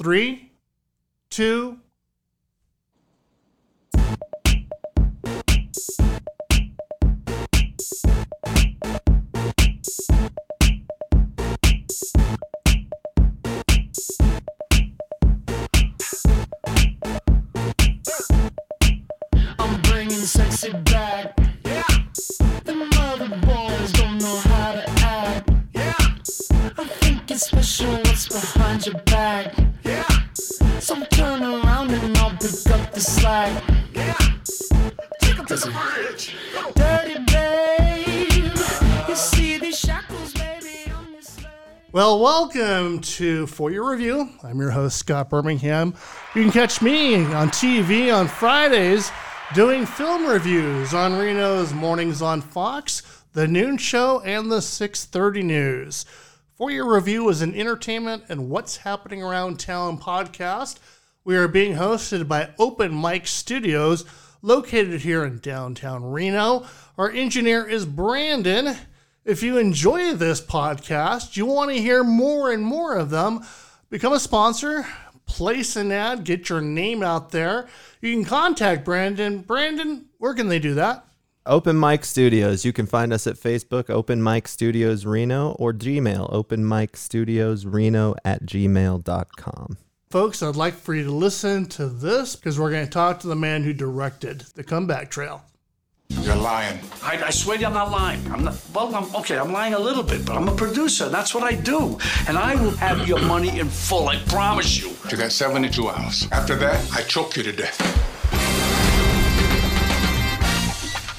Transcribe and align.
Three, 0.00 0.50
two, 1.28 1.79
Well, 42.10 42.18
welcome 42.18 42.98
to 43.02 43.46
For 43.46 43.70
Your 43.70 43.88
Review. 43.88 44.30
I'm 44.42 44.58
your 44.58 44.72
host, 44.72 44.96
Scott 44.96 45.30
Birmingham. 45.30 45.94
You 46.34 46.42
can 46.42 46.50
catch 46.50 46.82
me 46.82 47.14
on 47.14 47.50
TV 47.50 48.12
on 48.12 48.26
Fridays 48.26 49.12
doing 49.54 49.86
film 49.86 50.26
reviews 50.26 50.92
on 50.92 51.16
Reno's 51.16 51.72
Mornings 51.72 52.20
on 52.20 52.40
Fox, 52.40 53.22
The 53.32 53.46
Noon 53.46 53.76
Show, 53.76 54.20
and 54.22 54.50
the 54.50 54.60
630 54.60 55.44
News. 55.44 56.04
For 56.56 56.72
Your 56.72 56.92
Review 56.92 57.28
is 57.28 57.42
an 57.42 57.54
entertainment 57.54 58.24
and 58.28 58.50
what's 58.50 58.78
happening 58.78 59.22
around 59.22 59.60
town 59.60 59.96
podcast. 59.96 60.80
We 61.22 61.36
are 61.36 61.46
being 61.46 61.76
hosted 61.76 62.26
by 62.26 62.50
Open 62.58 63.00
Mic 63.00 63.28
Studios, 63.28 64.04
located 64.42 65.02
here 65.02 65.24
in 65.24 65.38
downtown 65.38 66.02
Reno. 66.02 66.66
Our 66.98 67.12
engineer 67.12 67.68
is 67.68 67.86
Brandon. 67.86 68.76
If 69.24 69.42
you 69.42 69.58
enjoy 69.58 70.14
this 70.14 70.40
podcast, 70.40 71.36
you 71.36 71.44
want 71.44 71.70
to 71.70 71.78
hear 71.78 72.02
more 72.02 72.50
and 72.50 72.64
more 72.64 72.96
of 72.96 73.10
them, 73.10 73.44
become 73.90 74.14
a 74.14 74.20
sponsor, 74.20 74.86
place 75.26 75.76
an 75.76 75.92
ad, 75.92 76.24
get 76.24 76.48
your 76.48 76.62
name 76.62 77.02
out 77.02 77.30
there. 77.30 77.68
You 78.00 78.14
can 78.14 78.24
contact 78.24 78.82
Brandon. 78.82 79.40
Brandon, 79.40 80.06
where 80.16 80.32
can 80.32 80.48
they 80.48 80.58
do 80.58 80.72
that? 80.74 81.04
Open 81.44 81.78
Mic 81.78 82.06
Studios. 82.06 82.64
You 82.64 82.72
can 82.72 82.86
find 82.86 83.12
us 83.12 83.26
at 83.26 83.36
Facebook, 83.36 83.90
Open 83.90 84.22
Mic 84.22 84.48
Studios 84.48 85.04
Reno, 85.04 85.50
or 85.52 85.74
Gmail, 85.74 86.32
Open 86.32 86.66
Mic 86.66 86.96
Studios 86.96 87.66
Reno 87.66 88.14
at 88.24 88.46
gmail.com. 88.46 89.76
Folks, 90.08 90.42
I'd 90.42 90.56
like 90.56 90.74
for 90.74 90.94
you 90.94 91.04
to 91.04 91.12
listen 91.12 91.66
to 91.66 91.86
this 91.88 92.36
because 92.36 92.58
we're 92.58 92.70
going 92.70 92.86
to 92.86 92.90
talk 92.90 93.20
to 93.20 93.26
the 93.26 93.36
man 93.36 93.64
who 93.64 93.74
directed 93.74 94.40
The 94.54 94.64
Comeback 94.64 95.10
Trail. 95.10 95.44
You're 96.10 96.36
lying. 96.36 96.78
I, 97.02 97.22
I 97.26 97.30
swear 97.30 97.56
to 97.56 97.60
you, 97.62 97.66
I'm 97.68 97.72
not 97.74 97.90
lying. 97.90 98.20
I'm 98.32 98.44
not. 98.44 98.56
Well, 98.74 98.94
I'm 98.94 99.14
okay. 99.16 99.38
I'm 99.38 99.52
lying 99.52 99.74
a 99.74 99.78
little 99.78 100.02
bit, 100.02 100.26
but 100.26 100.36
I'm 100.36 100.48
a 100.48 100.54
producer. 100.54 101.04
and 101.04 101.14
That's 101.14 101.34
what 101.34 101.44
I 101.44 101.54
do, 101.54 101.98
and 102.28 102.36
I 102.36 102.54
will 102.56 102.72
have 102.72 103.06
your 103.08 103.20
money 103.20 103.58
in 103.58 103.68
full. 103.68 104.08
I 104.08 104.16
promise 104.26 104.78
you. 104.80 104.90
You 105.10 105.16
got 105.16 105.32
72 105.32 105.88
hours. 105.88 106.28
After 106.32 106.56
that, 106.56 106.78
I 106.92 107.02
choke 107.02 107.36
you 107.36 107.42
to 107.44 107.52
death. 107.52 107.78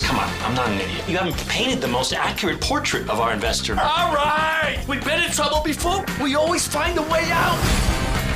Come 0.02 0.20
on, 0.20 0.30
I'm 0.44 0.54
not 0.54 0.68
an 0.70 0.80
idiot. 0.82 1.08
You 1.08 1.18
haven't 1.18 1.38
painted 1.48 1.82
the 1.82 1.88
most 1.88 2.14
accurate 2.14 2.62
portrait 2.62 3.10
of 3.10 3.20
our 3.20 3.34
investor. 3.34 3.74
All 3.74 4.14
right. 4.14 4.84
We've 4.88 5.04
been 5.04 5.24
in 5.24 5.32
trouble 5.32 5.62
before. 5.64 6.06
We 6.22 6.36
always 6.36 6.68
find 6.68 6.98
a 7.00 7.04
way 7.04 7.26
out. 7.32 7.91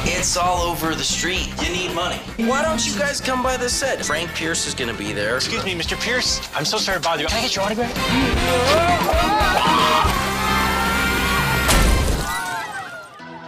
It's 0.08 0.38
all 0.38 0.62
over 0.62 0.94
the 0.94 1.04
street. 1.04 1.52
You 1.64 1.70
need 1.70 1.94
money. 1.96 2.18
Why 2.38 2.62
don't 2.64 2.86
you 2.86 2.98
guys 2.98 3.20
come 3.20 3.42
by 3.42 3.58
the 3.58 3.68
set? 3.68 4.06
Frank 4.06 4.30
Pierce 4.36 4.68
is 4.68 4.76
gonna 4.76 4.94
be 4.94 5.14
there. 5.14 5.36
Excuse 5.36 5.66
me, 5.66 5.74
Mr. 5.74 6.00
Pierce. 6.00 6.48
I'm 6.56 6.64
so 6.66 6.78
sorry 6.78 7.00
to 7.00 7.04
bother 7.04 7.24
you. 7.24 7.28
Can 7.28 7.40
I 7.40 7.42
get 7.42 7.56
your 7.56 7.66
autograph? 7.66 8.96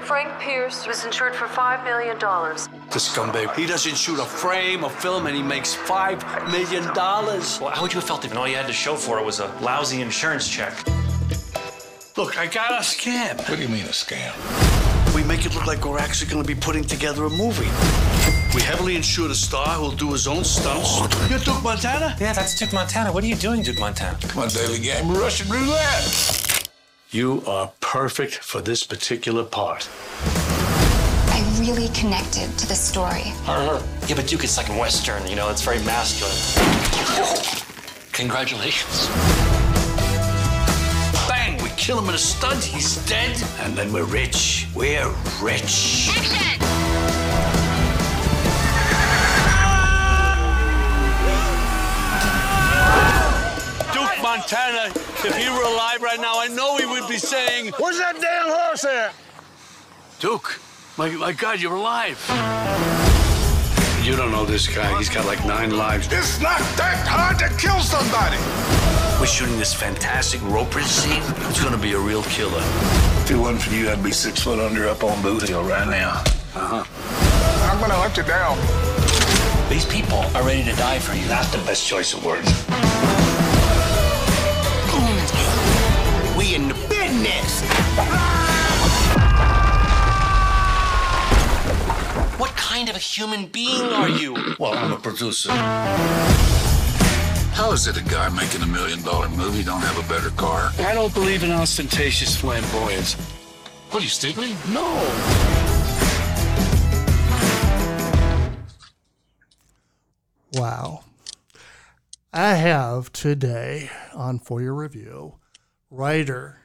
Frank 0.03 0.39
Pierce 0.39 0.87
was 0.87 1.05
insured 1.05 1.35
for 1.35 1.45
$5 1.45 1.83
million. 1.83 2.17
The 2.17 2.97
scumbag. 2.99 3.55
He 3.55 3.67
doesn't 3.67 3.95
shoot 3.95 4.19
a 4.19 4.25
frame 4.25 4.83
of 4.83 4.93
film, 4.95 5.27
and 5.27 5.35
he 5.35 5.43
makes 5.43 5.75
five 5.75 6.23
million 6.51 6.83
dollars. 6.95 7.59
Well, 7.61 7.69
how 7.69 7.83
would 7.83 7.93
you 7.93 7.99
have 7.99 8.07
felt 8.07 8.25
if 8.25 8.35
all 8.35 8.47
you 8.47 8.55
had 8.55 8.67
to 8.67 8.73
show 8.73 8.95
for 8.95 9.19
it 9.19 9.25
was 9.25 9.39
a 9.39 9.47
lousy 9.61 10.01
insurance 10.01 10.47
check? 10.49 10.73
Look, 12.17 12.39
I 12.39 12.47
got 12.47 12.71
a 12.71 12.83
scam. 12.83 13.37
What 13.47 13.57
do 13.57 13.61
you 13.61 13.69
mean 13.69 13.85
a 13.85 13.89
scam? 13.89 14.76
We 15.17 15.23
make 15.23 15.47
it 15.47 15.55
look 15.55 15.65
like 15.65 15.83
we're 15.83 15.97
actually 15.97 16.29
going 16.29 16.43
to 16.43 16.47
be 16.47 16.53
putting 16.53 16.83
together 16.83 17.25
a 17.25 17.29
movie. 17.31 17.65
We 18.55 18.61
heavily 18.61 18.95
insure 18.95 19.31
a 19.31 19.33
star 19.33 19.69
who'll 19.69 19.89
do 19.89 20.11
his 20.11 20.27
own 20.27 20.43
stunts. 20.43 20.99
You're 21.27 21.39
Duke 21.39 21.63
Montana? 21.63 22.15
Yeah, 22.19 22.33
that's 22.33 22.53
Duke 22.53 22.71
Montana. 22.71 23.11
What 23.11 23.23
are 23.23 23.27
you 23.27 23.35
doing, 23.35 23.63
Duke 23.63 23.79
Montana? 23.79 24.15
Come 24.21 24.43
on, 24.43 24.49
daily 24.49 24.77
game. 24.77 25.09
Russian 25.11 25.49
roulette. 25.49 26.69
You 27.09 27.41
are 27.47 27.71
perfect 27.79 28.35
for 28.35 28.61
this 28.61 28.83
particular 28.83 29.43
part. 29.43 29.89
I 30.23 31.57
really 31.59 31.87
connected 31.95 32.55
to 32.59 32.67
the 32.67 32.75
story. 32.75 33.33
Uh-huh. 33.47 33.81
Yeah, 34.05 34.17
but 34.17 34.27
Duke 34.27 34.43
is 34.43 34.55
like 34.55 34.69
a 34.69 34.77
Western, 34.77 35.25
you 35.25 35.35
know, 35.35 35.49
it's 35.49 35.63
very 35.63 35.79
masculine. 35.79 36.37
Congratulations. 38.11 39.09
Bang! 41.77 41.83
We 41.83 41.83
kill 41.83 41.99
him 41.99 42.09
in 42.09 42.15
a 42.15 42.17
stud. 42.17 42.63
He's 42.63 42.97
dead. 43.05 43.41
And 43.59 43.75
then 43.75 43.91
we're 43.91 44.05
rich. 44.05 44.67
We're 44.75 45.09
rich. 45.41 46.09
Action! 46.11 46.59
Duke 53.93 54.23
Montana, 54.23 54.91
if 55.25 55.37
he 55.37 55.49
were 55.49 55.63
alive 55.63 56.01
right 56.01 56.19
now, 56.19 56.39
I 56.39 56.47
know 56.47 56.77
he 56.77 56.85
would 56.85 57.07
be 57.07 57.17
saying, 57.17 57.73
Where's 57.79 57.97
that 57.97 58.19
damn 58.19 58.49
horse 58.49 58.85
at? 58.85 59.13
Duke, 60.19 60.59
my, 60.97 61.09
my 61.11 61.33
God, 61.33 61.61
you're 61.61 61.75
alive. 61.75 63.06
You 64.07 64.15
don't 64.15 64.31
know 64.31 64.45
this 64.45 64.73
guy. 64.73 64.97
He's 64.97 65.09
got 65.09 65.25
like 65.25 65.45
nine 65.45 65.75
lives. 65.75 66.07
It's 66.09 66.39
not 66.39 66.59
that 66.77 67.05
hard 67.05 67.37
to 67.39 67.49
kill 67.59 67.77
somebody. 67.81 68.37
We're 69.19 69.27
shooting 69.27 69.59
this 69.59 69.73
fantastic 69.73 70.41
roper 70.43 70.81
scene. 70.81 71.21
It's 71.49 71.61
gonna 71.61 71.77
be 71.77 71.91
a 71.91 71.99
real 71.99 72.23
killer. 72.23 72.63
If 73.19 73.31
it 73.31 73.35
wasn't 73.35 73.63
for 73.63 73.73
you, 73.75 73.89
I'd 73.89 74.01
be 74.01 74.13
six 74.13 74.39
foot 74.39 74.59
under 74.59 74.87
up 74.87 75.03
on 75.03 75.21
Boot 75.21 75.49
Hill 75.49 75.61
right 75.61 75.85
now. 75.89 76.23
Uh-huh. 76.55 76.85
I'm 77.69 77.81
gonna 77.81 77.95
hunt 77.95 78.15
you 78.15 78.23
down. 78.23 78.55
These 79.69 79.83
people 79.83 80.19
are 80.19 80.43
ready 80.47 80.63
to 80.63 80.75
die 80.77 80.99
for 80.99 81.13
you. 81.13 81.27
Not 81.27 81.43
the 81.51 81.57
best 81.67 81.85
choice 81.85 82.13
of 82.13 82.23
words. 82.23 82.47
We 86.37 86.55
in 86.55 86.69
the 86.69 86.75
business. 86.87 88.36
Of 92.97 93.01
a 93.01 93.03
human 93.03 93.45
being 93.47 93.93
are 93.93 94.09
you? 94.09 94.35
Well, 94.59 94.73
I'm 94.73 94.91
a 94.91 94.97
producer. 94.97 95.51
How 97.53 97.71
is 97.71 97.87
it 97.87 97.97
a 97.97 98.03
guy 98.03 98.29
making 98.29 98.61
a 98.63 98.65
million 98.65 99.01
dollar 99.03 99.29
movie 99.29 99.63
don't 99.63 99.81
have 99.81 100.03
a 100.03 100.07
better 100.09 100.31
car? 100.31 100.71
I 100.79 100.93
don't 100.95 101.13
believe 101.13 101.43
in 101.43 101.51
ostentatious 101.51 102.35
flamboyance. 102.35 103.13
What 103.91 104.01
are 104.01 104.03
you 104.03 104.09
stupid? 104.09 104.55
No. 104.69 104.87
Wow. 110.53 111.03
I 112.33 112.55
have 112.55 113.11
today 113.11 113.89
on 114.13 114.39
For 114.39 114.61
Your 114.61 114.73
Review 114.73 115.35
writer, 115.89 116.61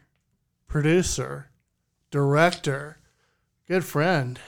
producer, 0.66 1.50
director, 2.10 2.98
good 3.68 3.84
friend, 3.84 4.40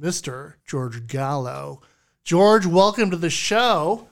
Mr. 0.00 0.54
George 0.66 1.06
Gallo. 1.06 1.80
George, 2.24 2.66
welcome 2.66 3.10
to 3.10 3.16
the 3.16 3.30
show. 3.30 4.08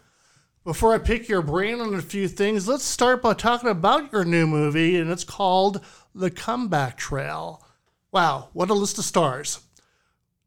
Before 0.65 0.95
I 0.95 0.99
pick 0.99 1.29
your 1.29 1.43
brain 1.43 1.81
on 1.81 1.95
a 1.95 2.03
few 2.03 2.29
things, 2.29 2.69
let's 2.69 2.85
start 2.85 3.23
by 3.23 3.35
talking 3.35 3.71
about 3.71 4.13
your 4.13 4.25
new 4.25 4.47
movie, 4.47 4.97
and 4.97 5.11
it's 5.11 5.25
called 5.25 5.81
The 6.15 6.31
Comeback 6.31 6.97
Trail. 6.99 7.65
Wow, 8.13 8.51
what 8.53 8.71
a 8.71 8.75
list 8.75 8.99
of 8.99 9.05
stars. 9.05 9.61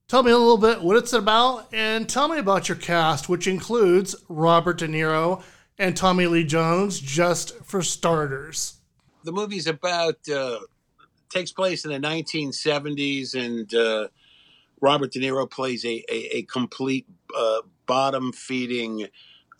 Tell 0.07 0.21
me 0.21 0.31
a 0.31 0.37
little 0.37 0.57
bit 0.57 0.83
what 0.83 0.97
it's 0.97 1.13
about, 1.13 1.73
and 1.73 2.07
tell 2.07 2.27
me 2.27 2.37
about 2.37 2.69
your 2.69 2.77
cast, 2.77 3.27
which 3.27 3.47
includes 3.47 4.15
Robert 4.29 4.77
De 4.77 4.87
Niro 4.87 5.41
and 5.79 5.97
Tommy 5.97 6.27
Lee 6.27 6.43
Jones, 6.43 6.99
just 6.99 7.57
for 7.63 7.81
starters. 7.81 8.75
the 9.23 9.31
movie's 9.31 9.65
about 9.65 10.17
uh, 10.29 10.59
takes 11.29 11.51
place 11.51 11.85
in 11.85 11.91
the 11.91 12.07
1970s, 12.07 13.33
and 13.33 13.73
uh, 13.73 14.07
Robert 14.83 15.13
De 15.13 15.19
Niro 15.19 15.49
plays 15.49 15.85
a 15.85 16.03
a, 16.11 16.37
a 16.37 16.41
complete 16.43 17.07
uh, 17.35 17.61
bottom 17.85 18.33
feeding 18.33 19.07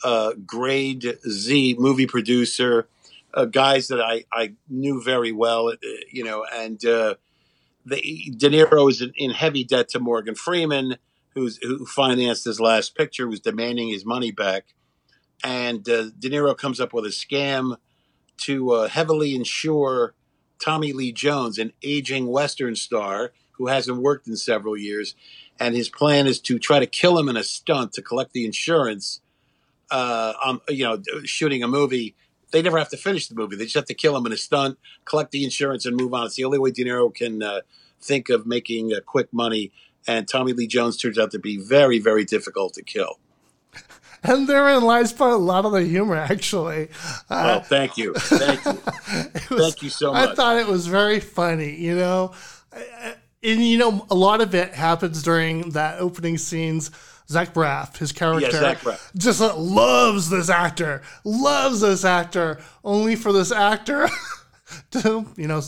uh, 0.04 0.34
grade 0.46 1.18
Z 1.26 1.78
movie 1.80 2.06
producer, 2.06 2.90
uh, 3.34 3.46
guys 3.46 3.88
that 3.88 4.02
I 4.02 4.26
I 4.34 4.56
knew 4.68 5.02
very 5.02 5.32
well, 5.32 5.70
uh, 5.70 5.76
you 6.12 6.26
know, 6.26 6.46
and 6.54 6.84
uh, 6.86 7.16
the, 7.86 8.34
De 8.38 8.50
Niro 8.50 8.90
is 8.90 9.02
in, 9.02 9.14
in 9.16 9.32
heavy 9.32 9.64
debt 9.64 9.88
to 9.90 10.00
Morgan 10.02 10.36
Freeman, 10.36 10.98
who's 11.36 11.58
who 11.64 11.86
financed 11.86 12.44
his 12.44 12.60
last 12.60 12.94
picture, 12.94 13.28
who's 13.28 13.40
demanding 13.40 13.88
his 13.88 14.06
money 14.06 14.32
back, 14.32 14.74
and 15.42 15.88
uh, 15.88 16.10
De 16.20 16.30
Niro 16.30 16.56
comes 16.58 16.82
up 16.82 16.92
with 16.92 17.06
a 17.06 17.10
scam 17.10 17.78
to 18.40 18.74
heavily 18.88 19.36
insure 19.36 20.16
Tommy 20.60 20.92
Lee 20.92 21.14
Jones, 21.14 21.58
an 21.60 21.72
aging 21.82 22.28
Western 22.28 22.76
star 22.76 23.32
who 23.58 23.68
hasn't 23.68 23.98
worked 24.02 24.28
in 24.28 24.36
several 24.36 24.76
years, 24.78 25.16
and 25.60 25.76
his 25.76 25.90
plan 25.90 26.28
is 26.28 26.40
to 26.42 26.60
try 26.60 26.80
to 26.80 26.86
kill 26.88 27.18
him 27.18 27.30
in 27.30 27.38
a 27.38 27.44
stunt 27.44 27.94
to 27.94 28.02
collect 28.02 28.34
the 28.34 28.46
insurance. 28.46 29.22
Uh, 29.92 30.34
on 30.44 30.60
you 30.70 30.84
know 30.84 31.02
shooting 31.24 31.62
a 31.62 31.68
movie, 31.68 32.16
they 32.52 32.62
never 32.62 32.78
have 32.80 32.90
to 32.90 32.98
finish 32.98 33.28
the 33.28 33.36
movie. 33.36 33.56
They 33.56 33.66
just 33.66 33.76
have 33.76 33.86
to 33.86 33.94
kill 33.94 34.18
him 34.18 34.26
in 34.26 34.32
a 34.32 34.38
stunt, 34.38 34.78
collect 35.06 35.32
the 35.32 35.44
insurance, 35.44 35.86
and 35.86 35.96
move 35.96 36.14
on. 36.14 36.26
It's 36.26 36.36
the 36.36 36.46
only 36.46 36.58
way 36.58 36.72
De 36.72 36.84
Niro 36.84 37.14
can 37.14 37.44
uh, 37.44 37.62
think 38.02 38.30
of 38.30 38.46
making 38.48 38.92
uh, 38.94 39.02
quick 39.06 39.32
money. 39.32 39.72
And 40.08 40.28
Tommy 40.28 40.52
Lee 40.54 40.68
Jones 40.68 40.98
turns 40.98 41.18
out 41.20 41.32
to 41.32 41.40
be 41.40 41.58
very, 41.58 42.00
very 42.00 42.26
difficult 42.26 42.74
to 42.76 42.84
kill. 42.84 43.20
And 44.26 44.48
therein 44.48 44.84
lies 44.84 45.12
part 45.12 45.34
a 45.34 45.36
lot 45.38 45.66
of 45.66 45.74
the 45.74 45.84
humor, 45.84 46.16
actually. 46.16 46.88
Uh, 47.30 47.44
Well, 47.46 47.62
thank 47.62 47.98
you, 47.98 48.14
thank 48.14 48.64
you, 48.64 48.72
was- 49.56 49.62
thank 49.62 49.84
you 49.84 49.90
so 49.90 50.14
much. 50.14 50.30
I 50.30 50.34
thought 50.36 50.58
it 50.60 50.68
was 50.68 50.88
very 50.88 51.20
funny, 51.20 51.76
you 51.76 51.94
know. 51.96 52.34
Uh, 52.72 52.80
And 53.44 53.64
you 53.64 53.78
know, 53.78 54.06
a 54.10 54.16
lot 54.16 54.42
of 54.42 54.56
it 54.56 54.74
happens 54.74 55.22
during 55.22 55.72
that 55.72 56.00
opening 56.00 56.38
scenes. 56.38 56.92
Zach 57.30 57.54
Braff, 57.54 57.98
his 57.98 58.12
character, 58.12 58.52
Zach 58.52 58.80
Braff. 58.80 59.12
just 59.18 59.42
uh, 59.42 59.56
loves 59.56 60.30
this 60.30 60.50
actor, 60.50 61.02
loves 61.24 61.82
this 61.82 62.04
actor, 62.04 62.60
only 62.84 63.16
for 63.16 63.32
this 63.32 63.52
actor 63.52 64.10
to, 64.92 65.26
you 65.38 65.48
know, 65.48 65.62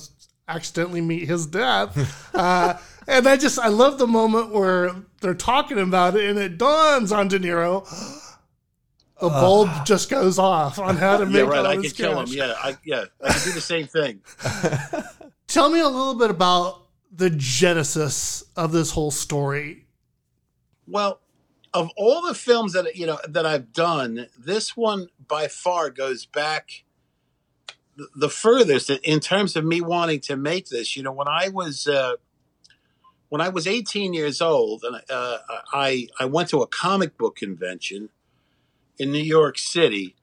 accidentally 0.48 1.01
meet 1.01 1.27
his 1.27 1.45
death. 1.45 2.22
Uh, 2.36 2.77
and 3.07 3.27
I 3.30 3.38
just, 3.38 3.57
I 3.57 3.69
love 3.69 3.98
the 3.98 4.07
moment 4.07 4.51
where 4.51 4.94
they're 5.21 5.33
talking 5.33 5.80
about 5.80 6.18
it 6.18 6.30
and 6.30 6.38
it 6.38 6.57
dawns 6.57 7.13
on 7.13 7.30
De 7.30 7.39
Niro. 7.39 7.88
The 9.21 9.30
bulb 9.30 9.69
just 9.86 10.10
goes 10.10 10.38
off 10.38 10.78
on 10.78 10.98
how 10.98 11.16
to 11.16 11.25
make 11.25 11.36
yeah, 11.36 11.42
right. 11.44 11.66
I 11.66 11.78
could 11.78 11.95
kill 11.95 12.19
him. 12.19 12.25
Yeah, 12.28 12.54
I, 12.62 12.75
yeah, 12.83 13.06
I 13.24 13.31
could 13.31 13.44
do 13.45 13.51
the 13.54 13.62
same 13.62 13.88
thing. 13.88 14.19
Tell 15.48 15.69
me 15.69 15.80
a 15.80 15.88
little 15.88 16.16
bit 16.16 16.30
about 16.30 16.85
the 17.16 17.30
genesis 17.30 18.44
of 18.56 18.72
this 18.72 18.92
whole 18.92 19.12
story. 19.12 19.88
Well, 20.88 21.22
of 21.74 21.90
all 21.98 22.26
the 22.26 22.34
films 22.36 22.74
that 22.74 22.96
you 22.96 23.06
know 23.06 23.20
that 23.28 23.46
I've 23.46 23.74
done, 23.74 24.28
this 24.38 24.76
one 24.78 25.08
by 25.28 25.48
far 25.48 25.90
goes 25.90 26.26
back 26.26 26.84
the- 27.96 28.10
the 28.16 28.30
furthest 28.30 28.90
in 28.90 29.20
terms 29.20 29.56
of 29.56 29.66
me 29.66 29.82
wanting 29.82 30.20
to 30.22 30.36
make 30.36 30.68
this. 30.70 30.96
You 30.96 31.04
know, 31.04 31.12
when 31.12 31.28
I 31.28 31.50
was 31.50 31.88
uh, 31.88 32.16
when 33.30 33.42
I 33.42 33.50
was 33.50 33.68
18 33.68 34.14
years 34.14 34.42
old, 34.42 34.84
and 34.84 35.02
uh, 35.10 35.38
I 35.74 36.08
I 36.20 36.26
went 36.26 36.50
to 36.50 36.62
a 36.62 36.68
comic 36.68 37.18
book 37.18 37.36
convention 37.36 38.10
in 38.98 39.12
New 39.12 39.24
York 39.24 39.58
City, 39.58 40.16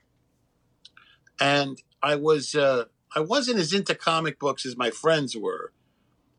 and 1.41 1.83
I 2.03 2.17
was 2.17 2.55
uh, 2.55 2.85
I 3.15 3.21
wasn't 3.21 3.59
as 3.59 3.73
into 3.73 3.95
comic 3.95 4.39
books 4.39 4.65
as 4.65 4.77
my 4.77 4.91
friends 4.91 5.37
were. 5.37 5.73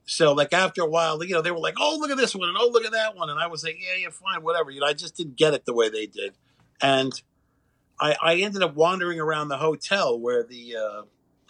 So 0.06 0.34
like 0.34 0.54
after 0.54 0.82
a 0.82 0.90
while, 0.90 1.24
you 1.24 1.34
know, 1.34 1.42
they 1.42 1.52
were 1.52 1.60
like, 1.60 1.76
"Oh, 1.80 1.98
look 2.00 2.12
at 2.12 2.18
this 2.18 2.36
one," 2.36 2.50
and 2.50 2.58
"Oh, 2.60 2.70
look 2.72 2.86
at 2.86 2.92
that 2.92 3.16
one," 3.16 3.30
and 3.30 3.40
I 3.40 3.48
was 3.48 3.64
like, 3.64 3.78
"Yeah, 3.80 3.96
yeah, 4.02 4.10
fine, 4.10 4.44
whatever." 4.44 4.70
You 4.70 4.82
know, 4.82 4.88
I 4.88 4.94
just 4.94 5.16
didn't 5.16 5.38
get 5.38 5.54
it 5.54 5.66
the 5.66 5.74
way 5.74 5.90
they 5.90 6.08
did, 6.08 6.34
and 6.82 7.14
I, 8.00 8.16
I 8.22 8.36
ended 8.38 8.62
up 8.64 8.76
wandering 8.76 9.20
around 9.20 9.48
the 9.48 9.58
hotel 9.58 10.20
where 10.20 10.44
the, 10.44 10.76
uh, 10.76 11.02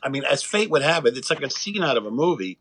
I 0.03 0.09
mean, 0.09 0.23
as 0.23 0.43
fate 0.43 0.69
would 0.69 0.83
have 0.83 1.05
it, 1.05 1.17
it's 1.17 1.29
like 1.29 1.41
a 1.41 1.49
scene 1.49 1.83
out 1.83 1.97
of 1.97 2.05
a 2.05 2.11
movie. 2.11 2.59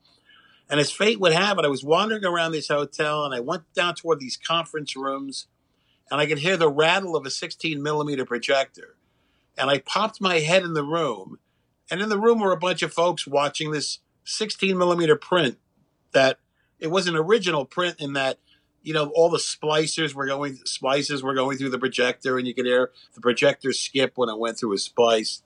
And 0.71 0.81
as 0.81 0.91
fate 0.91 1.21
would 1.21 1.33
have 1.33 1.59
it, 1.59 1.65
I 1.67 1.69
was 1.69 1.85
wandering 1.85 2.25
around 2.25 2.53
this 2.53 2.69
hotel, 2.69 3.25
and 3.27 3.35
I 3.35 3.41
went 3.41 3.65
down 3.75 3.95
toward 3.95 4.21
these 4.21 4.39
conference 4.39 4.97
rooms, 4.97 5.47
and 6.11 6.21
I 6.21 6.27
could 6.27 6.39
hear 6.39 6.57
the 6.57 6.71
rattle 6.71 7.17
of 7.17 7.27
a 7.27 7.31
16 7.31 7.83
millimeter 7.83 8.25
projector, 8.25 8.97
and 9.59 9.69
I 9.69 9.79
popped 9.79 10.21
my 10.21 10.39
head 10.39 10.63
in 10.63 10.73
the 10.73 10.85
room, 10.85 11.39
and 11.91 12.01
in 12.01 12.09
the 12.09 12.19
room 12.19 12.41
were 12.41 12.53
a 12.53 12.57
bunch 12.57 12.83
of 12.83 12.95
folks 12.95 13.27
watching 13.27 13.73
this 13.73 13.99
16 14.25 14.79
millimeter 14.79 15.17
print 15.17 15.59
that 16.13 16.39
it 16.79 16.91
was 16.91 17.07
an 17.07 17.17
original 17.17 17.65
print 17.65 17.97
in 18.01 18.15
that 18.15 18.39
you 18.83 18.93
know 18.93 19.11
all 19.15 19.29
the 19.31 19.39
splicers 19.39 20.15
were 20.15 20.27
going 20.27 20.57
splices 20.65 21.23
were 21.23 21.35
going 21.35 21.57
through 21.59 21.71
the 21.71 21.79
projector 21.79 22.39
and 22.39 22.47
you 22.47 22.55
could 22.55 22.67
hear 22.67 22.91
the 23.15 23.21
projector 23.21 23.73
skip 23.73 24.13
when 24.17 24.29
it 24.29 24.39
went 24.39 24.59
through 24.59 24.73
a 24.73 24.79
splice. 24.79 25.43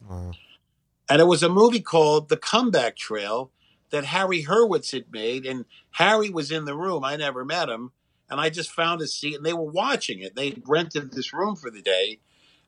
And 1.09 1.21
it 1.21 1.27
was 1.27 1.43
a 1.43 1.49
movie 1.49 1.81
called 1.81 2.29
the 2.29 2.37
comeback 2.37 2.97
trail 2.97 3.51
that 3.91 4.05
harry 4.05 4.45
hurwitz 4.45 4.93
had 4.93 5.13
made 5.13 5.47
and 5.47 5.65
harry 5.93 6.31
was 6.31 6.51
in 6.51 6.65
the 6.65 6.75
room. 6.75 7.05
I 7.05 7.17
never 7.17 7.45
met 7.45 7.69
him 7.69 7.93
and 8.29 8.41
i 8.41 8.51
just 8.51 8.71
found 8.73 9.01
a 9.01 9.07
seat 9.07 9.37
and 9.37 9.45
they 9.45 9.53
were 9.53 9.71
watching 9.71 10.21
it. 10.21 10.35
They 10.35 10.57
rented 10.67 11.13
this 11.13 11.33
room 11.33 11.57
for 11.57 11.71
the 11.71 11.83
day 11.83 12.19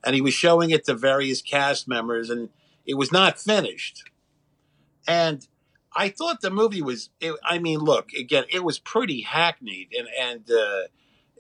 and 0.05 0.15
he 0.15 0.21
was 0.21 0.35
showing 0.35 0.71
it 0.71 0.85
to 0.85 0.95
various 0.95 1.43
cast 1.43 1.89
members 1.89 2.31
and 2.31 2.51
it 2.87 2.95
was 2.95 3.13
not 3.13 3.39
finished. 3.39 4.05
And 5.07 5.47
I 5.95 6.09
thought 6.09 6.41
the 6.41 6.51
movie 6.51 6.83
was. 6.83 7.11
It, 7.21 7.35
I 7.45 7.59
mean, 7.59 7.81
look 7.81 8.13
again. 8.13 8.45
It 8.51 8.65
was 8.65 8.79
pretty 8.79 9.23
hackneyed 9.23 9.89
and 9.97 10.09
and 10.19 10.51
uh, 10.51 10.83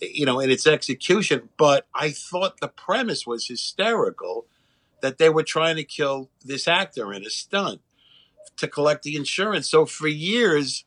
you 0.00 0.26
know 0.26 0.40
in 0.40 0.50
its 0.50 0.66
execution, 0.66 1.48
but 1.56 1.86
I 1.94 2.10
thought 2.10 2.60
the 2.60 2.68
premise 2.68 3.26
was 3.26 3.46
hysterical. 3.46 4.46
That 5.00 5.18
they 5.18 5.30
were 5.30 5.44
trying 5.44 5.76
to 5.76 5.84
kill 5.84 6.28
this 6.44 6.66
actor 6.66 7.12
in 7.12 7.24
a 7.24 7.30
stunt 7.30 7.80
to 8.56 8.66
collect 8.66 9.04
the 9.04 9.14
insurance. 9.14 9.70
So 9.70 9.86
for 9.86 10.08
years 10.08 10.84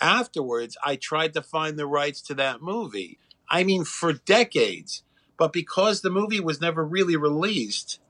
afterwards, 0.00 0.76
I 0.84 0.96
tried 0.96 1.32
to 1.34 1.42
find 1.42 1.78
the 1.78 1.86
rights 1.86 2.20
to 2.22 2.34
that 2.34 2.60
movie. 2.60 3.18
I 3.48 3.62
mean, 3.62 3.84
for 3.84 4.12
decades. 4.12 5.04
But 5.38 5.52
because 5.52 6.00
the 6.00 6.10
movie 6.10 6.40
was 6.40 6.60
never 6.60 6.84
really 6.84 7.16
released, 7.16 8.00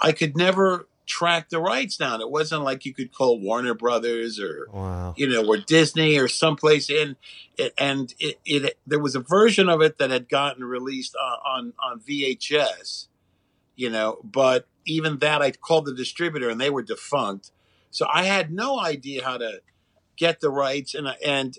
I 0.00 0.12
could 0.12 0.36
never 0.36 0.88
track 1.06 1.48
the 1.50 1.60
rights 1.60 1.96
down. 1.96 2.20
It 2.20 2.30
wasn't 2.30 2.62
like 2.62 2.84
you 2.84 2.92
could 2.92 3.12
call 3.14 3.38
Warner 3.40 3.74
Brothers 3.74 4.38
or 4.40 4.66
Wow. 4.72 5.14
you 5.16 5.28
know 5.28 5.46
or 5.46 5.56
Disney 5.56 6.18
or 6.18 6.28
someplace 6.28 6.90
in 6.90 7.16
it, 7.56 7.72
and 7.78 8.12
it, 8.18 8.38
it 8.44 8.78
there 8.86 8.98
was 8.98 9.14
a 9.14 9.20
version 9.20 9.68
of 9.68 9.80
it 9.82 9.98
that 9.98 10.10
had 10.10 10.28
gotten 10.28 10.64
released 10.64 11.14
uh, 11.20 11.36
on, 11.48 11.72
on 11.82 11.92
on 11.92 12.00
VHS, 12.00 13.06
you 13.76 13.88
know, 13.90 14.18
but 14.24 14.66
even 14.84 15.18
that 15.18 15.42
I 15.42 15.50
called 15.52 15.86
the 15.86 15.94
distributor 15.94 16.48
and 16.50 16.60
they 16.60 16.70
were 16.70 16.82
defunct. 16.82 17.50
So 17.90 18.06
I 18.12 18.24
had 18.24 18.52
no 18.52 18.78
idea 18.78 19.24
how 19.24 19.38
to 19.38 19.60
get 20.16 20.40
the 20.40 20.50
rights 20.50 20.94
and 20.94 21.08
I- 21.08 21.16
and 21.24 21.56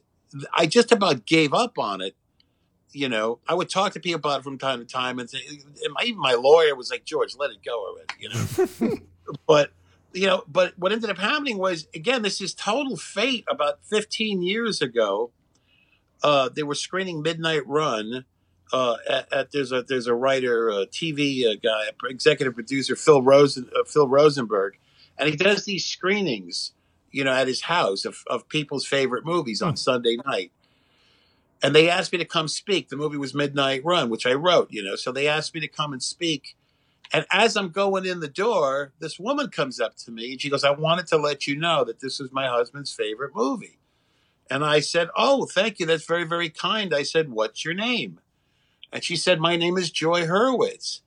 I 0.53 0.65
just 0.67 0.91
about 0.91 1.25
gave 1.25 1.53
up 1.53 1.79
on 1.79 2.01
it. 2.01 2.15
You 2.91 3.09
know, 3.09 3.39
I 3.47 3.53
would 3.53 3.69
talk 3.69 3.93
to 3.93 3.99
people 3.99 4.19
about 4.19 4.39
it 4.39 4.43
from 4.43 4.57
time 4.57 4.79
to 4.79 4.85
time, 4.85 5.19
and, 5.19 5.29
say, 5.29 5.39
and 5.47 5.93
my, 5.93 6.03
even 6.03 6.19
my 6.19 6.33
lawyer 6.33 6.73
was 6.75 6.89
like, 6.89 7.03
"George, 7.05 7.35
let 7.37 7.51
it 7.51 7.57
go 7.63 7.85
already." 7.85 8.13
You 8.19 8.29
know, 8.29 8.97
but 9.45 9.71
you 10.13 10.25
know, 10.25 10.43
but 10.47 10.73
what 10.77 10.91
ended 10.91 11.09
up 11.09 11.17
happening 11.17 11.57
was 11.57 11.87
again, 11.93 12.21
this 12.21 12.41
is 12.41 12.53
total 12.53 12.97
fate. 12.97 13.45
About 13.49 13.83
15 13.83 14.41
years 14.41 14.81
ago, 14.81 15.31
uh, 16.23 16.49
they 16.49 16.63
were 16.63 16.75
screening 16.75 17.21
Midnight 17.21 17.67
Run. 17.67 18.25
Uh, 18.73 18.97
at, 19.09 19.31
at 19.31 19.51
there's 19.51 19.71
a 19.71 19.81
there's 19.83 20.07
a 20.07 20.13
writer, 20.13 20.69
a 20.69 20.85
TV 20.87 21.45
uh, 21.45 21.55
guy, 21.61 21.85
executive 22.09 22.53
producer 22.53 22.95
Phil 22.95 23.21
Rosen 23.21 23.69
uh, 23.73 23.83
Phil 23.85 24.07
Rosenberg, 24.07 24.77
and 25.17 25.29
he 25.29 25.35
does 25.35 25.63
these 25.63 25.85
screenings, 25.85 26.73
you 27.11 27.23
know, 27.23 27.31
at 27.31 27.47
his 27.47 27.61
house 27.61 28.03
of, 28.03 28.23
of 28.27 28.49
people's 28.49 28.85
favorite 28.85 29.25
movies 29.25 29.61
on 29.61 29.77
Sunday 29.77 30.17
night. 30.25 30.51
And 31.63 31.73
they 31.73 31.89
asked 31.89 32.11
me 32.11 32.19
to 32.19 32.25
come 32.25 32.47
speak. 32.47 32.89
The 32.89 32.97
movie 32.97 33.17
was 33.17 33.33
Midnight 33.33 33.83
Run, 33.83 34.09
which 34.09 34.25
I 34.25 34.33
wrote, 34.33 34.67
you 34.69 34.83
know. 34.83 34.95
So 34.95 35.11
they 35.11 35.27
asked 35.27 35.55
me 35.55 35.61
to 35.61 35.67
come 35.67 35.93
and 35.93 36.03
speak. 36.03 36.55
And 37.13 37.25
as 37.31 37.55
I'm 37.55 37.69
going 37.69 38.05
in 38.05 38.19
the 38.19 38.27
door, 38.27 38.93
this 38.99 39.19
woman 39.19 39.49
comes 39.49 39.79
up 39.79 39.95
to 39.97 40.11
me 40.11 40.33
and 40.33 40.41
she 40.41 40.49
goes, 40.49 40.63
I 40.63 40.71
wanted 40.71 41.07
to 41.07 41.17
let 41.17 41.47
you 41.47 41.55
know 41.55 41.83
that 41.85 41.99
this 41.99 42.19
was 42.19 42.31
my 42.31 42.47
husband's 42.47 42.91
favorite 42.91 43.35
movie. 43.35 43.79
And 44.49 44.63
I 44.63 44.79
said, 44.79 45.09
Oh, 45.15 45.45
thank 45.45 45.79
you. 45.79 45.85
That's 45.85 46.05
very, 46.05 46.23
very 46.23 46.49
kind. 46.49 46.93
I 46.93 47.03
said, 47.03 47.31
What's 47.31 47.63
your 47.65 47.73
name? 47.73 48.19
And 48.91 49.03
she 49.03 49.15
said, 49.15 49.39
My 49.39 49.55
name 49.55 49.77
is 49.77 49.91
Joy 49.91 50.23
Hurwitz. 50.23 51.01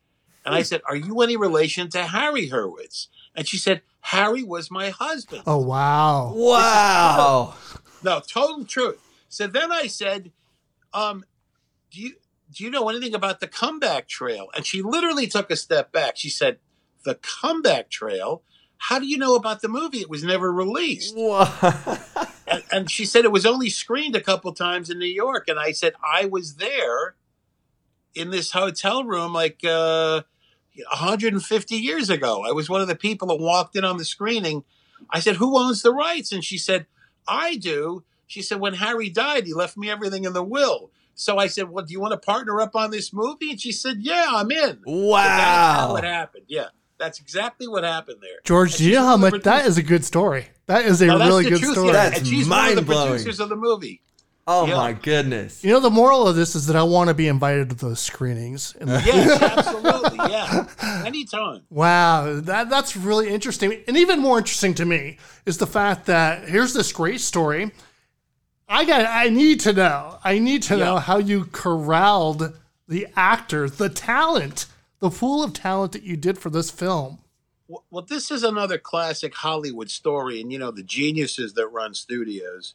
And 0.44 0.54
I 0.54 0.62
said, 0.62 0.82
Are 0.86 0.96
you 0.96 1.20
any 1.20 1.36
relation 1.36 1.88
to 1.90 2.04
Harry 2.04 2.48
Hurwitz? 2.48 3.08
And 3.34 3.46
she 3.46 3.56
said, 3.58 3.82
Harry 4.00 4.42
was 4.42 4.70
my 4.70 4.90
husband. 4.90 5.42
Oh 5.46 5.58
wow! 5.58 6.32
Wow. 6.34 7.54
No, 8.02 8.20
total 8.20 8.64
truth. 8.64 8.98
So 9.28 9.46
then 9.46 9.70
I 9.70 9.86
said, 9.86 10.32
um, 10.94 11.22
do 11.90 12.00
you 12.00 12.14
do 12.52 12.64
you 12.64 12.70
know 12.70 12.88
anything 12.88 13.14
about 13.14 13.40
the 13.40 13.46
comeback 13.46 14.08
trail? 14.08 14.48
And 14.54 14.66
she 14.66 14.82
literally 14.82 15.26
took 15.26 15.50
a 15.50 15.56
step 15.56 15.92
back. 15.92 16.16
She 16.16 16.30
said, 16.30 16.58
The 17.04 17.16
comeback 17.16 17.90
trail? 17.90 18.42
How 18.78 18.98
do 18.98 19.06
you 19.06 19.18
know 19.18 19.36
about 19.36 19.60
the 19.60 19.68
movie? 19.68 19.98
It 19.98 20.08
was 20.08 20.24
never 20.24 20.52
released. 20.52 21.14
and, 22.46 22.62
and 22.72 22.90
she 22.90 23.04
said 23.04 23.24
it 23.24 23.32
was 23.32 23.44
only 23.44 23.68
screened 23.68 24.16
a 24.16 24.20
couple 24.20 24.52
times 24.54 24.88
in 24.88 24.98
New 24.98 25.04
York. 25.04 25.48
And 25.48 25.58
I 25.58 25.72
said, 25.72 25.92
I 26.02 26.24
was 26.26 26.56
there 26.56 27.14
in 28.14 28.30
this 28.30 28.52
hotel 28.52 29.04
room 29.04 29.34
like 29.34 29.62
uh, 29.64 30.22
150 30.90 31.76
years 31.76 32.08
ago. 32.08 32.42
I 32.42 32.52
was 32.52 32.70
one 32.70 32.80
of 32.80 32.88
the 32.88 32.96
people 32.96 33.28
that 33.28 33.36
walked 33.36 33.76
in 33.76 33.84
on 33.84 33.98
the 33.98 34.04
screening. 34.04 34.64
I 35.10 35.20
said, 35.20 35.36
Who 35.36 35.58
owns 35.58 35.82
the 35.82 35.92
rights? 35.92 36.32
And 36.32 36.42
she 36.42 36.58
said, 36.58 36.86
I 37.28 37.56
do. 37.56 38.04
She 38.26 38.42
said, 38.42 38.60
when 38.60 38.74
Harry 38.74 39.10
died, 39.10 39.44
he 39.44 39.52
left 39.52 39.76
me 39.76 39.90
everything 39.90 40.24
in 40.24 40.32
the 40.32 40.42
will. 40.42 40.92
So 41.20 41.36
I 41.36 41.48
said, 41.48 41.68
well, 41.68 41.84
do 41.84 41.92
you 41.92 42.00
want 42.00 42.12
to 42.12 42.18
partner 42.18 42.60
up 42.62 42.74
on 42.74 42.90
this 42.90 43.12
movie? 43.12 43.50
And 43.50 43.60
she 43.60 43.72
said, 43.72 43.98
yeah, 44.00 44.26
I'm 44.30 44.50
in. 44.50 44.80
Wow. 44.86 45.16
That's 45.26 45.80
how 45.80 45.96
it 45.96 46.04
happened. 46.04 46.44
Yeah. 46.48 46.66
That's 46.98 47.20
exactly 47.20 47.68
what 47.68 47.84
happened 47.84 48.18
there. 48.22 48.38
George, 48.44 48.70
And 48.72 48.78
do 48.78 48.84
you 48.86 48.94
know 48.94 49.04
how 49.04 49.16
one 49.18 49.24
of 49.24 49.30
the 49.32 49.36
much 49.36 49.42
that 49.44 49.50
producers. 49.64 49.72
is 49.72 49.78
a 49.78 49.82
good 49.82 50.04
story? 50.06 50.46
That 50.66 50.84
is 50.86 51.02
a 51.02 51.06
No, 51.06 51.18
really 51.18 51.44
good 51.44 51.60
truth, 51.60 51.72
story. 51.72 51.86
yeah. 51.88 51.92
That's 51.92 52.18
and 52.20 52.26
she's 52.26 52.48
one 52.48 52.58
of 52.70 52.70
the 52.70 52.74
mind-blowing. 52.76 53.08
producers 53.08 53.38
of 53.40 53.48
the 53.50 53.56
movie. 53.56 54.00
Oh 54.46 54.66
Yeah. 54.66 54.76
my 54.76 54.92
goodness. 54.94 55.62
You 55.62 55.72
know, 55.74 55.80
the 55.80 55.90
moral 55.90 56.26
of 56.26 56.36
this 56.36 56.54
is 56.56 56.66
that 56.68 56.76
I 56.76 56.82
want 56.82 57.08
to 57.08 57.14
be 57.14 57.28
invited 57.28 57.68
to 57.70 57.76
those 57.76 58.00
screenings. 58.00 58.74
And 58.80 58.88
Yes, 59.04 59.42
absolutely. 59.42 60.18
Yeah. 60.30 61.02
Anytime. 61.04 61.62
Wow, 61.68 62.40
that 62.40 62.70
that's 62.70 62.96
really 62.96 63.28
interesting. 63.28 63.82
And 63.86 63.96
even 63.98 64.20
more 64.20 64.38
interesting 64.38 64.74
to 64.76 64.86
me 64.86 65.18
is 65.44 65.58
the 65.58 65.66
fact 65.66 66.06
that 66.06 66.48
here's 66.48 66.72
this 66.72 66.92
great 66.92 67.20
story. 67.20 67.72
I 68.70 68.84
got 68.84 69.04
I 69.04 69.28
need 69.28 69.58
to 69.60 69.72
know. 69.72 70.18
I 70.22 70.38
need 70.38 70.62
to 70.64 70.76
know 70.76 70.98
how 70.98 71.18
you 71.18 71.46
corralled 71.46 72.56
the 72.86 73.08
actors, 73.16 73.72
the 73.78 73.88
talent, 73.88 74.66
the 75.00 75.10
pool 75.10 75.42
of 75.42 75.52
talent 75.52 75.90
that 75.92 76.04
you 76.04 76.16
did 76.16 76.38
for 76.38 76.50
this 76.50 76.70
film. 76.70 77.18
Well, 77.66 77.82
well, 77.90 78.04
this 78.08 78.30
is 78.30 78.44
another 78.44 78.78
classic 78.78 79.34
Hollywood 79.34 79.90
story, 79.90 80.40
and 80.40 80.52
you 80.52 80.58
know 80.58 80.70
the 80.70 80.84
geniuses 80.84 81.54
that 81.54 81.66
run 81.66 81.94
studios. 81.94 82.74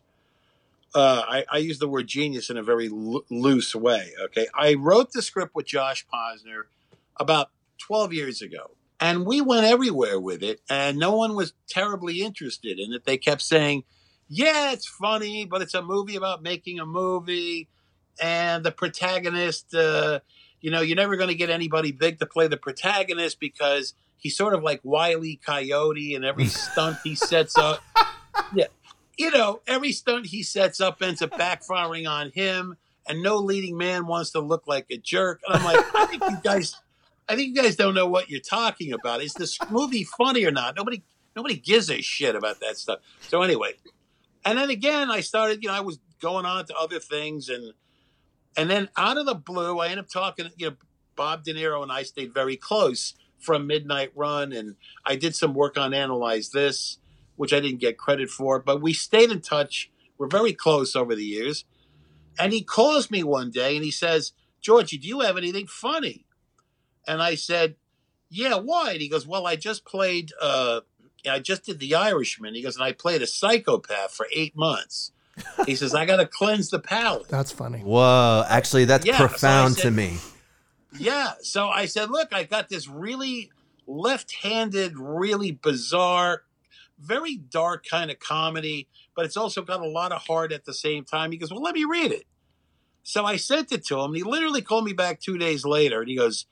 Uh, 0.94 1.24
I, 1.28 1.46
I 1.52 1.58
use 1.58 1.80
the 1.80 1.88
word 1.88 2.08
genius 2.08 2.50
in 2.50 2.58
a 2.58 2.64
very 2.64 2.90
lo- 2.90 3.25
loose 3.30 3.74
way. 3.74 4.12
Okay, 4.25 4.48
I 4.54 4.74
wrote 4.74 5.14
the 5.14 5.22
script 5.22 5.56
with 5.56 5.66
Josh 5.66 6.06
Posner 6.14 6.64
about 7.18 7.52
twelve 7.78 8.12
years 8.12 8.42
ago, 8.42 8.72
and 9.00 9.25
we 9.25 9.40
went 9.40 9.66
everywhere 9.66 10.20
with 10.20 10.44
it, 10.44 10.60
and 10.70 10.98
no 10.98 11.16
one 11.16 11.36
was 11.36 11.54
terribly 11.70 12.22
interested 12.22 12.80
in 12.80 12.92
it. 12.92 13.06
They 13.06 13.18
kept 13.18 13.42
saying, 13.42 13.86
"Yeah, 14.27 14.72
it's 14.72 14.88
funny, 14.88 15.46
but 15.46 15.62
it's 15.62 15.74
a 15.74 15.82
movie 15.82 16.15
about 16.15 16.41
making 16.44 16.79
a 16.79 16.86
movie," 16.86 17.70
and 18.22 18.63
the 18.63 18.72
protagonist. 18.72 19.74
Uh, 19.74 20.20
you 20.62 20.72
know, 20.72 20.82
you're 20.82 20.96
never 20.96 21.15
going 21.15 21.29
to 21.29 21.36
get 21.36 21.50
anybody 21.50 21.91
big 21.91 22.20
to 22.20 22.25
play 22.25 22.48
the 22.48 22.58
protagonist 22.58 23.39
because 23.39 23.94
he's 24.17 24.36
sort 24.36 24.55
of 24.55 24.63
like 24.63 24.82
Wile 24.84 25.24
E. 25.24 25.39
Coyote, 25.46 26.15
and 26.15 26.25
every 26.25 26.48
stunt 26.48 26.98
he 27.03 27.13
sets 27.13 27.55
up, 27.58 27.84
yeah, 28.55 28.65
you 29.17 29.32
know, 29.32 29.62
every 29.67 29.91
stunt 29.91 30.27
he 30.27 30.44
sets 30.44 30.82
up 30.82 31.01
ends 31.01 31.22
up 31.22 31.32
backfiring 31.32 32.10
on 32.10 32.32
him, 32.32 32.77
and 33.08 33.22
no 33.22 33.38
leading 33.38 33.77
man 33.77 34.08
wants 34.08 34.32
to 34.32 34.39
look 34.39 34.63
like 34.67 34.88
a 34.89 34.98
jerk. 34.98 35.41
And 35.48 35.58
I'm 35.58 35.63
like, 35.63 35.86
I 35.96 36.05
think 36.05 36.24
you 36.24 36.38
guys, 36.44 36.75
I 37.29 37.36
think 37.36 37.55
you 37.55 37.62
guys 37.62 37.75
don't 37.75 37.94
know 37.94 38.08
what 38.08 38.29
you're 38.29 38.39
talking 38.41 38.94
about. 38.94 39.22
Is 39.22 39.34
this 39.34 39.58
movie 39.70 40.03
funny 40.03 40.46
or 40.46 40.51
not? 40.51 40.75
Nobody, 40.75 41.03
nobody 41.36 41.55
gives 41.55 41.89
a 41.89 42.01
shit 42.01 42.36
about 42.36 42.60
that 42.62 42.77
stuff. 42.77 43.00
So 43.22 43.41
anyway, 43.41 43.74
and 44.46 44.58
then 44.58 44.70
again, 44.70 45.12
I 45.12 45.22
started, 45.22 45.64
you 45.64 45.70
know, 45.70 45.75
I 45.75 45.82
was 45.82 46.00
going 46.22 46.46
on 46.46 46.66
to 46.66 46.75
other 46.75 47.00
things, 47.00 47.50
and 47.50 47.74
and 48.56 48.70
then 48.70 48.90
out 48.96 49.18
of 49.18 49.25
the 49.25 49.36
blue, 49.36 49.80
I 49.80 49.88
ended 49.88 50.00
up 50.00 50.10
talking. 50.10 50.50
You 50.58 50.70
know, 50.70 50.75
Bob 51.16 51.44
De 51.44 51.54
Niro 51.54 51.82
and 51.82 51.92
I 51.92 52.04
stayed 52.04 52.34
very 52.34 52.56
close 52.56 53.16
from 53.40 53.68
Midnight 53.68 54.12
Run, 54.16 54.54
and 54.54 54.75
I 55.06 55.16
did 55.16 55.36
some 55.36 55.54
work 55.54 55.78
on 55.78 55.94
Analyze 55.94 56.50
This, 56.50 57.00
which 57.36 57.54
I 57.54 57.60
didn't 57.60 57.80
get 57.80 57.98
credit 57.98 58.30
for, 58.30 58.60
but 58.60 58.82
we 58.82 58.94
stayed 58.94 59.32
in 59.32 59.42
touch. 59.42 59.92
We're 60.18 60.28
very 60.28 60.54
close 60.54 60.96
over 60.96 61.16
the 61.16 61.25
years. 61.25 61.66
And 62.38 62.54
he 62.54 62.62
calls 62.62 63.10
me 63.10 63.24
one 63.24 63.52
day 63.52 63.75
and 63.75 63.84
he 63.84 63.92
says, 63.92 64.34
Georgie, 64.62 64.98
do 64.98 65.08
you 65.08 65.22
have 65.22 65.38
anything 65.38 65.68
funny? 65.68 66.25
And 67.08 67.22
I 67.22 67.36
said, 67.36 67.75
Yeah, 68.30 68.56
why? 68.56 68.92
And 68.94 69.02
he 69.02 69.10
goes, 69.10 69.28
Well, 69.28 69.48
I 69.48 69.56
just 69.56 69.86
played, 69.86 70.32
uh, 70.42 70.82
I 71.29 71.39
just 71.39 71.65
did 71.65 71.79
The 71.79 71.96
Irishman. 71.96 72.55
He 72.55 72.62
goes, 72.62 72.75
And 72.75 72.84
I 72.84 72.91
played 72.91 73.22
a 73.22 73.27
psychopath 73.27 74.12
for 74.12 74.27
eight 74.34 74.55
months. 74.55 75.12
He 75.65 75.75
says, 75.75 75.94
I 75.94 76.05
got 76.05 76.17
to 76.17 76.25
cleanse 76.25 76.70
the 76.70 76.79
palate. 76.79 77.27
That's 77.27 77.51
funny. 77.51 77.79
Whoa, 77.79 78.46
actually, 78.48 78.86
that's 78.86 79.05
Yeah, 79.05 79.17
so 79.17 79.25
I 79.25 79.27
profound 79.27 79.77
to 79.79 79.91
me. 79.91 80.17
Yeah. 80.98 81.34
So 81.41 81.67
I 81.67 81.86
said, 81.88 82.10
look, 82.10 82.34
I 82.34 82.44
got 82.44 82.70
this 82.70 82.88
really 82.88 83.51
left 83.88 84.34
handed, 84.44 84.98
really 84.98 85.51
bizarre, 85.51 86.44
very 86.98 87.36
dark 87.36 87.86
kind 87.86 88.10
of 88.10 88.20
comedy, 88.20 88.88
but 89.15 89.25
it's 89.25 89.38
also 89.38 89.62
got 89.62 89.82
a 89.82 89.88
lot 89.88 90.12
of 90.12 90.22
heart 90.22 90.51
at 90.51 90.65
the 90.65 90.74
same 90.74 91.03
time. 91.03 91.32
He 91.32 91.38
goes, 91.38 91.51
well, 91.51 91.62
let 91.62 91.75
me 91.75 91.84
read 91.84 92.12
it. 92.12 92.24
So 93.03 93.25
I 93.25 93.36
sent 93.36 93.72
it 93.72 93.86
to 93.88 94.00
him. 94.00 94.08
And 94.08 94.17
he 94.17 94.24
literally 94.24 94.62
called 94.62 94.86
me 94.86 94.94
back 94.94 95.20
two 95.20 95.38
days 95.38 95.65
later 95.65 96.00
and 96.00 96.10
he 96.10 96.15
goes, 96.15 96.46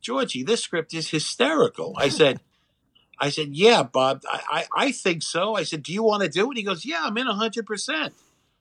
Georgie, 0.00 0.42
this 0.42 0.62
script 0.62 0.94
is 0.94 1.10
hysterical. 1.10 1.94
I 1.98 2.08
said, 2.08 2.40
I 3.20 3.28
said, 3.28 3.54
yeah, 3.54 3.82
Bob, 3.82 4.22
I, 4.28 4.40
I, 4.50 4.84
I 4.86 4.92
think 4.92 5.22
so. 5.22 5.54
I 5.54 5.62
said, 5.62 5.82
do 5.82 5.92
you 5.92 6.02
want 6.02 6.22
to 6.22 6.28
do 6.28 6.50
it? 6.50 6.56
He 6.56 6.62
goes, 6.62 6.86
yeah, 6.86 7.02
I'm 7.02 7.18
in 7.18 7.26
100%. 7.26 8.12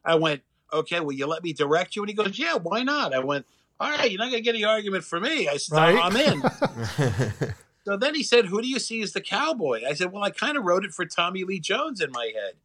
I 0.04 0.16
went, 0.16 0.42
okay, 0.74 1.00
will 1.00 1.14
you 1.14 1.28
let 1.28 1.44
me 1.44 1.54
direct 1.54 1.96
you? 1.96 2.02
And 2.04 2.10
he 2.10 2.16
goes, 2.16 2.38
yeah, 2.38 2.56
why 2.56 2.84
not? 2.84 3.14
I 3.14 3.20
went, 3.20 3.46
all 3.80 3.90
right, 3.90 4.12
you're 4.12 4.20
not 4.20 4.32
going 4.32 4.44
to 4.44 4.46
get 4.46 4.56
any 4.56 4.66
argument 4.66 5.06
from 5.06 5.24
me. 5.24 5.48
I 5.48 5.56
said, 5.56 5.78
Right. 5.78 5.98
I'm 5.98 6.16
in. 6.18 6.42
so 7.86 7.96
then 7.96 8.14
he 8.16 8.24
said, 8.24 8.48
who 8.48 8.62
do 8.62 8.68
you 8.68 8.80
see 8.80 9.02
as 9.02 9.14
the 9.14 9.22
cowboy? 9.22 9.84
I 9.88 9.94
said, 9.94 10.12
well, 10.12 10.24
I 10.24 10.32
kind 10.32 10.58
of 10.58 10.66
wrote 10.66 10.84
it 10.84 10.92
for 10.92 11.06
Tommy 11.06 11.46
Lee 11.46 11.60
Jones 11.60 12.02
in 12.02 12.12
my 12.12 12.32
head. 12.36 12.56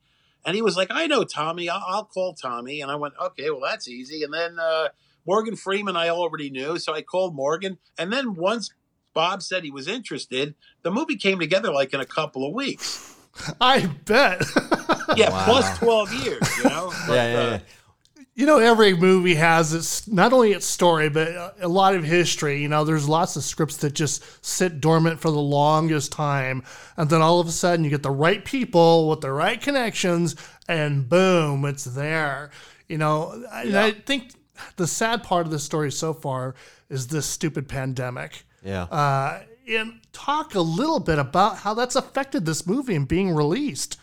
And 0.45 0.57
he 0.57 0.63
was 0.63 0.77
like, 0.77 0.89
I 0.91 1.07
know 1.07 1.23
Tommy. 1.23 1.69
I'll, 1.69 1.85
I'll 1.87 2.05
call 2.05 2.35
Tommy. 2.35 2.81
And 2.81 2.91
I 2.91 2.97
went, 2.97 3.15
okay, 3.23 3.51
well, 3.51 3.61
that's 3.61 3.87
easy. 3.87 4.25
And 4.25 4.35
then 4.35 4.59
uh, 4.59 4.89
Morgan 5.25 5.55
Freeman, 5.55 5.97
I 5.97 6.09
already 6.09 6.51
knew. 6.51 6.79
So 6.79 6.93
I 6.93 7.03
called 7.03 7.35
Morgan. 7.35 7.79
And 7.97 8.13
then 8.13 8.35
once 8.35 8.71
Bob 9.15 9.43
said 9.43 9.65
he 9.65 9.71
was 9.71 9.89
interested, 9.89 10.55
the 10.83 10.91
movie 10.91 11.17
came 11.17 11.39
together 11.39 11.73
like 11.73 11.95
in 11.95 12.01
a 12.01 12.05
couple 12.07 12.47
of 12.47 12.53
weeks. 12.53 13.15
I 13.61 13.87
bet. 13.87 14.43
Yeah, 15.17 15.31
Wow. 15.31 15.45
plus 15.45 15.79
12 15.79 16.13
years, 16.25 16.59
you 16.59 16.65
know? 16.65 16.93
But, 17.07 17.15
Yeah, 17.15 17.33
yeah, 17.33 17.39
uh, 17.55 17.59
you 18.35 18.47
know, 18.47 18.59
every 18.59 18.97
movie 18.97 19.35
has 19.37 19.73
its 19.73 20.09
not 20.09 20.33
only 20.33 20.53
its 20.53 20.67
story, 20.67 21.09
but 21.09 21.29
a- 21.29 21.55
a 21.63 21.69
lot 21.69 21.95
of 21.95 22.03
history. 22.03 22.61
You 22.63 22.69
know, 22.69 22.85
there's 22.85 23.09
lots 23.09 23.37
of 23.37 23.45
scripts 23.45 23.77
that 23.79 23.93
just 23.93 24.25
sit 24.45 24.81
dormant 24.81 25.21
for 25.21 25.31
the 25.31 25.39
longest 25.41 26.11
time. 26.11 26.65
And 26.97 27.09
then 27.11 27.23
all 27.23 27.39
of 27.39 27.47
a 27.47 27.53
sudden 27.53 27.85
you 27.85 27.91
get 27.91 28.03
the 28.03 28.11
right 28.11 28.45
people 28.45 29.09
with 29.09 29.21
the 29.21 29.31
right 29.31 29.61
connections, 29.61 30.35
and 30.69 31.09
boom, 31.09 31.65
it's 31.65 31.85
there. 31.85 32.51
You 32.89 32.99
know, 32.99 33.45
and 33.53 33.77
I 33.77 33.93
think 33.93 34.33
the 34.77 34.87
sad 34.89 35.23
part 35.23 35.47
of 35.47 35.53
the 35.53 35.59
story 35.61 35.93
so 35.93 36.13
far 36.15 36.55
is 36.89 37.07
this 37.09 37.27
stupid 37.27 37.69
pandemic. 37.69 38.45
Yeah. 38.65 38.85
Uh, 38.85 39.43
and 39.69 40.01
talk 40.13 40.55
a 40.55 40.61
little 40.61 41.01
bit 41.01 41.19
about 41.19 41.59
how 41.59 41.75
that's 41.75 41.97
affected 41.97 42.47
this 42.47 42.67
movie 42.67 42.95
and 42.95 43.07
being 43.07 43.35
released. 43.35 43.99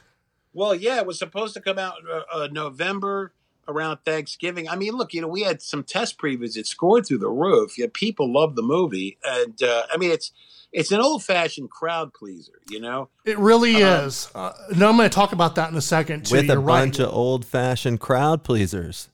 Well, 0.54 0.76
yeah, 0.76 0.98
it 0.98 1.06
was 1.06 1.18
supposed 1.20 1.54
to 1.56 1.62
come 1.62 1.78
out 1.80 1.96
uh, 2.10 2.22
uh, 2.34 2.48
November 2.52 3.34
around 3.68 3.98
Thanksgiving. 4.06 4.68
I 4.68 4.76
mean, 4.76 4.94
look, 4.94 5.14
you 5.14 5.22
know, 5.22 5.28
we 5.28 5.42
had 5.44 5.62
some 5.62 5.84
test 5.84 6.18
previews. 6.18 6.58
It 6.58 6.68
scored 6.68 7.06
through 7.06 7.20
the 7.20 7.30
roof. 7.30 7.78
Yeah, 7.78 7.88
people 7.94 8.32
love 8.32 8.56
the 8.56 8.62
movie, 8.64 9.18
and 9.24 9.62
uh, 9.64 9.84
I 9.94 9.98
mean, 9.98 10.12
it's 10.12 10.32
it's 10.74 10.92
an 10.92 11.00
old 11.00 11.24
fashioned 11.24 11.70
crowd 11.70 12.14
pleaser. 12.14 12.60
You 12.70 12.80
know, 12.82 13.10
It 13.26 13.38
really 13.38 13.82
Uh, 13.84 14.06
is. 14.08 14.30
Uh, 14.36 14.52
no, 14.76 14.90
I'm 14.90 14.98
going 14.98 15.10
to 15.10 15.14
talk 15.14 15.32
about 15.32 15.56
that 15.56 15.70
in 15.72 15.78
a 15.78 15.82
second 15.82 16.26
too. 16.26 16.36
With 16.36 16.46
a 16.46 16.54
You're 16.54 16.62
right. 16.62 16.82
bunch 16.82 17.00
of 17.00 17.14
old 17.14 17.46
fashioned 17.46 18.00
crowd 18.00 18.44
pleasers. 18.44 19.10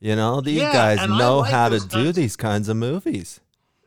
You 0.00 0.16
know, 0.16 0.40
these 0.40 0.58
Yeah, 0.60 0.72
guys 0.72 1.08
know 1.08 1.38
like 1.38 1.50
how 1.52 1.68
to 1.68 1.78
do 1.78 1.86
kinds- 2.04 2.16
these 2.16 2.36
kinds 2.36 2.68
of 2.68 2.76
movies. 2.76 3.38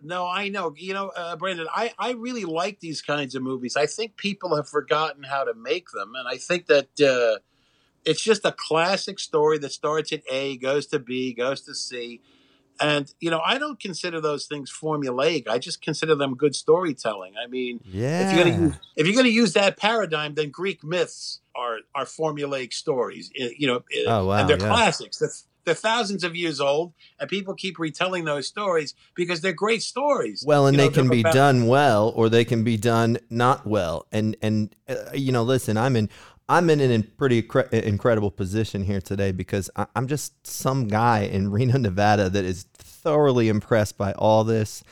No, 0.05 0.25
I 0.27 0.49
know. 0.49 0.73
You 0.77 0.93
know, 0.93 1.09
uh, 1.15 1.35
Brandon, 1.35 1.67
I 1.73 1.93
I 1.99 2.11
really 2.11 2.45
like 2.45 2.79
these 2.79 3.01
kinds 3.01 3.35
of 3.35 3.43
movies. 3.43 3.75
I 3.75 3.85
think 3.85 4.15
people 4.17 4.55
have 4.55 4.69
forgotten 4.69 5.23
how 5.23 5.43
to 5.43 5.53
make 5.53 5.89
them, 5.91 6.13
and 6.15 6.27
I 6.27 6.37
think 6.37 6.67
that. 6.67 6.89
Uh, 6.99 7.39
it's 8.05 8.21
just 8.21 8.45
a 8.45 8.51
classic 8.51 9.17
story 9.19 9.57
that 9.57 9.71
starts 9.71 10.13
at 10.13 10.21
A, 10.29 10.57
goes 10.57 10.85
to 10.87 10.99
B, 10.99 11.33
goes 11.33 11.61
to 11.61 11.73
C. 11.73 12.21
And, 12.79 13.11
you 13.19 13.31
know, 13.31 13.41
I 13.43 13.57
don't 13.57 13.79
consider 13.79 14.21
those 14.21 14.45
things 14.45 14.71
formulaic. 14.71 15.47
I 15.47 15.57
just 15.57 15.81
consider 15.81 16.13
them 16.13 16.35
good 16.35 16.55
storytelling. 16.55 17.33
I 17.43 17.47
mean, 17.47 17.81
if 18.19 18.31
you're 18.31 18.41
Yeah. 18.41 18.43
going 18.43 18.57
to 18.57 18.63
use 18.65 18.75
if 18.95 19.07
you're 19.07 19.15
going 19.15 19.25
to 19.25 19.31
use 19.31 19.53
that 19.53 19.77
paradigm, 19.77 20.35
then 20.35 20.51
Greek 20.51 20.83
myths 20.83 21.41
are 21.55 21.79
are 21.95 22.05
formulaic 22.05 22.73
stories. 22.73 23.31
eh, 23.35 23.49
You 23.57 23.67
know, 23.67 23.77
eh, 23.91 24.03
Oh, 24.05 24.27
wow, 24.27 24.37
and 24.37 24.49
they're 24.49 24.57
yeah. 24.57 24.67
classics. 24.67 25.17
They're, 25.17 25.31
they're 25.65 25.73
thousands 25.73 26.23
of 26.23 26.35
years 26.35 26.61
old, 26.61 26.93
and 27.19 27.29
people 27.29 27.53
keep 27.55 27.77
retelling 27.79 28.25
those 28.25 28.47
stories 28.47 28.93
because 29.15 29.41
they're 29.41 29.53
great 29.53 29.81
stories. 29.81 30.43
Well, 30.45 30.67
and 30.67 30.75
You 30.75 30.83
know, 30.83 30.89
they 30.89 30.93
can 30.93 31.09
be 31.09 31.21
about- 31.21 31.33
done 31.33 31.67
well, 31.67 32.13
or 32.15 32.29
they 32.29 32.45
can 32.45 32.63
be 32.63 32.77
done 32.77 33.17
not 33.29 33.65
well. 33.67 34.05
And 34.11 34.35
and 34.41 34.75
uh, 34.87 34.95
you 35.13 35.31
know, 35.31 35.43
listen, 35.43 35.77
I'm 35.77 35.95
in 35.95 36.09
I'm 36.47 36.69
in 36.69 36.79
an 36.79 37.11
pretty 37.17 37.41
cre- 37.41 37.61
incredible 37.73 38.29
position 38.29 38.83
here 38.83 39.01
today 39.01 39.31
because 39.31 39.69
I, 39.75 39.87
I'm 39.95 40.07
just 40.07 40.45
some 40.45 40.87
guy 40.87 41.21
in 41.21 41.49
Reno, 41.55 41.77
Nevada, 41.77 42.29
that 42.29 42.45
is 42.45 42.63
thoroughly 42.73 43.49
impressed 43.49 43.97
by 43.97 44.13
all 44.13 44.43
this. 44.43 44.83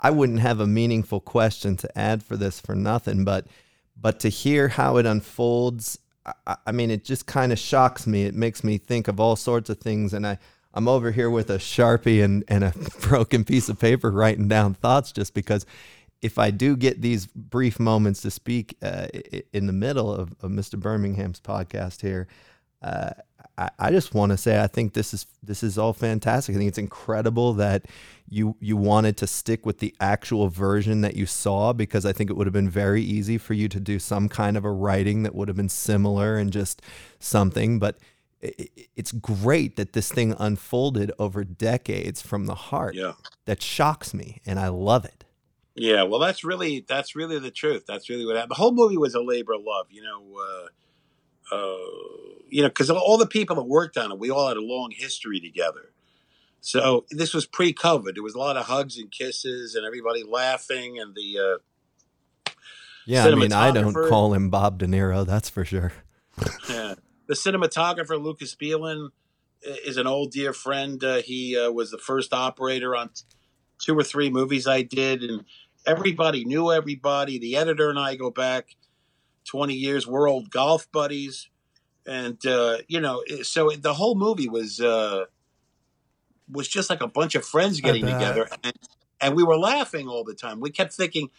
I 0.00 0.10
wouldn't 0.10 0.40
have 0.40 0.60
a 0.60 0.66
meaningful 0.66 1.20
question 1.20 1.76
to 1.78 1.98
add 1.98 2.22
for 2.22 2.36
this 2.36 2.60
for 2.60 2.74
nothing, 2.74 3.24
but 3.24 3.46
but 4.00 4.20
to 4.20 4.28
hear 4.28 4.68
how 4.68 4.96
it 4.98 5.06
unfolds, 5.06 5.98
I- 6.66 6.72
mean, 6.72 6.90
it 6.90 7.04
just 7.04 7.26
kind 7.26 7.52
of 7.52 7.58
shocks 7.58 8.06
me. 8.06 8.24
It 8.24 8.34
makes 8.34 8.62
me 8.64 8.78
think 8.78 9.08
of 9.08 9.20
all 9.20 9.36
sorts 9.36 9.70
of 9.70 9.78
things, 9.78 10.12
and 10.12 10.26
I. 10.26 10.38
I'm 10.74 10.86
over 10.86 11.10
here 11.10 11.30
with 11.30 11.48
a 11.50 11.56
sharpie 11.56 12.22
and, 12.22 12.44
and 12.46 12.62
a 12.62 12.72
broken 13.00 13.42
piece 13.42 13.70
of 13.70 13.80
paper 13.80 14.10
writing 14.10 14.48
down 14.48 14.74
thoughts 14.74 15.10
just 15.12 15.32
because 15.32 15.64
if 16.20 16.38
I 16.38 16.50
do 16.50 16.76
get 16.76 17.00
these 17.00 17.26
brief 17.26 17.80
moments 17.80 18.22
to 18.22 18.30
speak 18.30 18.76
uh, 18.82 19.08
in 19.52 19.66
the 19.66 19.72
middle 19.72 20.12
of, 20.12 20.32
of 20.42 20.50
Mr. 20.50 20.78
Birmingham's 20.78 21.40
podcast 21.40 22.02
here, 22.02 22.28
uh, 22.82 23.10
I, 23.58 23.70
I 23.78 23.90
just 23.90 24.14
want 24.14 24.30
to 24.30 24.38
say 24.38 24.62
I 24.62 24.68
think 24.68 24.94
this 24.94 25.12
is 25.12 25.26
this 25.42 25.62
is 25.62 25.76
all 25.76 25.92
fantastic. 25.92 26.54
I 26.54 26.58
think 26.58 26.68
it's 26.68 26.78
incredible 26.78 27.52
that 27.54 27.86
you 28.28 28.56
you 28.60 28.76
wanted 28.76 29.16
to 29.18 29.26
stick 29.26 29.66
with 29.66 29.78
the 29.78 29.94
actual 30.00 30.48
version 30.48 31.00
that 31.00 31.16
you 31.16 31.26
saw 31.26 31.72
because 31.72 32.06
I 32.06 32.12
think 32.12 32.30
it 32.30 32.34
would 32.34 32.46
have 32.46 32.54
been 32.54 32.70
very 32.70 33.02
easy 33.02 33.36
for 33.36 33.54
you 33.54 33.68
to 33.68 33.80
do 33.80 33.98
some 33.98 34.28
kind 34.28 34.56
of 34.56 34.64
a 34.64 34.70
writing 34.70 35.24
that 35.24 35.34
would 35.34 35.48
have 35.48 35.56
been 35.56 35.68
similar 35.68 36.36
and 36.36 36.52
just 36.52 36.80
something. 37.18 37.78
But 37.78 37.98
it, 38.40 38.70
it's 38.94 39.12
great 39.12 39.76
that 39.76 39.92
this 39.92 40.10
thing 40.10 40.34
unfolded 40.38 41.10
over 41.18 41.42
decades 41.42 42.22
from 42.22 42.46
the 42.46 42.54
heart. 42.54 42.94
Yeah. 42.94 43.14
That 43.46 43.62
shocks 43.62 44.14
me, 44.14 44.40
and 44.46 44.60
I 44.60 44.68
love 44.68 45.04
it. 45.04 45.24
Yeah, 45.74 46.02
well, 46.02 46.20
that's 46.20 46.44
really 46.44 46.84
that's 46.86 47.16
really 47.16 47.38
the 47.38 47.50
truth. 47.50 47.84
That's 47.86 48.08
really 48.08 48.26
what 48.26 48.36
happened. 48.36 48.50
The 48.50 48.56
whole 48.56 48.72
movie 48.72 48.96
was 48.96 49.14
a 49.14 49.22
labor 49.22 49.54
of 49.54 49.62
love, 49.64 49.86
you 49.90 50.02
know. 50.02 50.22
Uh, 50.36 50.66
uh, 50.66 50.68
you 51.52 52.62
know, 52.62 52.68
because 52.68 52.90
all 52.90 53.18
the 53.18 53.26
people 53.26 53.56
that 53.56 53.64
worked 53.64 53.96
on 53.96 54.12
it, 54.12 54.18
we 54.18 54.30
all 54.30 54.48
had 54.48 54.56
a 54.56 54.62
long 54.62 54.90
history 54.90 55.40
together. 55.40 55.92
So 56.60 57.04
this 57.10 57.34
was 57.34 57.46
pre-COVID. 57.46 58.14
There 58.14 58.22
was 58.22 58.34
a 58.34 58.38
lot 58.38 58.56
of 58.56 58.66
hugs 58.66 58.98
and 58.98 59.10
kisses, 59.10 59.74
and 59.74 59.86
everybody 59.86 60.24
laughing, 60.24 60.98
and 60.98 61.14
the 61.14 61.38
uh, 61.38 62.52
yeah. 63.06 63.26
I 63.26 63.34
mean, 63.34 63.52
I 63.52 63.70
don't 63.70 63.94
call 63.94 64.34
him 64.34 64.50
Bob 64.50 64.78
De 64.78 64.86
Niro, 64.86 65.26
that's 65.26 65.48
for 65.48 65.64
sure. 65.64 65.92
yeah. 66.68 66.94
The 67.26 67.34
cinematographer 67.34 68.20
Lucas 68.20 68.54
Bielan 68.54 69.10
is 69.62 69.96
an 69.96 70.06
old 70.06 70.32
dear 70.32 70.52
friend. 70.52 71.02
Uh, 71.02 71.22
he 71.22 71.56
uh, 71.58 71.70
was 71.70 71.90
the 71.90 71.98
first 71.98 72.32
operator 72.32 72.96
on 72.96 73.10
two 73.78 73.98
or 73.98 74.02
three 74.02 74.30
movies 74.30 74.66
I 74.66 74.82
did, 74.82 75.22
and 75.22 75.44
everybody 75.86 76.44
knew 76.44 76.72
everybody. 76.72 77.38
The 77.38 77.56
editor 77.56 77.88
and 77.88 77.98
I 77.98 78.16
go 78.16 78.30
back 78.30 78.76
twenty 79.48 79.74
years. 79.74 80.06
We're 80.06 80.28
old 80.28 80.50
golf 80.50 80.90
buddies, 80.92 81.48
and 82.06 82.44
uh, 82.46 82.78
you 82.86 83.00
know, 83.00 83.22
so 83.42 83.70
the 83.70 83.94
whole 83.94 84.14
movie 84.14 84.48
was 84.48 84.80
uh, 84.80 85.24
was 86.50 86.68
just 86.68 86.90
like 86.90 87.00
a 87.00 87.08
bunch 87.08 87.34
of 87.34 87.44
friends 87.44 87.80
getting 87.80 88.04
together, 88.04 88.48
and, 88.62 88.72
and 89.20 89.36
we 89.36 89.42
were 89.42 89.58
laughing 89.58 90.08
all 90.08 90.24
the 90.24 90.34
time. 90.34 90.60
We 90.60 90.70
kept 90.70 90.92
thinking. 90.92 91.30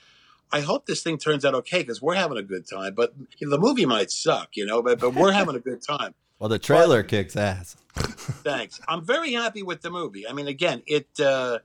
I 0.52 0.62
hope 0.62 0.88
this 0.88 1.04
thing 1.04 1.20
turns 1.20 1.46
out 1.46 1.54
okay 1.54 1.84
because 1.84 2.02
we're 2.02 2.16
having 2.16 2.40
a 2.40 2.42
good 2.42 2.68
time. 2.68 2.96
But 2.96 3.14
you 3.38 3.46
know, 3.48 3.52
the 3.52 3.62
movie 3.62 3.86
might 3.86 4.10
suck, 4.10 4.58
you 4.58 4.66
know, 4.66 4.82
but, 4.82 5.00
but 5.00 5.14
we're 5.14 5.32
having 5.32 5.56
a 5.56 5.60
good 5.60 5.80
time. 5.80 6.16
Well, 6.40 6.50
the 6.50 6.58
trailer 6.58 7.04
kicks 7.04 7.36
ass. 7.36 7.76
Thanks. 7.94 8.82
I'm 8.88 9.06
very 9.06 9.34
happy 9.34 9.62
with 9.62 9.82
the 9.82 9.92
movie. 9.92 10.28
I 10.28 10.34
mean, 10.34 10.48
again, 10.48 10.82
it 10.88 11.08
uh, 11.20 11.60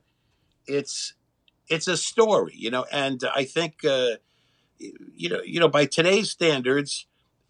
it's 0.67 1.13
it's 1.67 1.87
a 1.87 1.97
story, 1.97 2.53
you 2.55 2.69
know, 2.69 2.85
and 2.91 3.23
I 3.33 3.45
think 3.45 3.83
uh, 3.85 4.17
you 4.79 5.29
know, 5.29 5.41
you 5.41 5.59
know, 5.59 5.67
by 5.67 5.85
today's 5.85 6.31
standards, 6.31 7.05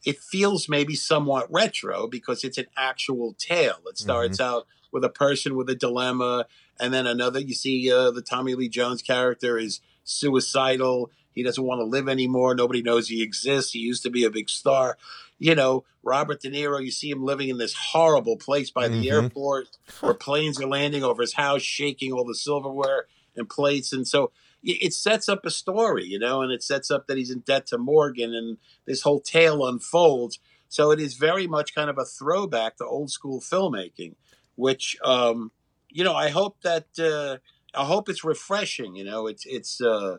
it 0.06 0.20
feels 0.20 0.70
maybe 0.70 0.96
somewhat 0.96 1.52
retro 1.52 2.08
because 2.08 2.44
it's 2.44 2.58
an 2.58 2.68
actual 2.78 3.34
tale. 3.38 3.80
It 3.88 3.98
starts 3.98 4.40
out 4.40 4.68
with 4.92 5.04
a 5.04 5.10
person 5.10 5.56
with 5.56 5.70
a 5.70 5.76
dilemma, 5.76 6.46
and 6.80 6.94
then 6.94 7.08
another. 7.08 7.40
You 7.40 7.54
see, 7.54 7.92
uh, 7.92 8.12
the 8.12 8.22
Tommy 8.22 8.56
Lee 8.56 8.70
Jones 8.70 9.02
character 9.02 9.58
is 9.58 9.82
suicidal. 10.04 11.12
He 11.34 11.44
doesn't 11.44 11.64
want 11.64 11.80
to 11.80 11.86
live 11.86 12.08
anymore. 12.08 12.56
Nobody 12.56 12.82
knows 12.82 13.08
he 13.08 13.22
exists. 13.22 13.74
He 13.74 13.80
used 13.80 14.04
to 14.04 14.10
be 14.10 14.24
a 14.24 14.30
big 14.30 14.50
star. 14.50 14.98
You 15.38 15.54
know, 15.56 15.84
Robert 16.02 16.42
De 16.42 16.50
Niro, 16.50 16.84
you 16.84 16.92
see 16.92 17.10
him 17.10 17.26
living 17.26 17.50
in 17.50 17.58
this 17.58 17.74
horrible 17.74 18.38
place 18.38 18.70
by 18.72 18.88
the 18.88 19.08
Mhm. 19.08 19.12
airport 19.12 19.78
where 20.00 20.14
planes 20.14 20.62
are 20.62 20.68
landing 20.68 21.04
over 21.04 21.22
his 21.22 21.34
house, 21.34 21.62
shaking 21.62 22.14
all 22.14 22.24
the 22.24 22.36
silverware 22.36 23.08
and 23.36 23.50
plates. 23.50 23.92
And 23.92 24.08
so 24.08 24.32
it 24.66 24.94
sets 24.94 25.30
up 25.30 25.46
a 25.46 25.52
story, 25.52 26.06
you 26.06 26.20
know, 26.20 26.42
and 26.42 26.52
it 26.52 26.64
sets 26.64 26.90
up 26.90 27.08
that 27.08 27.18
he's 27.18 27.32
in 27.32 27.40
debt 27.42 27.68
to 27.68 27.78
Morgan 27.78 28.34
and 28.34 28.58
this 28.86 29.02
whole 29.04 29.20
tale 29.20 29.66
unfolds. 29.66 30.40
So 30.68 30.92
it 30.92 31.00
is 31.00 31.14
very 31.14 31.48
much 31.48 31.76
kind 31.76 31.90
of 31.90 31.98
a 31.98 32.06
throwback 32.06 32.78
to 32.78 32.86
old 32.86 33.12
school 33.12 33.40
filmmaking, 33.40 34.16
which, 34.56 34.98
um, 35.04 35.52
you 35.90 36.04
know, 36.04 36.16
I 36.16 36.30
hope 36.30 36.58
that, 36.64 36.88
uh, 37.00 37.38
I 37.80 37.86
hope 37.86 38.10
it's 38.10 38.24
refreshing, 38.24 38.96
you 38.96 39.04
know, 39.04 39.28
it's, 39.28 39.46
it's, 39.46 39.80
uh, 39.82 40.18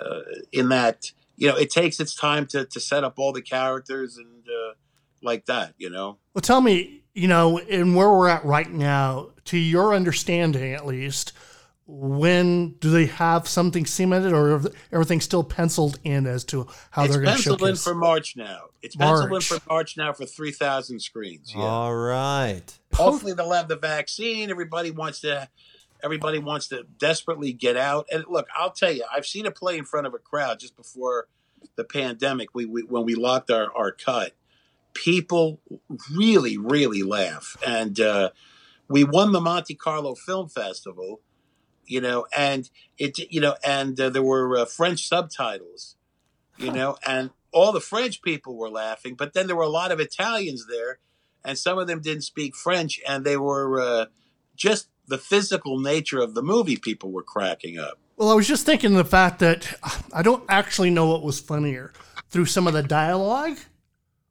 uh, 0.00 0.20
in 0.52 0.68
that, 0.68 1.12
you 1.36 1.48
know, 1.48 1.56
it 1.56 1.70
takes 1.70 1.98
its 1.98 2.14
time 2.14 2.46
to, 2.46 2.64
to 2.64 2.80
set 2.80 3.04
up 3.04 3.14
all 3.18 3.32
the 3.32 3.42
characters 3.42 4.16
and, 4.16 4.44
uh, 4.46 4.74
like 5.22 5.46
that, 5.46 5.74
you 5.78 5.90
know? 5.90 6.18
Well, 6.34 6.42
tell 6.42 6.60
me, 6.60 7.02
you 7.14 7.28
know, 7.28 7.58
in 7.58 7.94
where 7.94 8.10
we're 8.10 8.28
at 8.28 8.44
right 8.44 8.70
now, 8.70 9.30
to 9.46 9.58
your 9.58 9.94
understanding 9.94 10.72
at 10.72 10.86
least, 10.86 11.32
when 11.86 12.70
do 12.80 12.90
they 12.90 13.06
have 13.06 13.46
something 13.46 13.84
cemented 13.84 14.32
or 14.32 14.56
is 14.56 14.68
everything 14.90 15.20
still 15.20 15.44
penciled 15.44 15.98
in 16.02 16.26
as 16.26 16.42
to 16.44 16.66
how 16.90 17.04
it's 17.04 17.12
they're 17.12 17.22
going 17.22 17.36
to 17.36 17.42
penciled 17.42 17.68
in 17.68 17.76
for 17.76 17.94
March 17.94 18.36
now. 18.36 18.66
It's 18.80 18.96
penciled 18.96 19.30
March. 19.30 19.50
in 19.50 19.58
for 19.58 19.68
March 19.68 19.96
now 19.96 20.12
for 20.12 20.24
3,000 20.24 21.00
screens. 21.00 21.52
Yeah. 21.54 21.62
All 21.62 21.94
right. 21.94 22.62
Hopefully 22.94 23.34
they'll 23.34 23.52
have 23.52 23.68
the 23.68 23.76
vaccine. 23.76 24.50
Everybody 24.50 24.90
wants 24.90 25.20
to. 25.20 25.48
Everybody 26.02 26.38
wants 26.38 26.68
to 26.68 26.84
desperately 26.98 27.54
get 27.54 27.78
out. 27.78 28.06
And 28.12 28.24
look, 28.28 28.46
I'll 28.54 28.72
tell 28.72 28.92
you, 28.92 29.04
I've 29.10 29.24
seen 29.24 29.46
a 29.46 29.50
play 29.50 29.78
in 29.78 29.86
front 29.86 30.06
of 30.06 30.12
a 30.12 30.18
crowd 30.18 30.60
just 30.60 30.76
before 30.76 31.28
the 31.76 31.84
pandemic. 31.84 32.54
We, 32.54 32.66
we 32.66 32.82
when 32.82 33.04
we 33.04 33.14
locked 33.14 33.50
our, 33.50 33.74
our 33.74 33.90
cut, 33.90 34.32
people 34.92 35.60
really, 36.12 36.56
really 36.56 37.02
laugh. 37.02 37.56
And 37.66 37.98
uh, 38.00 38.30
we 38.88 39.04
won 39.04 39.32
the 39.32 39.40
Monte 39.40 39.74
Carlo 39.74 40.14
Film 40.14 40.48
Festival, 40.48 41.20
you 41.86 42.00
know, 42.00 42.26
and 42.36 42.68
it, 42.98 43.18
you 43.30 43.40
know, 43.40 43.56
and 43.64 43.98
uh, 44.00 44.10
there 44.10 44.22
were 44.22 44.58
uh, 44.58 44.64
French 44.64 45.06
subtitles, 45.08 45.96
you 46.56 46.70
know, 46.70 46.96
and 47.06 47.30
all 47.52 47.72
the 47.72 47.80
French 47.80 48.22
people 48.22 48.56
were 48.56 48.70
laughing, 48.70 49.14
but 49.14 49.32
then 49.32 49.46
there 49.46 49.56
were 49.56 49.62
a 49.62 49.68
lot 49.68 49.92
of 49.92 50.00
Italians 50.00 50.66
there, 50.68 50.98
and 51.44 51.58
some 51.58 51.78
of 51.78 51.86
them 51.86 52.00
didn't 52.00 52.22
speak 52.22 52.56
French, 52.56 53.00
and 53.06 53.24
they 53.24 53.36
were 53.36 53.80
uh, 53.80 54.06
just 54.56 54.88
the 55.06 55.18
physical 55.18 55.78
nature 55.78 56.20
of 56.20 56.34
the 56.34 56.42
movie. 56.42 56.76
People 56.76 57.12
were 57.12 57.22
cracking 57.22 57.78
up. 57.78 57.98
Well, 58.16 58.30
I 58.30 58.34
was 58.34 58.46
just 58.46 58.64
thinking 58.64 58.94
the 58.94 59.04
fact 59.04 59.40
that 59.40 59.74
I 60.12 60.22
don't 60.22 60.44
actually 60.48 60.90
know 60.90 61.08
what 61.08 61.22
was 61.22 61.40
funnier 61.40 61.92
through 62.30 62.46
some 62.46 62.66
of 62.66 62.72
the 62.72 62.82
dialogue 62.82 63.58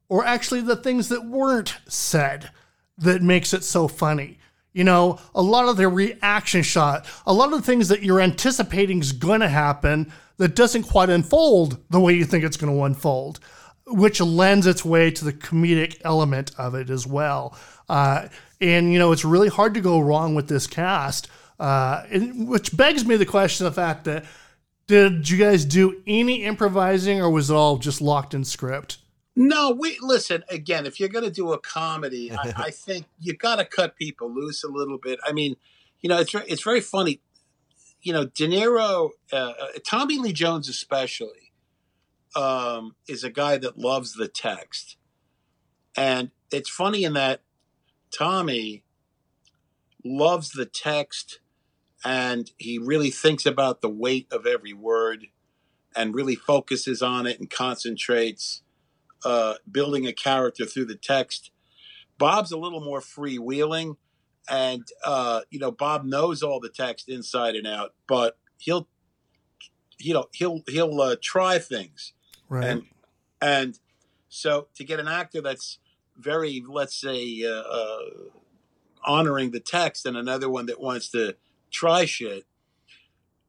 or 0.07 0.25
actually 0.25 0.61
the 0.61 0.75
things 0.75 1.09
that 1.09 1.25
weren't 1.25 1.77
said 1.87 2.51
that 2.97 3.21
makes 3.21 3.53
it 3.53 3.63
so 3.63 3.87
funny. 3.87 4.39
You 4.73 4.83
know, 4.83 5.19
a 5.35 5.41
lot 5.41 5.69
of 5.69 5.77
the 5.77 5.87
reaction 5.87 6.63
shot, 6.63 7.05
a 7.25 7.33
lot 7.33 7.53
of 7.53 7.59
the 7.59 7.65
things 7.65 7.89
that 7.89 8.01
you're 8.01 8.19
anticipating 8.19 8.99
is 8.99 9.11
going 9.11 9.41
to 9.41 9.47
happen 9.47 10.11
that 10.37 10.55
doesn't 10.55 10.83
quite 10.83 11.09
unfold 11.09 11.77
the 11.91 11.99
way 11.99 12.13
you 12.13 12.25
think 12.25 12.43
it's 12.43 12.57
going 12.57 12.73
to 12.73 12.83
unfold, 12.83 13.39
which 13.85 14.19
lends 14.19 14.65
its 14.65 14.83
way 14.83 15.11
to 15.11 15.25
the 15.25 15.33
comedic 15.33 16.01
element 16.03 16.51
of 16.57 16.73
it 16.73 16.89
as 16.89 17.05
well. 17.05 17.55
Uh, 17.87 18.27
and, 18.59 18.91
you 18.91 18.97
know, 18.97 19.11
it's 19.11 19.23
really 19.23 19.49
hard 19.49 19.75
to 19.75 19.81
go 19.81 19.99
wrong 19.99 20.33
with 20.33 20.47
this 20.47 20.65
cast, 20.65 21.27
uh, 21.59 22.03
and, 22.09 22.47
which 22.47 22.75
begs 22.75 23.05
me 23.05 23.15
the 23.15 23.25
question 23.25 23.67
of 23.67 23.75
the 23.75 23.81
fact 23.81 24.05
that 24.05 24.25
did 24.87 25.29
you 25.29 25.37
guys 25.37 25.65
do 25.65 26.01
any 26.07 26.43
improvising 26.43 27.21
or 27.21 27.29
was 27.29 27.49
it 27.49 27.53
all 27.53 27.77
just 27.77 28.01
locked 28.01 28.33
in 28.33 28.43
script? 28.43 28.97
No, 29.35 29.71
we 29.71 29.97
listen 30.01 30.43
again. 30.49 30.85
If 30.85 30.99
you're 30.99 31.09
going 31.09 31.25
to 31.25 31.31
do 31.31 31.53
a 31.53 31.59
comedy, 31.59 32.31
I, 32.37 32.53
I 32.55 32.69
think 32.71 33.05
you 33.19 33.35
got 33.35 33.57
to 33.57 33.65
cut 33.65 33.95
people 33.95 34.33
loose 34.33 34.63
a 34.63 34.69
little 34.69 34.97
bit. 34.97 35.19
I 35.25 35.31
mean, 35.31 35.55
you 36.01 36.09
know, 36.09 36.19
it's 36.19 36.33
it's 36.35 36.63
very 36.63 36.81
funny. 36.81 37.21
You 38.01 38.13
know, 38.13 38.25
De 38.25 38.47
Niro, 38.47 39.11
uh, 39.31 39.35
uh, 39.35 39.67
Tommy 39.85 40.17
Lee 40.17 40.33
Jones 40.33 40.67
especially, 40.67 41.53
um, 42.35 42.95
is 43.07 43.23
a 43.23 43.29
guy 43.29 43.57
that 43.57 43.77
loves 43.77 44.13
the 44.13 44.27
text, 44.27 44.97
and 45.95 46.31
it's 46.51 46.69
funny 46.69 47.05
in 47.05 47.13
that 47.13 47.41
Tommy 48.11 48.83
loves 50.03 50.51
the 50.51 50.65
text, 50.65 51.39
and 52.03 52.51
he 52.57 52.77
really 52.77 53.09
thinks 53.09 53.45
about 53.45 53.81
the 53.81 53.89
weight 53.89 54.27
of 54.31 54.45
every 54.45 54.73
word, 54.73 55.27
and 55.95 56.13
really 56.13 56.35
focuses 56.35 57.01
on 57.01 57.25
it 57.25 57.39
and 57.39 57.49
concentrates 57.49 58.63
uh, 59.25 59.55
building 59.69 60.05
a 60.07 60.13
character 60.13 60.65
through 60.65 60.85
the 60.85 60.95
text. 60.95 61.51
Bob's 62.17 62.51
a 62.51 62.57
little 62.57 62.81
more 62.81 62.99
freewheeling, 63.01 63.97
and 64.49 64.87
uh, 65.03 65.41
you 65.49 65.59
know 65.59 65.71
Bob 65.71 66.05
knows 66.05 66.43
all 66.43 66.59
the 66.59 66.69
text 66.69 67.09
inside 67.09 67.55
and 67.55 67.67
out, 67.67 67.93
but 68.07 68.37
he'll 68.57 68.87
you 69.97 70.13
know 70.13 70.25
he'll 70.33 70.61
he'll 70.67 70.99
uh, 71.01 71.15
try 71.21 71.59
things, 71.59 72.13
Right. 72.49 72.65
and 72.65 72.83
and 73.41 73.79
so 74.29 74.67
to 74.75 74.83
get 74.83 74.99
an 74.99 75.07
actor 75.07 75.41
that's 75.41 75.79
very 76.17 76.63
let's 76.67 76.95
say 76.99 77.43
uh, 77.43 77.49
uh, 77.49 77.99
honoring 79.05 79.51
the 79.51 79.59
text, 79.59 80.05
and 80.05 80.15
another 80.15 80.49
one 80.49 80.65
that 80.67 80.79
wants 80.79 81.09
to 81.09 81.35
try 81.71 82.05
shit. 82.05 82.45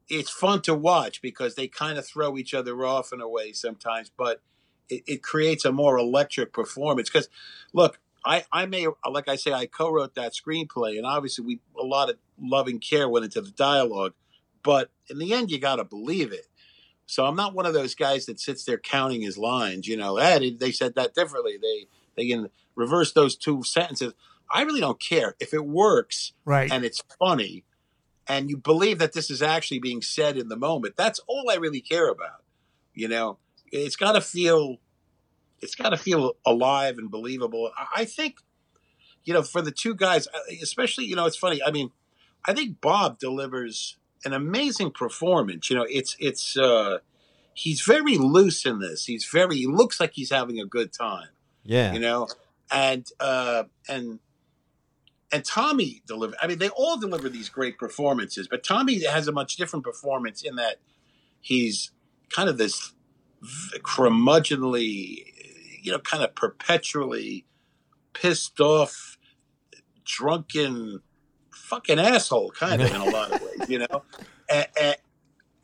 It's 0.08 0.30
fun 0.30 0.60
to 0.62 0.74
watch 0.74 1.22
because 1.22 1.54
they 1.54 1.66
kind 1.66 1.98
of 1.98 2.06
throw 2.06 2.36
each 2.36 2.52
other 2.52 2.84
off 2.84 3.12
in 3.12 3.20
a 3.22 3.28
way 3.28 3.52
sometimes, 3.52 4.10
but 4.14 4.42
it, 4.88 5.02
it 5.06 5.22
creates 5.22 5.64
a 5.64 5.72
more 5.72 5.98
electric 5.98 6.52
performance. 6.52 7.08
Because, 7.10 7.28
look, 7.72 7.98
I, 8.24 8.44
I 8.52 8.66
may 8.66 8.86
like 9.10 9.28
I 9.28 9.36
say 9.36 9.52
I 9.52 9.66
co-wrote 9.66 10.14
that 10.14 10.32
screenplay, 10.32 10.96
and 10.96 11.06
obviously 11.06 11.44
we 11.44 11.60
a 11.78 11.84
lot 11.84 12.10
of 12.10 12.16
love 12.40 12.68
and 12.68 12.80
care 12.80 13.08
went 13.08 13.24
into 13.24 13.40
the 13.40 13.50
dialogue, 13.50 14.14
but 14.62 14.90
in 15.08 15.18
the 15.18 15.32
end 15.32 15.50
you 15.50 15.58
got 15.58 15.76
to 15.76 15.84
believe 15.84 16.32
it. 16.32 16.46
So 17.06 17.26
I'm 17.26 17.36
not 17.36 17.54
one 17.54 17.66
of 17.66 17.74
those 17.74 17.94
guys 17.94 18.24
that 18.26 18.40
sits 18.40 18.64
there 18.64 18.78
counting 18.78 19.20
his 19.20 19.36
lines. 19.36 19.86
You 19.86 19.96
know, 19.98 20.16
hey, 20.16 20.38
they- 20.38 20.50
they 20.56 20.72
said 20.72 20.94
that 20.94 21.14
differently. 21.14 21.58
They 21.60 21.86
they 22.16 22.28
can 22.28 22.48
reverse 22.76 23.12
those 23.12 23.36
two 23.36 23.62
sentences. 23.62 24.14
I 24.50 24.62
really 24.62 24.80
don't 24.80 25.00
care 25.00 25.36
if 25.40 25.52
it 25.52 25.64
works 25.66 26.32
Right. 26.44 26.70
and 26.72 26.84
it's 26.84 27.02
funny 27.18 27.64
and 28.26 28.48
you 28.48 28.56
believe 28.56 28.98
that 29.00 29.12
this 29.12 29.30
is 29.30 29.42
actually 29.42 29.80
being 29.80 30.00
said 30.00 30.36
in 30.38 30.48
the 30.48 30.56
moment. 30.56 30.96
That's 30.96 31.20
all 31.26 31.50
I 31.50 31.56
really 31.56 31.80
care 31.80 32.08
about. 32.08 32.42
You 32.94 33.08
know, 33.08 33.38
it's 33.72 33.96
got 33.96 34.12
to 34.12 34.20
feel, 34.20 34.78
it's 35.60 35.74
got 35.74 35.90
to 35.90 35.96
feel 35.96 36.36
alive 36.44 36.98
and 36.98 37.10
believable. 37.10 37.70
I- 37.94 38.04
think, 38.04 38.38
you 39.24 39.32
know, 39.32 39.42
for 39.42 39.62
the 39.62 39.72
two 39.72 39.94
guys, 39.94 40.26
uh, 40.28 40.38
especially, 40.62 41.06
you 41.06 41.16
know, 41.16 41.26
it's 41.26 41.36
funny. 41.36 41.60
I 41.64 41.70
mean, 41.70 41.90
I 42.44 42.52
think 42.52 42.80
Bob 42.80 43.18
delivers 43.18 43.96
an 44.24 44.32
amazing 44.32 44.90
performance. 44.90 45.70
You 45.70 45.76
know, 45.76 45.86
it's 45.88 46.16
it's 46.18 46.56
uh 46.56 46.98
he's 47.54 47.80
very 47.82 48.18
loose 48.18 48.66
in 48.66 48.80
this. 48.80 49.06
He's 49.06 49.24
very 49.24 49.56
he 49.56 49.66
looks 49.66 50.00
like 50.00 50.12
he's 50.14 50.30
having 50.30 50.60
a 50.60 50.66
good 50.66 50.92
time. 50.92 51.28
Yeah. 51.62 51.92
You 51.92 52.00
know, 52.00 52.28
and 52.70 53.06
uh 53.20 53.64
and 53.88 54.18
and 55.32 55.44
Tommy 55.44 56.02
deliver. 56.06 56.34
I 56.40 56.46
mean, 56.46 56.58
they 56.58 56.68
all 56.68 56.96
deliver 56.98 57.28
these 57.28 57.48
great 57.48 57.78
performances, 57.78 58.46
but 58.46 58.62
Tommy 58.62 59.04
has 59.04 59.26
a 59.26 59.32
much 59.32 59.56
different 59.56 59.84
performance 59.84 60.42
in 60.42 60.56
that 60.56 60.76
he's 61.40 61.90
kind 62.30 62.48
of 62.48 62.56
this 62.56 62.92
curmudgeonly, 63.82 65.24
you 65.82 65.92
know, 65.92 65.98
kind 65.98 66.22
of 66.22 66.34
perpetually 66.34 67.46
pissed 68.12 68.60
off, 68.60 69.18
drunken, 70.04 71.00
fucking 71.52 71.98
asshole, 71.98 72.50
kind 72.52 72.82
of 72.82 72.90
in 72.90 73.00
a 73.00 73.04
lot 73.04 73.32
of 73.32 73.40
ways, 73.40 73.68
you 73.68 73.78
know. 73.78 74.02
And, 74.46 74.66
and, 74.78 74.96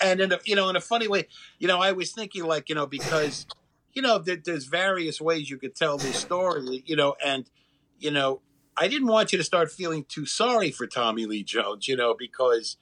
and 0.01 0.21
in 0.23 0.33
a, 0.33 0.39
you 0.47 0.57
know, 0.57 0.71
in 0.71 0.75
a 0.75 0.81
funny 0.81 1.07
way, 1.07 1.29
you 1.59 1.69
know, 1.69 1.81
I 1.81 1.93
was 1.93 2.13
thinking 2.13 2.45
like, 2.45 2.71
you 2.71 2.75
know, 2.75 2.87
because 2.87 3.45
you 3.93 4.03
know, 4.03 4.19
there, 4.19 4.39
there's 4.43 4.65
various 4.65 5.21
ways 5.21 5.51
you 5.51 5.59
could 5.59 5.75
tell 5.75 5.99
this 5.99 6.17
story, 6.17 6.83
you 6.87 6.97
know, 6.97 7.15
and 7.25 7.51
you 7.99 8.11
know, 8.11 8.41
I 8.77 8.89
didn't 8.89 9.09
want 9.09 9.33
you 9.33 9.39
to 9.39 9.45
start 9.45 9.71
feeling 9.71 10.05
too 10.09 10.25
sorry 10.25 10.71
for 10.71 10.87
Tommy 10.87 11.27
Lee 11.27 11.43
Jones, 11.43 11.89
you 11.89 11.97
know, 11.97 12.15
because 12.19 12.77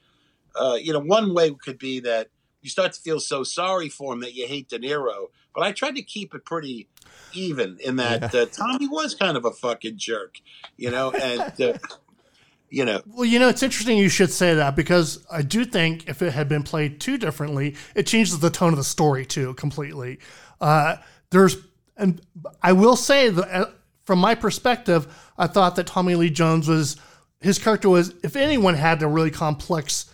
uh, 0.54 0.78
you 0.80 0.92
know, 0.92 1.00
one 1.00 1.34
way 1.34 1.52
could 1.52 1.78
be 1.78 2.00
that 2.00 2.28
you 2.68 2.70
start 2.70 2.92
to 2.92 3.00
feel 3.00 3.18
so 3.18 3.42
sorry 3.42 3.88
for 3.88 4.12
him 4.12 4.20
that 4.20 4.34
you 4.34 4.46
hate 4.46 4.68
De 4.68 4.78
Niro. 4.78 5.30
But 5.54 5.64
I 5.64 5.72
tried 5.72 5.96
to 5.96 6.02
keep 6.02 6.34
it 6.34 6.44
pretty 6.44 6.86
even 7.32 7.78
in 7.82 7.96
that 7.96 8.34
uh, 8.34 8.44
Tommy 8.46 8.86
was 8.86 9.14
kind 9.14 9.38
of 9.38 9.46
a 9.46 9.50
fucking 9.50 9.96
jerk, 9.96 10.36
you 10.76 10.90
know, 10.90 11.10
and 11.10 11.60
uh, 11.60 11.78
you 12.70 12.84
know, 12.84 13.00
Well, 13.06 13.24
you 13.24 13.38
know, 13.38 13.48
it's 13.48 13.62
interesting 13.62 13.96
you 13.96 14.10
should 14.10 14.30
say 14.30 14.54
that 14.54 14.76
because 14.76 15.24
I 15.32 15.40
do 15.40 15.64
think 15.64 16.08
if 16.08 16.20
it 16.20 16.32
had 16.32 16.46
been 16.48 16.62
played 16.62 17.00
too 17.00 17.16
differently, 17.16 17.74
it 17.94 18.06
changes 18.06 18.38
the 18.38 18.50
tone 18.50 18.74
of 18.74 18.76
the 18.76 18.84
story 18.84 19.24
too 19.24 19.54
completely. 19.54 20.18
Uh, 20.60 20.96
there's, 21.30 21.56
and 21.96 22.20
I 22.62 22.72
will 22.72 22.96
say 22.96 23.30
that 23.30 23.50
uh, 23.50 23.70
from 24.04 24.18
my 24.18 24.34
perspective, 24.34 25.06
I 25.38 25.46
thought 25.46 25.76
that 25.76 25.86
Tommy 25.86 26.16
Lee 26.16 26.30
Jones 26.30 26.68
was 26.68 26.96
his 27.40 27.58
character 27.58 27.88
was, 27.88 28.14
if 28.22 28.36
anyone 28.36 28.74
had 28.74 29.02
a 29.02 29.08
really 29.08 29.30
complex 29.30 30.12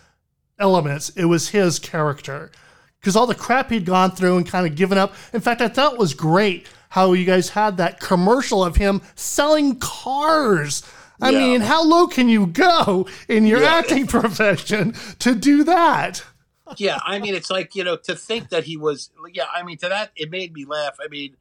elements, 0.59 1.11
it 1.11 1.25
was 1.27 1.49
his 1.51 1.79
character 1.79 2.51
because 3.01 3.17
all 3.17 3.27
the 3.27 3.35
crap 3.35 3.71
he'd 3.71 3.85
gone 3.85 4.11
through 4.11 4.37
and 4.39 4.47
kind 4.47 4.67
of 4.67 4.75
given 4.77 4.97
up. 4.99 5.15
In 5.33 5.41
fact, 5.41 5.61
I 5.61 5.69
thought 5.69 5.95
it 5.95 5.99
was 5.99 6.15
great 6.15 6.67
how 6.91 7.13
you 7.13 7.25
guys 7.25 7.51
had 7.51 7.77
that 7.77 8.01
commercial 8.01 8.65
of 8.65 8.77
him 8.77 9.03
selling 9.15 9.79
cars. 9.79 10.83
I 11.21 11.31
Yeah. 11.31 11.39
mean, 11.39 11.61
how 11.61 11.85
low 11.85 12.07
can 12.07 12.29
you 12.29 12.47
go 12.47 13.07
in 13.29 13.47
your 13.47 13.61
Yeah. 13.63 13.75
acting 13.75 14.07
profession 14.19 14.95
to 15.21 15.35
do 15.35 15.65
that? 15.65 16.25
yeah, 16.79 16.99
I 17.05 17.19
mean, 17.19 17.35
it's 17.35 17.51
like 17.51 17.75
you 17.75 17.85
know 17.85 17.97
to 17.97 18.15
think 18.17 18.49
that 18.49 18.65
he 18.65 18.77
was. 18.77 19.11
Yeah, 19.33 19.45
I 19.55 19.63
mean, 19.65 19.77
to 19.79 19.89
that 19.91 20.13
it 20.17 20.31
made 20.31 20.55
me 20.55 20.65
laugh. 20.65 20.97
I 20.99 21.09
mean, 21.09 21.37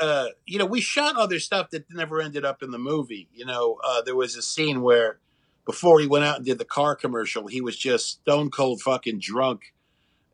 uh, 0.00 0.28
you 0.46 0.58
know, 0.58 0.64
we 0.66 0.80
shot 0.80 1.16
other 1.16 1.40
stuff 1.40 1.70
that 1.70 1.86
never 1.90 2.20
ended 2.20 2.44
up 2.44 2.62
in 2.62 2.70
the 2.70 2.78
movie. 2.78 3.28
You 3.34 3.46
know, 3.46 3.78
uh, 3.84 4.02
there 4.02 4.14
was 4.16 4.36
a 4.36 4.42
scene 4.42 4.80
where 4.82 5.18
before 5.64 6.00
he 6.00 6.06
went 6.06 6.24
out 6.24 6.36
and 6.36 6.44
did 6.44 6.58
the 6.58 6.64
car 6.64 6.94
commercial, 6.94 7.46
he 7.46 7.60
was 7.60 7.76
just 7.76 8.08
stone 8.08 8.50
cold 8.50 8.80
fucking 8.80 9.18
drunk, 9.18 9.72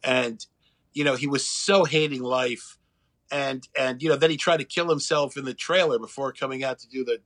and 0.02 0.44
you 0.92 1.04
know 1.04 1.16
he 1.16 1.26
was 1.26 1.46
so 1.46 1.84
hating 1.84 2.22
life, 2.22 2.78
and 3.30 3.66
and 3.78 4.02
you 4.02 4.08
know 4.08 4.16
then 4.16 4.30
he 4.30 4.36
tried 4.36 4.58
to 4.58 4.64
kill 4.64 4.88
himself 4.88 5.36
in 5.36 5.44
the 5.44 5.54
trailer 5.54 5.98
before 5.98 6.32
coming 6.32 6.64
out 6.64 6.78
to 6.80 6.88
do 6.88 7.04
the 7.04 7.18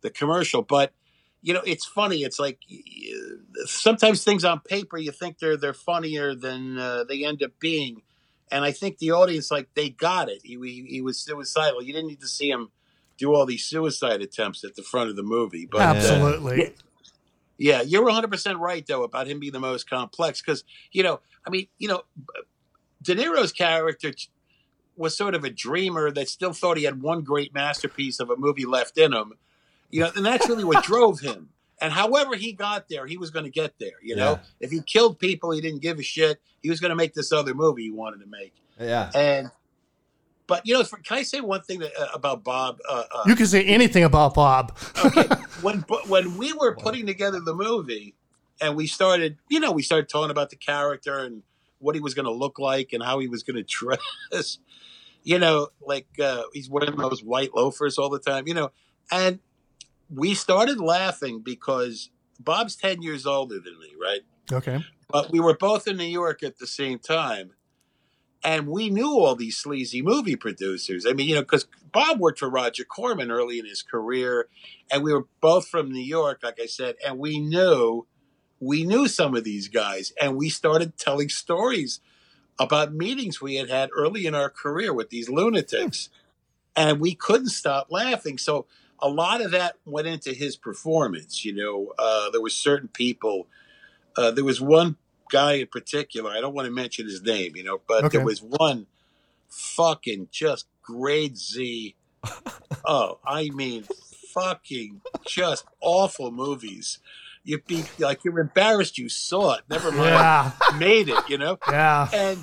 the 0.00 0.10
commercial, 0.10 0.62
but 0.62 0.92
you 1.40 1.54
know, 1.54 1.62
it's 1.64 1.84
funny. 1.84 2.22
It's 2.22 2.38
like 2.38 2.58
uh, 2.70 3.66
sometimes 3.66 4.24
things 4.24 4.44
on 4.44 4.60
paper 4.60 4.98
you 4.98 5.12
think 5.12 5.38
they're 5.38 5.56
they're 5.56 5.72
funnier 5.72 6.34
than 6.34 6.78
uh, 6.78 7.04
they 7.04 7.24
end 7.24 7.42
up 7.42 7.52
being, 7.60 8.02
and 8.50 8.64
I 8.64 8.72
think 8.72 8.98
the 8.98 9.12
audience 9.12 9.50
like 9.50 9.68
they 9.74 9.90
got 9.90 10.28
it. 10.28 10.40
He, 10.42 10.56
he 10.56 10.86
he 10.88 11.00
was 11.00 11.18
suicidal. 11.18 11.82
You 11.82 11.92
didn't 11.92 12.08
need 12.08 12.20
to 12.20 12.28
see 12.28 12.50
him 12.50 12.70
do 13.16 13.34
all 13.34 13.46
these 13.46 13.64
suicide 13.64 14.20
attempts 14.20 14.64
at 14.64 14.74
the 14.76 14.82
front 14.82 15.10
of 15.10 15.16
the 15.16 15.22
movie, 15.22 15.66
but 15.70 15.80
uh, 15.80 15.84
Absolutely. 15.84 16.74
Yeah, 17.58 17.82
you're 17.82 18.04
100 18.04 18.30
percent 18.30 18.58
right 18.58 18.86
though 18.86 19.02
about 19.02 19.26
him 19.26 19.40
being 19.40 19.52
the 19.52 19.60
most 19.60 19.88
complex 19.90 20.40
because 20.40 20.64
you 20.92 21.02
know, 21.02 21.20
I 21.46 21.50
mean, 21.50 21.66
you 21.78 21.88
know, 21.88 22.02
De 23.02 23.14
Niro's 23.14 23.52
character 23.52 24.12
was 24.96 25.16
sort 25.16 25.34
of 25.34 25.44
a 25.44 25.50
dreamer 25.50 26.10
that 26.10 26.28
still 26.28 26.52
thought 26.52 26.76
he 26.76 26.84
had 26.84 27.00
one 27.02 27.22
great 27.22 27.54
masterpiece 27.54 28.18
of 28.20 28.30
a 28.30 28.36
movie 28.36 28.64
left 28.66 28.98
in 28.98 29.12
him. 29.12 29.34
You 29.90 30.02
know, 30.02 30.10
and 30.16 30.26
that's 30.26 30.48
really 30.48 30.64
what 30.64 30.84
drove 30.92 31.20
him. 31.20 31.50
And 31.80 31.92
however 31.92 32.34
he 32.34 32.52
got 32.52 32.88
there, 32.88 33.06
he 33.06 33.16
was 33.16 33.30
going 33.30 33.44
to 33.44 33.50
get 33.50 33.78
there. 33.78 33.92
You 34.02 34.16
know, 34.16 34.32
Yeah. 34.32 34.38
if 34.58 34.70
he 34.72 34.80
killed 34.80 35.20
people, 35.20 35.52
he 35.52 35.60
didn't 35.60 35.80
give 35.80 35.98
a 36.00 36.02
shit. 36.02 36.40
He 36.60 36.68
was 36.68 36.80
going 36.80 36.90
to 36.90 36.96
make 36.96 37.14
this 37.14 37.30
other 37.30 37.54
movie 37.54 37.84
he 37.84 37.90
wanted 37.92 38.18
to 38.20 38.26
make. 38.26 38.52
Yeah. 38.80 39.10
And, 39.14 39.50
but 40.48 40.66
you 40.66 40.74
know, 40.74 40.82
for, 40.82 40.96
can 40.98 41.18
I 41.18 41.22
say 41.22 41.40
one 41.40 41.62
thing 41.62 41.78
that, 41.78 41.92
uh, 41.96 42.08
about 42.12 42.42
Bob? 42.42 42.78
Uh, 42.88 43.04
uh, 43.14 43.22
You 43.26 43.36
can 43.36 43.46
say 43.46 43.64
anything 43.64 44.02
about 44.02 44.34
Bob. 44.34 44.76
okay, 45.04 45.22
when 45.62 45.84
when 46.08 46.36
we 46.36 46.52
were 46.52 46.74
putting 46.74 47.06
together 47.06 47.38
the 47.38 47.54
movie 47.54 48.16
and 48.60 48.74
we 48.74 48.88
started 48.88 49.36
you 49.48 49.60
know 49.60 49.70
we 49.70 49.82
started 49.82 50.08
talking 50.08 50.30
about 50.32 50.50
the 50.50 50.56
character 50.56 51.18
and 51.20 51.44
what 51.78 51.94
he 51.94 52.00
was 52.00 52.12
going 52.14 52.24
to 52.26 52.32
look 52.32 52.58
like 52.58 52.92
and 52.92 53.04
how 53.04 53.20
he 53.20 53.28
was 53.28 53.44
going 53.44 53.54
to 53.62 53.62
dress 53.62 54.58
you 55.22 55.38
know 55.38 55.68
like 55.86 56.08
uh, 56.20 56.42
he's 56.52 56.68
wearing 56.68 56.96
those 56.96 57.22
white 57.22 57.54
loafers 57.54 57.98
all 57.98 58.08
the 58.08 58.18
time 58.18 58.48
you 58.48 58.54
know 58.54 58.70
and 59.12 59.38
we 60.12 60.34
started 60.34 60.80
laughing 60.80 61.40
because 61.40 62.10
bob's 62.40 62.74
10 62.74 63.02
years 63.02 63.26
older 63.26 63.60
than 63.60 63.78
me 63.78 63.92
right 64.00 64.22
Okay. 64.50 64.82
but 65.10 65.30
we 65.30 65.38
were 65.40 65.56
both 65.56 65.86
in 65.86 65.96
new 65.96 66.04
york 66.04 66.42
at 66.42 66.58
the 66.58 66.66
same 66.66 66.98
time 66.98 67.50
and 68.44 68.68
we 68.68 68.90
knew 68.90 69.18
all 69.18 69.34
these 69.34 69.56
sleazy 69.56 70.02
movie 70.02 70.36
producers. 70.36 71.04
I 71.06 71.12
mean, 71.12 71.28
you 71.28 71.34
know, 71.34 71.42
because 71.42 71.66
Bob 71.92 72.20
worked 72.20 72.38
for 72.38 72.48
Roger 72.48 72.84
Corman 72.84 73.30
early 73.30 73.58
in 73.58 73.66
his 73.66 73.82
career, 73.82 74.48
and 74.90 75.02
we 75.02 75.12
were 75.12 75.26
both 75.40 75.68
from 75.68 75.90
New 75.90 76.00
York, 76.00 76.40
like 76.42 76.58
I 76.62 76.66
said, 76.66 76.96
and 77.04 77.18
we 77.18 77.38
knew 77.38 78.06
we 78.60 78.84
knew 78.84 79.06
some 79.06 79.36
of 79.36 79.44
these 79.44 79.68
guys, 79.68 80.12
and 80.20 80.36
we 80.36 80.48
started 80.48 80.96
telling 80.96 81.28
stories 81.28 82.00
about 82.58 82.92
meetings 82.92 83.40
we 83.40 83.54
had 83.54 83.70
had 83.70 83.90
early 83.96 84.26
in 84.26 84.34
our 84.34 84.50
career 84.50 84.92
with 84.92 85.10
these 85.10 85.28
lunatics, 85.28 86.08
and 86.76 87.00
we 87.00 87.14
couldn't 87.14 87.48
stop 87.48 87.88
laughing. 87.90 88.38
So 88.38 88.66
a 89.00 89.08
lot 89.08 89.40
of 89.40 89.52
that 89.52 89.76
went 89.84 90.06
into 90.08 90.32
his 90.32 90.56
performance. 90.56 91.44
You 91.44 91.54
know, 91.54 91.92
uh, 91.98 92.30
there 92.30 92.40
were 92.42 92.50
certain 92.50 92.88
people. 92.88 93.46
Uh, 94.16 94.32
there 94.32 94.44
was 94.44 94.60
one 94.60 94.96
guy 95.30 95.54
in 95.54 95.66
particular. 95.66 96.30
I 96.30 96.40
don't 96.40 96.54
want 96.54 96.66
to 96.66 96.72
mention 96.72 97.06
his 97.06 97.22
name, 97.22 97.56
you 97.56 97.64
know, 97.64 97.80
but 97.86 98.04
Okay. 98.04 98.18
there 98.18 98.24
was 98.26 98.40
one 98.42 98.86
fucking 99.48 100.28
just 100.30 100.66
grade 100.82 101.36
Z. 101.36 101.94
oh, 102.84 103.18
I 103.26 103.50
mean, 103.50 103.84
fucking 104.32 105.00
just 105.26 105.64
awful 105.80 106.30
movies. 106.30 106.98
You'd 107.44 107.66
be 107.66 107.84
like 107.98 108.24
you're 108.24 108.40
embarrassed 108.40 108.98
you 108.98 109.08
saw 109.08 109.54
it. 109.54 109.62
Never 109.70 109.90
mind, 109.90 110.10
Yeah. 110.10 110.52
made 110.78 111.08
it. 111.08 111.28
You 111.28 111.38
know. 111.38 111.58
Yeah. 111.68 112.08
And 112.12 112.38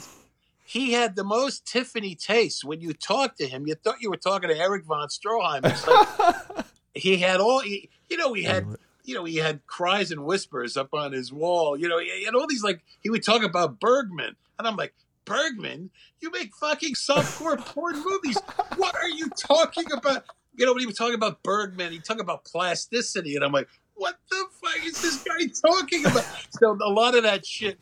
he 0.64 0.94
had 0.94 1.16
the 1.16 1.24
most 1.24 1.66
Tiffany 1.68 2.16
taste. 2.16 2.64
When 2.64 2.82
you 2.82 2.94
talked 2.94 3.38
to 3.38 3.48
him, 3.48 3.68
you 3.68 3.76
thought 3.76 4.02
you 4.02 4.10
were 4.10 4.18
talking 4.18 4.50
to 4.50 4.58
Erich 4.58 4.86
von 4.86 5.08
Stroheim. 5.10 5.62
Like 5.64 6.66
he 6.96 7.18
had 7.18 7.40
all, 7.40 7.60
he, 7.60 7.90
you 8.10 8.18
know, 8.18 8.34
he 8.34 8.44
had, 8.44 8.66
you 9.06 9.16
know, 9.16 9.24
he 9.24 9.38
had 9.38 9.66
cries 9.68 10.12
and 10.12 10.26
whispers 10.26 10.76
up 10.76 10.94
on 10.94 11.12
his 11.14 11.32
wall. 11.32 11.78
You 11.78 11.88
know, 11.88 12.00
he 12.00 12.26
had 12.26 12.36
all 12.36 12.48
these 12.48 12.64
like 12.64 12.82
he 13.02 13.10
would 13.10 13.24
talk 13.24 13.44
about 13.44 13.80
Bergman, 13.80 14.36
and 14.60 14.68
I'm 14.68 14.76
like. 14.76 14.94
Bergman, 15.26 15.90
you 16.20 16.30
make 16.30 16.56
fucking 16.56 16.94
softcore 16.94 17.58
porn 17.58 17.96
movies. 17.96 18.38
What 18.78 18.94
are 18.94 19.10
you 19.10 19.28
talking 19.32 19.92
about? 19.92 20.24
You 20.56 20.68
know, 20.68 20.74
when 20.74 20.82
he 20.82 20.86
was 20.86 20.96
talking 20.96 21.16
about 21.16 21.42
Bergman, 21.42 21.92
he 21.92 21.98
talked 21.98 22.22
about 22.22 22.46
plasticity, 22.46 23.36
and 23.36 23.44
I'm 23.44 23.52
like, 23.52 23.68
what 23.96 24.20
the 24.30 24.46
fuck 24.62 24.86
is 24.86 25.02
this 25.02 25.24
guy 25.24 25.48
talking 25.68 26.06
about? 26.06 26.24
So 26.52 26.78
a 26.80 26.92
lot 26.92 27.16
of 27.16 27.24
that 27.24 27.44
shit 27.44 27.80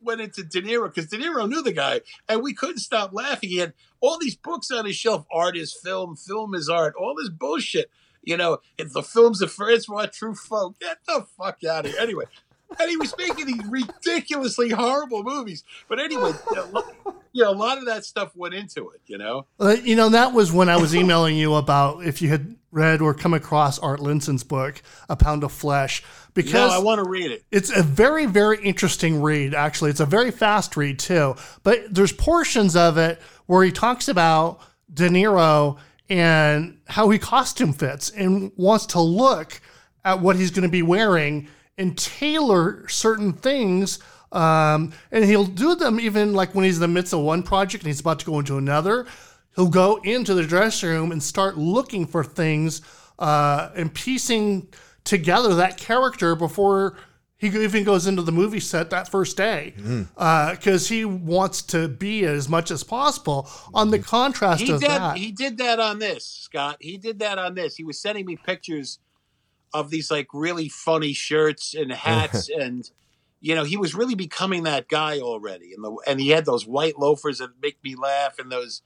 went 0.00 0.22
into 0.22 0.42
De 0.44 0.62
Niro 0.62 0.86
because 0.86 1.10
De 1.10 1.18
Niro 1.18 1.46
knew 1.46 1.62
the 1.62 1.72
guy, 1.72 2.00
and 2.26 2.42
we 2.42 2.54
couldn't 2.54 2.78
stop 2.78 3.12
laughing. 3.12 3.50
He 3.50 3.58
had 3.58 3.74
all 4.00 4.18
these 4.18 4.36
books 4.36 4.70
on 4.70 4.86
his 4.86 4.96
shelf: 4.96 5.26
art 5.30 5.58
is 5.58 5.74
film, 5.74 6.16
film 6.16 6.54
is 6.54 6.70
art, 6.70 6.94
all 6.98 7.14
this 7.16 7.28
bullshit. 7.28 7.90
You 8.28 8.36
know, 8.36 8.58
if 8.76 8.92
the 8.92 9.02
films 9.02 9.40
of 9.40 9.50
Francois 9.50 10.06
Truffaut, 10.06 10.78
get 10.78 10.98
the 11.06 11.26
fuck 11.38 11.64
out 11.64 11.86
of 11.86 11.92
here. 11.92 12.00
Anyway, 12.00 12.24
and 12.78 12.90
he 12.90 12.98
was 12.98 13.14
making 13.16 13.46
these 13.46 13.64
ridiculously 13.66 14.68
horrible 14.68 15.22
movies. 15.22 15.64
But 15.88 15.98
anyway, 15.98 16.32
you 17.32 17.42
know, 17.42 17.50
a 17.50 17.56
lot 17.56 17.78
of 17.78 17.86
that 17.86 18.04
stuff 18.04 18.36
went 18.36 18.52
into 18.52 18.90
it. 18.90 19.00
You 19.06 19.16
know. 19.16 19.46
Uh, 19.58 19.76
you 19.82 19.96
know, 19.96 20.10
that 20.10 20.34
was 20.34 20.52
when 20.52 20.68
I 20.68 20.76
was 20.76 20.94
emailing 20.94 21.36
you 21.36 21.54
about 21.54 22.04
if 22.04 22.20
you 22.20 22.28
had 22.28 22.56
read 22.70 23.00
or 23.00 23.14
come 23.14 23.32
across 23.32 23.78
Art 23.78 24.00
Linson's 24.00 24.44
book, 24.44 24.82
A 25.08 25.16
Pound 25.16 25.42
of 25.42 25.50
Flesh, 25.50 26.02
because 26.34 26.52
No, 26.52 26.68
I 26.68 26.80
want 26.80 27.02
to 27.02 27.08
read 27.08 27.30
it. 27.30 27.44
It's 27.50 27.74
a 27.74 27.82
very, 27.82 28.26
very 28.26 28.62
interesting 28.62 29.22
read, 29.22 29.54
actually. 29.54 29.88
It's 29.88 30.00
a 30.00 30.06
very 30.06 30.32
fast 30.32 30.76
read, 30.76 30.98
too. 30.98 31.34
But 31.62 31.94
there's 31.94 32.12
portions 32.12 32.76
of 32.76 32.98
it 32.98 33.22
where 33.46 33.64
he 33.64 33.72
talks 33.72 34.06
about 34.06 34.60
De 34.92 35.08
Niro 35.08 35.78
and 36.08 36.78
how 36.86 37.10
he 37.10 37.18
costume 37.18 37.72
fits 37.72 38.10
and 38.10 38.52
wants 38.56 38.86
to 38.86 39.00
look 39.00 39.60
at 40.04 40.20
what 40.20 40.36
he's 40.36 40.50
going 40.50 40.62
to 40.62 40.68
be 40.68 40.82
wearing 40.82 41.48
and 41.76 41.96
tailor 41.96 42.86
certain 42.88 43.32
things. 43.32 43.98
Um, 44.32 44.92
and 45.10 45.24
he'll 45.24 45.44
do 45.44 45.74
them 45.74 46.00
even 46.00 46.34
like 46.34 46.54
when 46.54 46.64
he's 46.64 46.76
in 46.76 46.82
the 46.82 46.88
midst 46.88 47.12
of 47.12 47.20
one 47.20 47.42
project 47.42 47.84
and 47.84 47.88
he's 47.88 48.00
about 48.00 48.18
to 48.20 48.26
go 48.26 48.38
into 48.38 48.58
another. 48.58 49.06
He'll 49.54 49.68
go 49.68 49.96
into 49.96 50.34
the 50.34 50.44
dressing 50.44 50.88
room 50.88 51.12
and 51.12 51.22
start 51.22 51.58
looking 51.58 52.06
for 52.06 52.22
things 52.22 52.82
uh, 53.18 53.70
and 53.74 53.92
piecing 53.92 54.68
together 55.04 55.54
that 55.56 55.76
character 55.76 56.36
before 56.36 56.96
he 57.38 57.46
even 57.48 57.84
goes 57.84 58.06
into 58.06 58.22
the 58.22 58.32
movie 58.32 58.58
set 58.60 58.90
that 58.90 59.08
first 59.08 59.36
day 59.36 59.72
because 60.16 60.88
he 60.88 61.04
wants 61.04 61.62
to 61.62 61.86
be 61.88 62.24
as 62.24 62.48
much 62.48 62.70
as 62.70 62.82
possible 62.82 63.48
on 63.72 63.90
the 63.90 63.98
contrast 64.00 64.60
He 64.62 64.72
of 64.72 64.80
did. 64.80 64.90
that. 64.90 65.16
He 65.16 65.30
did 65.30 65.58
that 65.58 65.78
on 65.78 66.00
this, 66.00 66.26
Scott. 66.26 66.78
He 66.80 66.98
did 66.98 67.20
that 67.20 67.38
on 67.38 67.54
this. 67.54 67.76
He 67.76 67.84
was 67.84 67.98
sending 67.98 68.26
me 68.26 68.36
pictures 68.36 68.98
of 69.72 69.90
these 69.90 70.10
like 70.10 70.26
really 70.32 70.68
funny 70.68 71.12
shirts 71.12 71.74
and 71.74 71.92
hats, 71.92 72.48
and 72.60 72.90
you 73.40 73.54
know, 73.54 73.62
he 73.62 73.76
was 73.76 73.94
really 73.94 74.16
becoming 74.16 74.64
that 74.64 74.88
guy 74.88 75.20
already. 75.20 75.72
And 75.72 75.84
the 75.84 75.96
and 76.08 76.20
he 76.20 76.30
had 76.30 76.44
those 76.44 76.66
white 76.66 76.98
loafers 76.98 77.38
that 77.38 77.50
make 77.62 77.76
me 77.84 77.94
laugh, 77.94 78.38
and 78.40 78.50
those, 78.50 78.82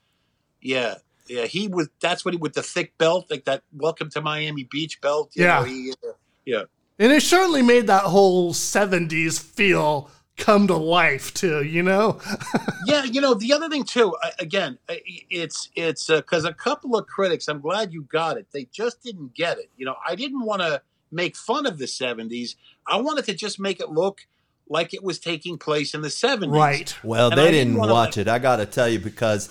yeah, 0.61 0.95
yeah. 1.27 1.45
He 1.45 1.67
was. 1.67 1.89
That's 2.01 2.23
what 2.23 2.35
he 2.35 2.37
with 2.37 2.53
the 2.53 2.61
thick 2.61 2.97
belt, 2.99 3.31
like 3.31 3.45
that. 3.45 3.63
Welcome 3.75 4.09
to 4.11 4.21
Miami 4.21 4.63
Beach 4.63 5.01
belt. 5.01 5.31
you 5.33 5.45
Yeah. 5.45 5.59
know, 5.59 5.63
he, 5.65 5.91
uh, 6.07 6.11
yeah. 6.45 6.63
And 6.99 7.11
it 7.11 7.21
certainly 7.23 7.61
made 7.61 7.87
that 7.87 8.03
whole 8.03 8.53
70s 8.53 9.39
feel 9.41 10.09
come 10.37 10.65
to 10.67 10.75
life 10.75 11.33
too, 11.33 11.63
you 11.63 11.83
know? 11.83 12.19
yeah, 12.85 13.03
you 13.03 13.21
know 13.21 13.33
the 13.35 13.53
other 13.53 13.69
thing 13.69 13.83
too. 13.83 14.15
Again, 14.39 14.77
I- 14.89 15.01
it's 15.29 15.69
it's 15.75 16.09
uh, 16.09 16.17
because 16.17 16.45
a 16.45 16.53
couple 16.53 16.97
of 16.97 17.05
critics. 17.07 17.47
I'm 17.47 17.61
glad 17.61 17.93
you 17.93 18.03
got 18.03 18.37
it. 18.37 18.47
They 18.51 18.65
just 18.71 19.03
didn't 19.03 19.33
get 19.35 19.57
it. 19.59 19.69
You 19.77 19.85
know, 19.85 19.95
I 20.07 20.15
didn't 20.15 20.43
want 20.43 20.61
to 20.61 20.81
make 21.11 21.35
fun 21.35 21.65
of 21.67 21.77
the 21.77 21.85
'70s. 21.85 22.55
I 22.87 22.97
wanted 22.97 23.25
to 23.25 23.33
just 23.35 23.59
make 23.59 23.79
it 23.79 23.89
look 23.89 24.21
like 24.67 24.93
it 24.93 25.03
was 25.03 25.19
taking 25.19 25.57
place 25.59 25.93
in 25.93 26.01
the 26.01 26.07
'70s. 26.07 26.51
Right. 26.51 26.95
Well, 27.03 27.29
And 27.29 27.37
they 27.39 27.49
I 27.49 27.51
didn't 27.51 27.75
wanna, 27.75 27.93
watch 27.93 28.17
it. 28.17 28.27
I 28.27 28.39
got 28.39 28.55
to 28.57 28.65
tell 28.65 28.89
you 28.89 28.99
because 28.99 29.49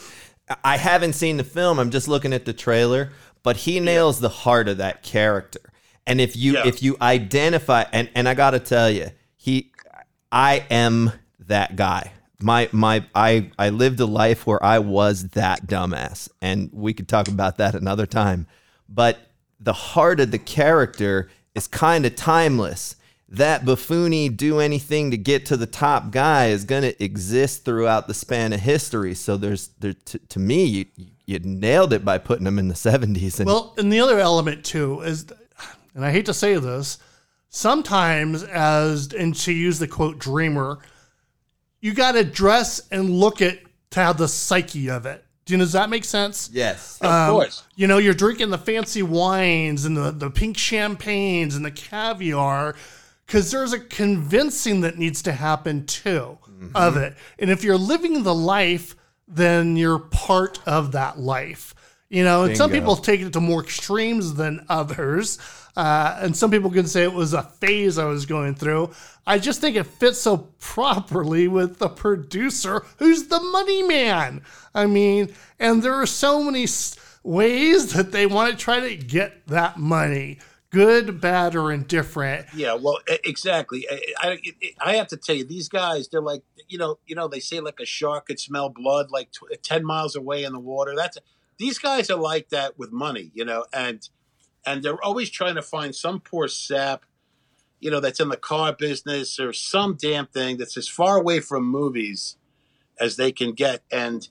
I 0.65 0.77
haven't 0.79 1.13
seen 1.13 1.37
the 1.37 1.45
film. 1.45 1.79
I'm 1.79 1.91
just 1.93 2.09
looking 2.09 2.33
at 2.33 2.45
the 2.45 2.53
trailer, 2.53 3.13
but 3.45 3.59
he 3.59 3.79
nails 3.79 4.19
the 4.21 4.29
heart 4.29 4.69
of 4.69 4.79
that 4.79 5.03
character. 5.05 5.61
And 6.07 6.21
if 6.21 6.37
you 6.37 6.55
Yeah. 6.55 6.67
if 6.67 6.83
you 6.83 6.97
identify 7.01 7.85
and 7.93 8.09
and 8.15 8.29
I 8.29 8.35
got 8.35 8.51
to 8.51 8.59
tell 8.59 8.91
you, 8.91 9.11
he 9.37 9.73
I 10.31 10.65
am 10.71 11.12
that 11.47 11.77
guy. 11.77 12.12
My 12.41 12.69
my 12.73 13.05
I 13.15 13.51
I 13.59 13.69
lived 13.69 14.01
a 14.01 14.07
life 14.07 14.47
where 14.47 14.62
I 14.65 14.79
was 14.79 15.29
that 15.31 15.67
dumbass 15.67 16.29
and 16.41 16.71
we 16.73 16.93
could 16.93 17.09
talk 17.09 17.29
about 17.29 17.59
that 17.59 17.75
another 17.75 18.07
time. 18.07 18.47
But 18.88 19.19
the 19.61 19.73
heart 19.73 20.19
of 20.21 20.33
the 20.33 20.38
character 20.38 21.31
is 21.55 21.69
kind 21.69 22.05
of 22.05 22.17
timeless. 22.17 22.97
That 23.29 23.65
buffoony 23.65 24.29
do 24.29 24.59
anything 24.61 25.11
to 25.11 25.17
get 25.17 25.47
to 25.47 25.57
the 25.57 25.67
top 25.67 26.11
guy 26.11 26.49
is 26.49 26.65
going 26.65 26.83
to 26.83 27.03
exist 27.03 27.65
throughout 27.65 28.07
the 28.07 28.12
span 28.12 28.53
of 28.53 28.61
history. 28.61 29.15
So 29.15 29.37
there's 29.37 29.69
there 29.79 29.95
to, 29.95 30.19
to 30.19 30.38
me 30.38 30.65
you, 30.65 30.85
you 31.25 31.38
nailed 31.38 31.93
it 31.95 32.05
by 32.05 32.19
putting 32.19 32.47
him 32.47 32.59
in 32.59 32.69
the 32.69 32.75
70s 32.75 33.38
and 33.38 33.47
Well, 33.47 33.73
and 33.79 33.91
the 33.91 34.01
other 34.01 34.19
element 34.19 34.65
too 34.65 35.01
is, 35.01 35.27
and 35.95 36.05
I 36.05 36.11
hate 36.11 36.27
to 36.27 36.35
say 36.35 36.57
this, 36.57 36.99
sometimes 37.49 38.43
as 38.43 39.13
and 39.13 39.37
she 39.37 39.53
used 39.53 39.81
the 39.81 39.89
quote 39.89 40.19
dreamer, 40.19 40.79
you 41.81 41.93
got 41.95 42.13
to 42.13 42.25
dress 42.25 42.81
and 42.91 43.11
look 43.11 43.43
at 43.43 43.59
to 43.91 44.01
have 44.01 44.17
the 44.17 44.29
psyche 44.29 44.89
of 44.89 45.07
it. 45.07 45.25
Do 45.45 45.55
you 45.55 45.59
know, 45.59 45.65
does 45.65 45.73
that 45.73 45.91
make 45.91 46.05
sense? 46.05 46.49
Yes. 46.53 46.99
Of 47.01 47.11
um, 47.11 47.31
course. 47.31 47.65
You 47.75 47.89
know, 47.89 47.99
you're 47.99 48.15
drinking 48.15 48.51
the 48.51 48.59
fancy 48.59 49.03
wines 49.03 49.85
and 49.85 49.97
the, 49.97 50.13
the 50.13 50.31
pink 50.31 50.57
champagnes 50.57 51.57
and 51.57 51.65
the 51.65 51.71
caviar 51.71 52.77
because 53.27 53.51
there's 53.51 53.73
a 53.73 53.81
convincing 53.81 54.83
that 54.83 54.99
needs 54.99 55.23
to 55.23 55.33
happen 55.33 55.85
too 55.87 56.39
of 56.75 56.95
mm-hmm. 56.95 57.03
it. 57.03 57.17
And 57.39 57.51
if 57.51 57.65
you're 57.65 57.77
living 57.77 58.23
the 58.23 58.35
life, 58.35 58.95
then 59.27 59.77
you're 59.77 59.99
part 59.99 60.61
of 60.67 60.93
that 60.93 61.19
life. 61.19 61.75
You 62.12 62.25
know, 62.25 62.44
and 62.44 62.55
some 62.55 62.70
people 62.70 62.96
take 62.96 63.22
it 63.22 63.33
to 63.33 63.40
more 63.40 63.62
extremes 63.62 64.35
than 64.35 64.66
others. 64.68 65.38
Uh, 65.75 66.18
and 66.20 66.37
some 66.37 66.51
people 66.51 66.70
can 66.70 66.87
say 66.87 67.05
it 67.05 67.12
was 67.14 67.33
a 67.33 67.42
phase 67.42 67.96
I 67.96 68.05
was 68.05 68.27
going 68.27 68.55
through. 68.55 68.90
I 69.27 69.38
just 69.38 69.62
think 69.62 69.77
it 69.77 69.87
fits 69.87 70.20
so 70.20 70.53
properly 70.59 71.48
with 71.48 71.79
the 71.79 71.88
producer 71.88 72.85
who's 72.98 73.29
the 73.29 73.40
money 73.40 73.83
man. 73.83 74.42
I 74.75 74.85
mean, 74.85 75.33
and 75.59 75.83
there 75.83 75.94
are 75.94 76.05
so 76.05 76.42
many 76.42 76.66
ways 77.22 77.94
that 77.94 78.12
they 78.12 78.27
want 78.27 78.53
to 78.53 78.59
try 78.59 78.81
to 78.81 78.94
get 78.94 79.46
that 79.46 79.79
money 79.79 80.38
good, 80.68 81.18
bad, 81.18 81.55
or 81.55 81.72
indifferent. 81.72 82.46
Yeah, 82.55 82.75
well, 82.75 82.98
exactly. 83.25 83.87
I, 83.90 84.12
I, 84.18 84.38
I 84.81 84.96
have 84.96 85.09
to 85.09 85.16
tell 85.16 85.37
you, 85.37 85.44
these 85.44 85.68
guys, 85.68 86.09
they're 86.09 86.20
like, 86.20 86.42
you 86.68 86.79
know, 86.79 86.98
you 87.07 87.14
know, 87.14 87.29
they 87.29 87.40
say 87.40 87.61
like 87.61 87.81
a 87.81 87.87
shark 87.87 88.27
could 88.27 88.40
smell 88.40 88.68
blood 88.68 89.11
like 89.11 89.31
tw- 89.33 89.62
ten 89.62 89.85
miles 89.85 90.16
away 90.16 90.44
in 90.44 90.53
the 90.53 90.59
water. 90.59 90.94
That's 90.96 91.16
these 91.59 91.79
guys 91.79 92.11
are 92.11 92.19
like 92.19 92.49
that 92.51 92.79
with 92.79 92.93
money, 92.93 93.31
you 93.35 93.45
know, 93.45 93.65
and 93.73 94.09
and 94.65 94.83
they're 94.83 95.03
always 95.03 95.31
trying 95.31 95.57
to 95.57 95.62
find 95.62 95.95
some 95.95 96.21
poor 96.21 96.47
sap, 96.49 97.05
you 97.81 97.91
know, 97.91 98.01
that's 98.01 98.21
in 98.21 98.29
the 98.29 98.37
car 98.37 98.73
business 98.73 99.41
or 99.41 99.53
some 99.53 99.97
damn 100.01 100.27
thing 100.27 100.57
that's 100.57 100.77
as 100.77 100.88
far 100.88 101.17
away 101.19 101.41
from 101.41 101.65
movies 101.65 102.37
as 103.01 103.17
they 103.17 103.33
can 103.33 103.53
get, 103.53 103.83
and 103.91 104.29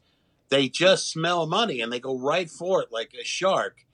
they 0.49 0.69
just 0.69 1.09
smell 1.09 1.45
money 1.47 1.81
and 1.81 1.91
they 1.91 1.99
go 1.99 2.17
right 2.17 2.49
for 2.49 2.81
it 2.81 2.89
like 2.91 3.13
a 3.19 3.23
shark 3.23 3.85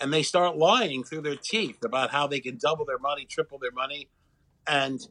and 0.00 0.12
they 0.12 0.22
start 0.22 0.56
lying 0.56 1.04
through 1.04 1.22
their 1.22 1.36
teeth 1.36 1.82
about 1.84 2.10
how 2.10 2.26
they 2.26 2.40
can 2.40 2.58
double 2.58 2.84
their 2.84 2.98
money, 2.98 3.24
triple 3.24 3.58
their 3.58 3.72
money, 3.72 4.08
and 4.66 5.08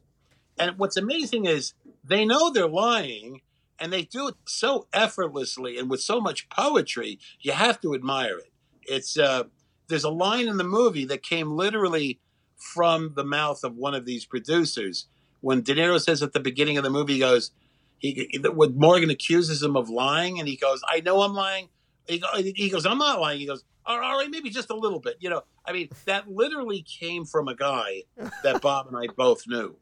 and 0.58 0.78
what's 0.78 0.96
amazing 0.96 1.44
is 1.44 1.74
they 2.04 2.24
know 2.24 2.50
they're 2.50 2.68
lying, 2.68 3.42
and 3.78 3.92
they 3.92 4.02
do 4.02 4.28
it 4.28 4.34
so 4.46 4.86
effortlessly 4.92 5.78
and 5.78 5.90
with 5.90 6.00
so 6.00 6.20
much 6.20 6.48
poetry. 6.48 7.18
You 7.40 7.52
have 7.52 7.80
to 7.82 7.94
admire 7.94 8.38
it. 8.38 8.52
It's 8.82 9.18
uh, 9.18 9.44
there's 9.88 10.04
a 10.04 10.10
line 10.10 10.48
in 10.48 10.56
the 10.56 10.64
movie 10.64 11.04
that 11.06 11.22
came 11.22 11.52
literally 11.52 12.20
from 12.56 13.12
the 13.14 13.24
mouth 13.24 13.62
of 13.64 13.76
one 13.76 13.94
of 13.94 14.06
these 14.06 14.24
producers 14.24 15.06
when 15.40 15.62
De 15.62 15.74
Niro 15.74 16.00
says 16.00 16.22
at 16.22 16.32
the 16.32 16.40
beginning 16.40 16.78
of 16.78 16.84
the 16.84 16.90
movie, 16.90 17.14
he 17.14 17.18
goes, 17.20 17.52
he 17.98 18.28
when 18.42 18.76
Morgan 18.76 19.10
accuses 19.10 19.62
him 19.62 19.76
of 19.76 19.88
lying, 19.88 20.38
and 20.38 20.48
he 20.48 20.56
goes, 20.56 20.82
"I 20.86 21.00
know 21.00 21.22
I'm 21.22 21.34
lying." 21.34 21.68
He, 22.06 22.18
go, 22.18 22.28
he 22.34 22.68
goes, 22.68 22.84
"I'm 22.84 22.98
not 22.98 23.20
lying." 23.20 23.40
He 23.40 23.46
goes, 23.46 23.64
all 23.86 24.00
right, 24.00 24.28
maybe 24.28 24.50
just 24.50 24.70
a 24.70 24.76
little 24.76 25.00
bit. 25.00 25.16
You 25.20 25.30
know, 25.30 25.42
I 25.64 25.72
mean, 25.72 25.88
that 26.04 26.28
literally 26.28 26.82
came 26.82 27.24
from 27.24 27.48
a 27.48 27.54
guy 27.54 28.02
that 28.42 28.60
Bob 28.60 28.88
and 28.88 28.96
I 28.96 29.06
both 29.14 29.44
knew. 29.46 29.76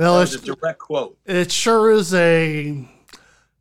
Well, 0.00 0.18
That 0.20 0.32
it's, 0.34 0.42
a 0.48 0.54
direct 0.54 0.78
quote. 0.78 1.18
it 1.26 1.52
sure 1.52 1.90
is 1.90 2.14
a, 2.14 2.88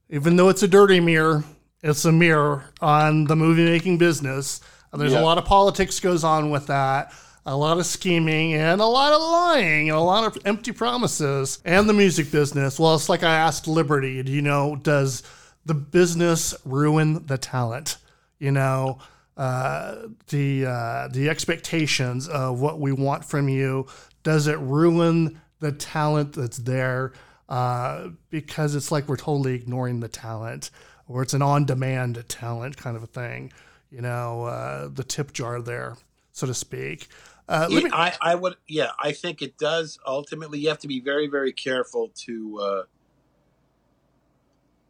even 0.09 0.35
though 0.37 0.47
it's 0.49 0.63
a 0.63 0.67
dirty 0.69 0.99
mirror, 1.01 1.43
it's 1.83 2.05
a 2.05 2.11
mirror 2.13 2.63
on 2.79 3.25
the 3.25 3.35
movie 3.35 3.65
making 3.65 3.97
business. 3.97 4.61
And 4.93 5.01
there's 5.01 5.11
Yeah. 5.11 5.21
a 5.21 5.25
lot 5.25 5.37
of 5.37 5.43
politics 5.45 5.99
goes 5.99 6.23
on 6.23 6.49
with 6.49 6.67
that, 6.67 7.11
a 7.45 7.55
lot 7.57 7.77
of 7.77 7.85
scheming, 7.85 8.53
and 8.53 8.79
a 8.79 8.85
lot 8.85 9.11
of 9.11 9.21
lying, 9.21 9.89
and 9.89 9.97
a 9.97 10.01
lot 10.01 10.23
of 10.23 10.37
empty 10.45 10.71
promises. 10.71 11.59
And 11.65 11.89
the 11.89 11.93
music 11.93 12.31
business. 12.31 12.79
Well, 12.79 12.95
it's 12.95 13.09
like 13.09 13.23
I 13.23 13.35
asked 13.35 13.67
Liberty, 13.67 14.23
do 14.23 14.31
you 14.31 14.41
know, 14.41 14.77
does 14.77 15.23
the 15.65 15.73
business 15.73 16.55
ruin 16.63 17.25
the 17.27 17.37
talent? 17.37 17.97
You 18.39 18.51
know, 18.51 18.99
uh, 19.35 19.95
the 20.29 20.65
uh, 20.65 21.07
the 21.09 21.29
expectations 21.29 22.27
of 22.29 22.61
what 22.61 22.79
we 22.79 22.93
want 22.93 23.25
from 23.25 23.49
you. 23.49 23.87
Does 24.23 24.47
it 24.47 24.57
ruin 24.59 25.39
the 25.59 25.71
talent 25.71 26.33
that's 26.33 26.57
there? 26.57 27.13
Uh, 27.47 28.09
because 28.29 28.75
it's 28.75 28.91
like 28.91 29.07
we're 29.07 29.17
totally 29.17 29.55
ignoring 29.55 29.99
the 30.01 30.07
talent, 30.07 30.69
or 31.07 31.23
it's 31.23 31.33
an 31.33 31.41
on-demand 31.41 32.23
talent 32.29 32.77
kind 32.77 32.95
of 32.95 33.01
a 33.01 33.07
thing. 33.07 33.51
You 33.89 34.01
know, 34.01 34.43
uh, 34.43 34.87
the 34.87 35.03
tip 35.03 35.33
jar 35.33 35.59
there, 35.61 35.97
so 36.31 36.45
to 36.45 36.53
speak. 36.53 37.07
Uh, 37.47 37.67
let 37.71 37.83
me- 37.85 37.89
I, 37.91 38.13
I 38.21 38.35
would, 38.35 38.57
yeah, 38.67 38.91
I 38.99 39.11
think 39.13 39.41
it 39.41 39.57
does. 39.57 39.97
Ultimately, 40.05 40.59
you 40.59 40.69
have 40.69 40.77
to 40.79 40.87
be 40.87 40.99
very, 40.99 41.25
very 41.25 41.51
careful 41.51 42.11
to. 42.25 42.59
Uh, 42.59 42.83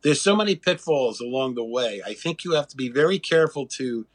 there's 0.01 0.21
so 0.21 0.35
many 0.35 0.55
pitfalls 0.55 1.19
along 1.21 1.55
the 1.55 1.63
way. 1.63 2.01
I 2.05 2.13
think 2.13 2.43
you 2.43 2.51
have 2.53 2.67
to 2.69 2.77
be 2.77 2.89
very 2.89 3.19
careful 3.19 3.65
to 3.67 4.05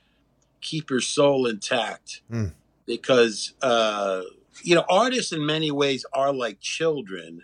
keep 0.60 0.90
your 0.90 1.00
soul 1.00 1.46
intact 1.46 2.22
Hmm. 2.30 2.48
because 2.86 3.54
uh, 3.62 4.22
you 4.62 4.74
know 4.74 4.84
artists 4.88 5.32
in 5.32 5.44
many 5.44 5.70
ways 5.70 6.04
are 6.12 6.32
like 6.32 6.60
children 6.60 7.42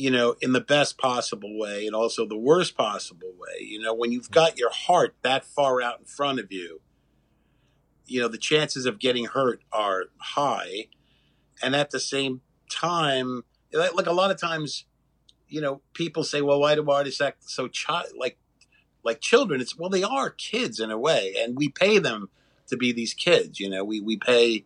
you 0.00 0.10
know, 0.10 0.34
in 0.40 0.52
the 0.52 0.62
best 0.62 0.96
possible 0.96 1.58
way 1.58 1.86
and 1.86 1.94
also 1.94 2.26
the 2.26 2.36
worst 2.36 2.74
possible 2.74 3.34
way. 3.36 3.62
You 3.62 3.80
know, 3.80 3.92
when 3.92 4.12
you've 4.12 4.30
got 4.30 4.58
your 4.58 4.70
heart 4.70 5.14
that 5.20 5.44
far 5.44 5.82
out 5.82 5.98
in 5.98 6.06
front 6.06 6.40
of 6.40 6.50
you, 6.50 6.80
you 8.06 8.18
know, 8.18 8.28
the 8.28 8.38
chances 8.38 8.86
of 8.86 8.98
getting 8.98 9.26
hurt 9.26 9.62
are 9.70 10.06
high. 10.16 10.88
And 11.62 11.76
at 11.76 11.90
the 11.90 12.00
same 12.00 12.40
time, 12.70 13.44
like 13.72 14.06
a 14.06 14.12
lot 14.12 14.30
of 14.30 14.40
times, 14.40 14.86
you 15.48 15.60
know, 15.60 15.82
people 15.92 16.24
say, 16.24 16.40
well, 16.40 16.60
why 16.60 16.74
do 16.76 16.90
artists 16.90 17.20
act 17.20 17.50
so 17.50 17.68
child 17.68 18.06
like 18.16 18.38
like 19.04 19.20
children? 19.20 19.60
It's 19.60 19.78
well, 19.78 19.90
they 19.90 20.02
are 20.02 20.30
kids 20.30 20.80
in 20.80 20.90
a 20.90 20.98
way, 20.98 21.34
and 21.38 21.56
we 21.56 21.68
pay 21.68 21.98
them 21.98 22.30
to 22.68 22.76
be 22.76 22.92
these 22.92 23.12
kids. 23.12 23.60
You 23.60 23.68
know, 23.68 23.84
we 23.84 24.00
we 24.00 24.16
pay, 24.16 24.64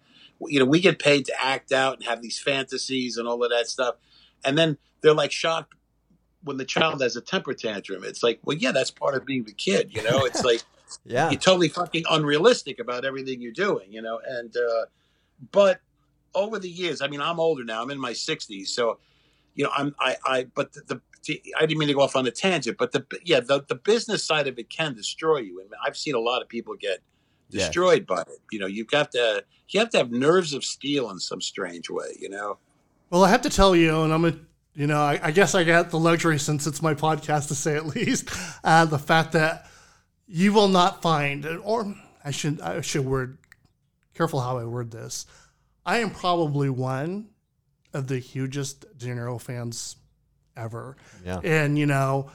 you 0.48 0.58
know, 0.58 0.64
we 0.66 0.80
get 0.80 0.98
paid 0.98 1.24
to 1.26 1.44
act 1.44 1.72
out 1.72 1.94
and 1.98 2.04
have 2.04 2.22
these 2.22 2.38
fantasies 2.38 3.16
and 3.16 3.26
all 3.28 3.42
of 3.42 3.50
that 3.50 3.66
stuff, 3.68 3.96
and 4.44 4.56
then 4.58 4.78
they're 5.00 5.14
like 5.14 5.32
shocked 5.32 5.74
when 6.42 6.56
the 6.58 6.64
child 6.64 7.00
has 7.02 7.16
a 7.16 7.20
temper 7.20 7.54
tantrum. 7.54 8.04
It's 8.04 8.22
like, 8.22 8.40
well, 8.44 8.56
yeah, 8.56 8.72
that's 8.72 8.90
part 8.90 9.14
of 9.14 9.24
being 9.24 9.44
the 9.44 9.52
kid. 9.52 9.90
You 9.94 10.02
know, 10.02 10.24
it's 10.24 10.44
like 10.44 10.62
Yeah. 11.04 11.30
you're 11.30 11.40
totally 11.40 11.68
fucking 11.68 12.04
unrealistic 12.10 12.78
about 12.78 13.04
everything 13.04 13.40
you're 13.40 13.52
doing. 13.52 13.92
You 13.92 14.02
know, 14.02 14.20
and 14.26 14.54
uh, 14.56 14.86
but 15.50 15.80
over 16.34 16.58
the 16.58 16.68
years, 16.68 17.00
I 17.00 17.08
mean, 17.08 17.20
I'm 17.20 17.40
older 17.40 17.64
now. 17.64 17.82
I'm 17.82 17.90
in 17.90 17.98
my 18.00 18.12
60s, 18.12 18.68
so 18.68 18.98
you 19.54 19.64
know, 19.64 19.70
I'm 19.76 19.94
I 19.98 20.16
I 20.24 20.44
but 20.54 20.72
the, 20.72 20.82
the 21.26 21.42
I 21.56 21.64
didn't 21.66 21.78
mean 21.78 21.88
to 21.88 21.94
go 21.94 22.00
off 22.02 22.16
on 22.16 22.26
a 22.26 22.30
tangent, 22.30 22.76
but 22.76 22.92
the 22.92 23.04
yeah, 23.24 23.40
the, 23.40 23.64
the 23.66 23.74
business 23.76 24.22
side 24.24 24.46
of 24.46 24.58
it 24.58 24.68
can 24.68 24.94
destroy 24.94 25.38
you, 25.38 25.60
and 25.60 25.70
I've 25.84 25.96
seen 25.96 26.14
a 26.14 26.20
lot 26.20 26.42
of 26.42 26.48
people 26.48 26.74
get 26.76 27.00
Yes. 27.54 27.66
destroyed 27.68 28.06
by 28.06 28.20
it. 28.22 28.38
You 28.52 28.58
know, 28.58 28.66
you've 28.66 28.88
got 28.90 29.12
to 29.12 29.44
you 29.70 29.80
have 29.80 29.90
to 29.90 29.98
have 29.98 30.10
nerves 30.10 30.52
of 30.52 30.64
steel 30.64 31.10
in 31.10 31.18
some 31.18 31.40
strange 31.40 31.88
way. 31.88 32.16
You 32.20 32.28
know, 32.28 32.58
Well, 33.10 33.24
I 33.24 33.30
have 33.30 33.42
to 33.42 33.50
tell 33.50 33.74
you, 33.74 34.02
and 34.02 34.12
I'm 34.12 34.22
gonna, 34.22 34.36
you 34.74 34.86
know, 34.86 35.00
I, 35.00 35.18
I 35.22 35.30
guess 35.30 35.54
I 35.54 35.64
got 35.64 35.90
the 35.90 35.98
luxury 35.98 36.38
since 36.38 36.66
it's 36.66 36.82
my 36.82 36.94
podcast 36.94 37.48
to 37.48 37.54
say 37.54 37.76
at 37.76 37.86
least 37.96 38.28
uh, 38.62 38.84
the 38.84 38.98
fact 38.98 39.32
that 39.32 39.66
you 40.26 40.52
will 40.52 40.68
not 40.68 41.00
find, 41.02 41.46
or 41.46 41.94
I 42.24 42.30
should, 42.30 42.60
I 42.60 42.80
should 42.82 43.04
word 43.04 43.38
careful 44.14 44.40
how 44.40 44.58
I 44.58 44.64
word 44.64 44.90
this. 44.90 45.26
I 45.86 45.98
am 45.98 46.10
probably 46.10 46.70
one 46.70 47.28
of 47.92 48.06
the 48.08 48.18
hugest 48.18 48.84
De 48.98 49.06
Niro 49.06 49.40
fans 49.40 49.96
ever, 50.56 50.96
Yeah. 51.24 51.40
and 51.44 51.78
you 51.78 51.86
know. 51.86 52.30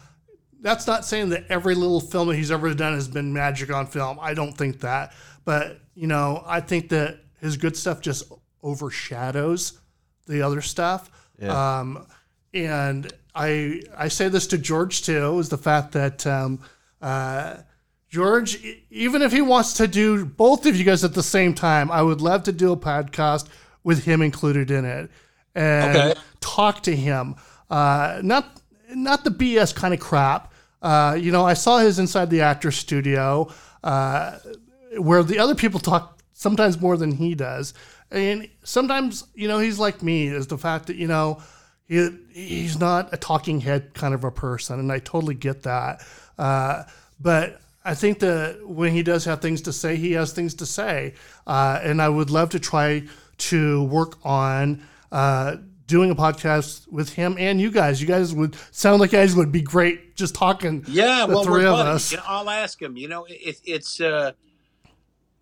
That's 0.62 0.86
not 0.88 1.06
saying 1.06 1.30
that 1.30 1.46
every 1.50 1.76
little 1.76 2.02
film 2.02 2.28
that 2.30 2.36
he's 2.36 2.52
ever 2.52 2.74
done 2.74 2.94
has 2.94 3.08
been 3.08 3.32
magic 3.34 3.72
on 3.72 3.88
film. 3.88 4.18
I 4.22 4.34
don't 4.34 4.54
think 4.58 4.80
that. 4.82 5.14
But, 5.46 5.80
you 5.96 6.08
know, 6.08 6.44
I 6.46 6.60
think 6.60 6.90
that 6.90 7.20
his 7.40 7.56
good 7.58 7.78
stuff 7.78 8.02
just 8.02 8.32
overshadows 8.62 9.80
the 10.28 10.42
other 10.42 10.62
stuff. 10.62 11.10
Yeah. 11.42 11.80
Um, 11.80 12.06
and 12.54 13.12
I 13.36 13.82
I 13.98 14.08
say 14.08 14.28
this 14.28 14.48
to 14.48 14.58
George 14.58 15.04
too 15.04 15.40
is 15.40 15.50
the 15.50 15.58
fact 15.58 15.92
that 15.94 16.26
um, 16.28 16.60
uh, 17.02 17.58
George, 18.10 18.58
even 18.90 19.22
if 19.22 19.32
he 19.32 19.42
wants 19.42 19.74
to 19.74 19.88
do 19.88 20.26
both 20.26 20.66
of 20.66 20.76
you 20.76 20.84
guys 20.84 21.04
at 21.04 21.14
the 21.14 21.24
same 21.24 21.54
time, 21.54 21.92
I 21.92 22.02
would 22.02 22.22
love 22.22 22.44
to 22.44 22.52
do 22.52 22.72
a 22.72 22.78
podcast 22.78 23.48
with 23.84 24.04
him 24.04 24.22
included 24.22 24.72
in 24.72 24.84
it 24.84 25.10
and 25.56 25.96
Okay. 25.98 26.20
talk 26.42 26.82
to 26.84 26.96
him. 26.96 27.36
Uh, 27.70 28.20
not 28.24 28.60
not 28.96 29.24
the 29.24 29.32
BS 29.32 29.76
kind 29.76 29.94
of 29.94 30.00
crap. 30.00 30.54
Uh, 30.82 31.18
you 31.20 31.32
know, 31.32 31.46
I 31.46 31.54
saw 31.54 31.80
his 31.80 32.00
Inside 32.00 32.30
the 32.30 32.42
Actor 32.42 32.72
Studio, 32.72 33.52
uh, 33.84 34.40
where 34.98 35.24
the 35.24 35.40
other 35.40 35.56
people 35.56 35.80
talk 35.80 36.22
sometimes 36.34 36.80
more 36.80 36.98
than 36.98 37.12
he 37.12 37.36
does, 37.36 37.74
and 38.12 38.50
sometimes 38.64 39.26
you 39.36 39.48
know 39.48 39.60
he's 39.60 39.78
like 39.78 40.02
me 40.02 40.28
is 40.28 40.48
the 40.48 40.58
fact 40.58 40.88
that 40.88 40.96
you 40.96 41.08
know 41.08 41.42
he, 41.86 42.10
he's 42.32 42.80
not 42.80 43.14
a 43.14 43.18
talking 43.18 43.60
head 43.60 43.94
kind 43.94 44.14
of 44.14 44.24
a 44.24 44.32
person, 44.32 44.80
and 44.80 44.92
I 44.92 45.00
totally 45.00 45.36
get 45.36 45.64
that. 45.64 46.02
Uh, 46.38 46.84
but 47.20 47.60
I 47.84 47.96
think 47.96 48.20
that 48.20 48.68
when 48.68 48.94
he 48.94 49.04
does 49.04 49.26
have 49.26 49.42
things 49.42 49.62
to 49.64 49.74
say, 49.74 49.96
he 49.98 50.14
has 50.14 50.32
things 50.32 50.54
to 50.56 50.66
say, 50.66 51.16
uh, 51.48 51.80
and 51.84 52.02
I 52.02 52.08
would 52.08 52.30
love 52.30 52.50
to 52.52 52.60
try 52.60 53.04
to 53.38 53.84
work 53.84 54.18
on 54.24 54.84
uh, 55.12 55.58
doing 55.90 56.12
a 56.12 56.16
podcast 56.16 56.88
with 56.90 57.14
him 57.14 57.36
and 57.38 57.60
you 57.60 57.72
guys. 57.72 58.00
You 58.00 58.08
guys 58.08 58.34
would 58.34 58.56
sound 58.72 59.02
like 59.02 59.12
you 59.12 59.18
guys 59.18 59.36
would 59.36 59.52
be 59.52 59.62
great 59.62 60.16
just 60.16 60.36
talking. 60.36 60.86
Yeah, 60.88 61.26
the 61.26 61.34
well, 61.34 61.44
3 61.44 61.52
we're 61.52 61.68
of 61.68 61.74
buddies. 61.74 61.96
us. 61.96 62.12
You 62.12 62.18
know, 62.18 62.24
I'll 62.28 62.50
ask 62.50 62.82
him. 62.82 62.96
You 62.96 63.08
know, 63.10 63.26
it, 63.26 63.60
it's 63.66 64.00
uh, 64.00 64.34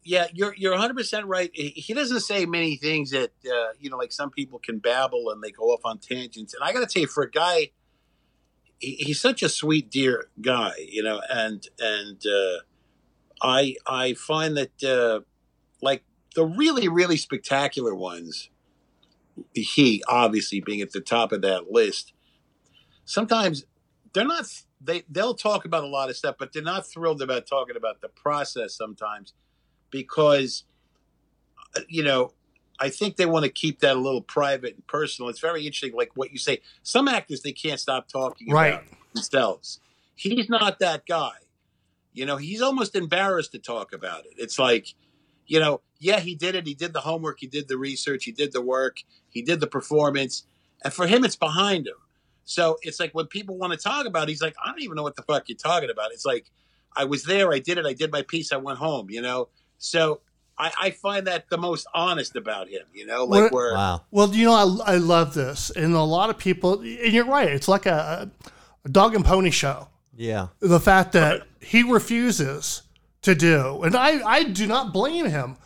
yeah, 0.04 0.28
you're 0.34 0.56
you're 0.56 0.72
100 0.72 0.96
percent 0.96 1.26
right. 1.26 1.52
He 1.54 1.70
he 1.70 1.94
doesn't 1.94 2.22
say 2.22 2.46
many 2.46 2.78
things 2.78 3.12
that 3.12 3.32
uh, 3.46 3.74
you 3.80 3.90
know, 3.90 3.98
like 3.98 4.14
some 4.14 4.32
people 4.32 4.58
can 4.58 4.80
babble 4.80 5.30
and 5.30 5.44
they 5.44 5.52
go 5.52 5.66
off 5.66 5.82
on 5.84 6.00
tangents. 6.00 6.54
And 6.54 6.64
I 6.64 6.72
got 6.72 6.80
to 6.80 6.86
tell 6.88 7.02
you, 7.02 7.08
for 7.08 7.24
a 7.24 7.30
guy, 7.30 7.72
he, 8.80 8.96
he's 8.96 9.20
such 9.20 9.44
a 9.44 9.50
sweet, 9.50 9.92
dear 9.92 10.28
guy. 10.42 10.74
You 10.78 11.04
know, 11.04 11.22
and 11.30 11.68
and 11.78 12.24
uh, 12.26 12.60
I 13.42 13.76
I 13.86 14.14
find 14.14 14.56
that 14.56 14.84
uh, 14.84 15.26
like 15.82 16.06
the 16.36 16.46
really 16.46 16.88
really 16.88 17.18
spectacular 17.18 17.94
ones, 17.94 18.50
he 19.54 20.04
obviously 20.08 20.60
being 20.62 20.82
at 20.82 20.92
the 20.92 21.02
top 21.02 21.32
of 21.32 21.42
that 21.42 21.72
list. 21.72 22.14
Sometimes 23.06 23.66
they're 24.14 24.26
not 24.26 24.46
they 24.82 25.04
they'll 25.10 25.34
talk 25.36 25.66
about 25.66 25.84
a 25.84 25.88
lot 25.88 26.10
of 26.10 26.16
stuff 26.16 26.36
but 26.40 26.54
they're 26.54 26.62
not 26.64 26.86
thrilled 26.88 27.22
about 27.22 27.46
talking 27.48 27.76
about 27.76 28.00
the 28.02 28.08
process 28.10 28.76
sometimes 28.76 29.34
because 29.92 30.64
uh, 31.76 31.82
you 31.90 32.04
know 32.04 32.32
i 32.80 32.90
think 32.90 33.16
they 33.16 33.26
want 33.26 33.44
to 33.44 33.50
keep 33.52 33.80
that 33.80 33.96
a 33.96 34.00
little 34.00 34.22
private 34.22 34.76
and 34.76 34.86
personal 34.88 35.30
it's 35.30 35.40
very 35.40 35.62
interesting 35.66 35.94
like 35.96 36.12
what 36.16 36.32
you 36.32 36.38
say 36.38 36.62
some 36.84 37.08
actors 37.08 37.42
they 37.42 37.52
can't 37.52 37.80
stop 37.80 38.08
talking 38.08 38.50
Right. 38.52 38.74
about 38.76 38.84
themselves 39.14 39.80
he's 40.16 40.48
not 40.50 40.80
that 40.80 41.06
guy 41.08 41.32
you 42.14 42.26
know 42.26 42.38
he's 42.38 42.62
almost 42.62 42.96
embarrassed 42.96 43.52
to 43.54 43.60
talk 43.60 43.94
about 43.94 44.26
it 44.26 44.34
it's 44.38 44.60
like 44.60 44.94
you 45.48 45.60
know 45.60 45.82
yeah 46.00 46.20
he 46.20 46.36
did 46.36 46.56
it 46.56 46.68
he 46.68 46.74
did 46.74 46.94
the 46.94 47.02
homework 47.02 47.40
he 47.40 47.48
did 47.48 47.68
the 47.68 47.78
research 47.78 48.26
he 48.26 48.32
did 48.32 48.52
the 48.54 48.62
work 48.62 48.98
he 49.30 49.42
did 49.42 49.60
the 49.60 49.68
performance 49.68 50.46
and 50.84 50.94
for 50.94 51.08
him 51.08 51.24
it's 51.26 51.36
behind 51.36 51.88
him 51.88 51.96
so 52.48 52.78
it's 52.82 52.98
like 53.00 53.12
when 53.14 53.26
people 53.26 53.58
want 53.58 53.74
to 53.74 53.78
talk 53.78 54.06
about 54.06 54.24
it, 54.24 54.30
he's 54.30 54.42
like, 54.42 54.56
I 54.64 54.70
don't 54.70 54.82
even 54.82 54.96
know 54.96 55.04
what 55.04 55.18
the 55.18 55.22
fuck 55.22 55.50
you're 55.50 55.58
talking 55.58 55.90
about. 55.90 56.14
It's 56.14 56.26
like, 56.26 56.50
I 56.96 57.04
was 57.04 57.26
there, 57.26 57.52
I 57.52 57.60
did 57.60 57.78
it, 57.78 57.86
I 57.86 57.92
did 57.92 58.10
my 58.10 58.22
piece, 58.22 58.54
I 58.54 58.56
went 58.56 58.80
home, 58.80 59.10
you 59.10 59.22
know? 59.22 59.50
So 59.80 60.22
I, 60.58 60.72
I 60.82 60.92
find 60.92 61.28
that 61.28 61.50
the 61.50 61.58
most 61.58 61.88
honest 61.94 62.38
about 62.38 62.70
him, 62.70 62.84
you 62.94 63.06
know? 63.06 63.26
Like, 63.26 63.44
What- 63.44 63.52
where, 63.52 63.74
Wow. 63.74 64.04
Well, 64.12 64.34
you 64.34 64.46
know, 64.46 64.54
I, 64.86 64.94
I 64.94 64.96
love 64.96 65.34
this, 65.34 65.72
and 65.72 65.94
a 65.94 66.02
lot 66.04 66.30
of 66.30 66.38
people, 66.38 66.80
and 66.80 67.12
you're 67.12 67.26
right. 67.26 67.50
It's 67.50 67.68
like 67.68 67.86
a, 67.86 68.32
a 68.86 68.90
dog 68.90 69.14
and 69.14 69.26
pony 69.26 69.52
show. 69.52 69.90
Yeah. 70.16 70.48
The 70.62 70.80
fact 70.80 71.12
that 71.12 71.46
he 71.60 71.84
refuses 71.84 72.84
to 73.24 73.36
do, 73.36 73.82
and 73.84 73.96
I, 73.96 74.22
I 74.28 74.44
do 74.44 74.68
not 74.68 74.94
blame 74.94 75.26
him. 75.26 75.58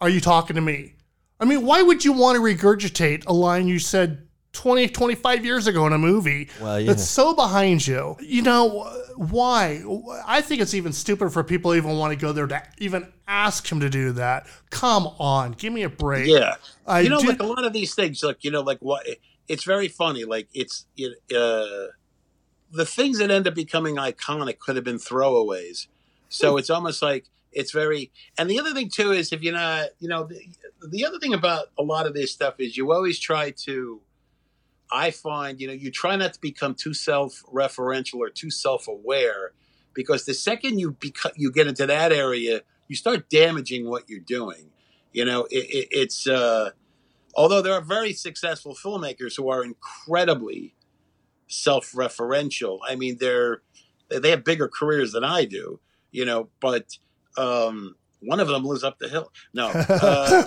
Are 0.00 0.08
you 0.08 0.20
talking 0.20 0.56
to 0.56 0.62
me? 0.62 0.94
I 1.40 1.44
mean, 1.44 1.64
why 1.64 1.82
would 1.82 2.04
you 2.04 2.12
want 2.12 2.36
to 2.36 2.42
regurgitate 2.42 3.24
a 3.26 3.32
line 3.32 3.68
you 3.68 3.78
said 3.78 4.26
20, 4.52 4.88
25 4.88 5.44
years 5.44 5.66
ago 5.66 5.86
in 5.86 5.92
a 5.92 5.98
movie 5.98 6.48
Well, 6.60 6.80
yeah. 6.80 6.86
that's 6.86 7.04
so 7.04 7.34
behind 7.34 7.86
you? 7.86 8.16
You 8.20 8.42
know, 8.42 8.84
why? 9.16 9.82
I 10.26 10.40
think 10.40 10.60
it's 10.62 10.74
even 10.74 10.92
stupid 10.92 11.30
for 11.32 11.42
people 11.44 11.72
to 11.72 11.76
even 11.76 11.96
want 11.98 12.12
to 12.12 12.16
go 12.16 12.32
there 12.32 12.46
to 12.46 12.62
even 12.78 13.12
ask 13.26 13.70
him 13.70 13.80
to 13.80 13.90
do 13.90 14.12
that. 14.12 14.46
Come 14.70 15.06
on, 15.18 15.52
give 15.52 15.72
me 15.72 15.82
a 15.82 15.88
break. 15.88 16.28
yeah. 16.28 16.54
I 16.86 17.00
you 17.00 17.10
know, 17.10 17.20
do- 17.20 17.28
like 17.28 17.40
a 17.42 17.46
lot 17.46 17.64
of 17.64 17.72
these 17.72 17.94
things, 17.94 18.22
like, 18.22 18.44
you 18.44 18.50
know, 18.50 18.60
like 18.62 18.78
what, 18.78 19.06
it's 19.48 19.64
very 19.64 19.88
funny. 19.88 20.24
Like, 20.24 20.48
it's, 20.54 20.86
it, 20.96 21.12
uh, 21.34 21.92
the 22.70 22.86
things 22.86 23.18
that 23.18 23.30
end 23.30 23.46
up 23.46 23.54
becoming 23.54 23.96
iconic 23.96 24.58
could 24.58 24.76
have 24.76 24.84
been 24.84 24.98
throwaways. 24.98 25.86
So 26.34 26.56
it's 26.56 26.70
almost 26.70 27.00
like 27.00 27.26
it's 27.52 27.72
very. 27.72 28.10
And 28.38 28.50
the 28.50 28.58
other 28.58 28.74
thing 28.74 28.88
too 28.88 29.12
is 29.12 29.32
if 29.32 29.42
you're 29.42 29.54
not, 29.54 29.90
you 30.00 30.08
know, 30.08 30.24
the, 30.24 30.40
the 30.88 31.06
other 31.06 31.18
thing 31.18 31.34
about 31.34 31.66
a 31.78 31.82
lot 31.82 32.06
of 32.06 32.14
this 32.14 32.32
stuff 32.32 32.54
is 32.58 32.76
you 32.76 32.92
always 32.92 33.18
try 33.18 33.50
to. 33.64 34.00
I 34.92 35.10
find 35.10 35.60
you 35.60 35.66
know 35.66 35.72
you 35.72 35.90
try 35.90 36.14
not 36.16 36.34
to 36.34 36.40
become 36.40 36.74
too 36.74 36.92
self-referential 36.92 38.16
or 38.16 38.28
too 38.28 38.50
self-aware, 38.50 39.52
because 39.94 40.24
the 40.24 40.34
second 40.34 40.78
you 40.78 40.92
become 40.92 41.32
you 41.36 41.50
get 41.50 41.66
into 41.66 41.86
that 41.86 42.12
area, 42.12 42.60
you 42.88 42.96
start 42.96 43.30
damaging 43.30 43.88
what 43.88 44.08
you're 44.08 44.20
doing. 44.20 44.70
You 45.12 45.24
know, 45.24 45.46
it, 45.50 45.64
it, 45.70 45.88
it's. 45.90 46.26
Uh, 46.26 46.70
although 47.34 47.62
there 47.62 47.74
are 47.74 47.80
very 47.80 48.12
successful 48.12 48.74
filmmakers 48.74 49.36
who 49.36 49.48
are 49.48 49.64
incredibly 49.64 50.74
self-referential. 51.48 52.78
I 52.86 52.96
mean, 52.96 53.16
they're 53.18 53.62
they 54.10 54.30
have 54.30 54.44
bigger 54.44 54.68
careers 54.68 55.12
than 55.12 55.24
I 55.24 55.44
do, 55.44 55.80
you 56.14 56.24
know. 56.24 56.48
But 56.60 56.96
um, 57.36 57.96
one 58.20 58.40
of 58.40 58.48
them 58.48 58.64
lives 58.64 58.84
up 58.84 58.98
the 58.98 59.08
hill. 59.08 59.30
No, 59.52 59.68
uh, 59.88 60.44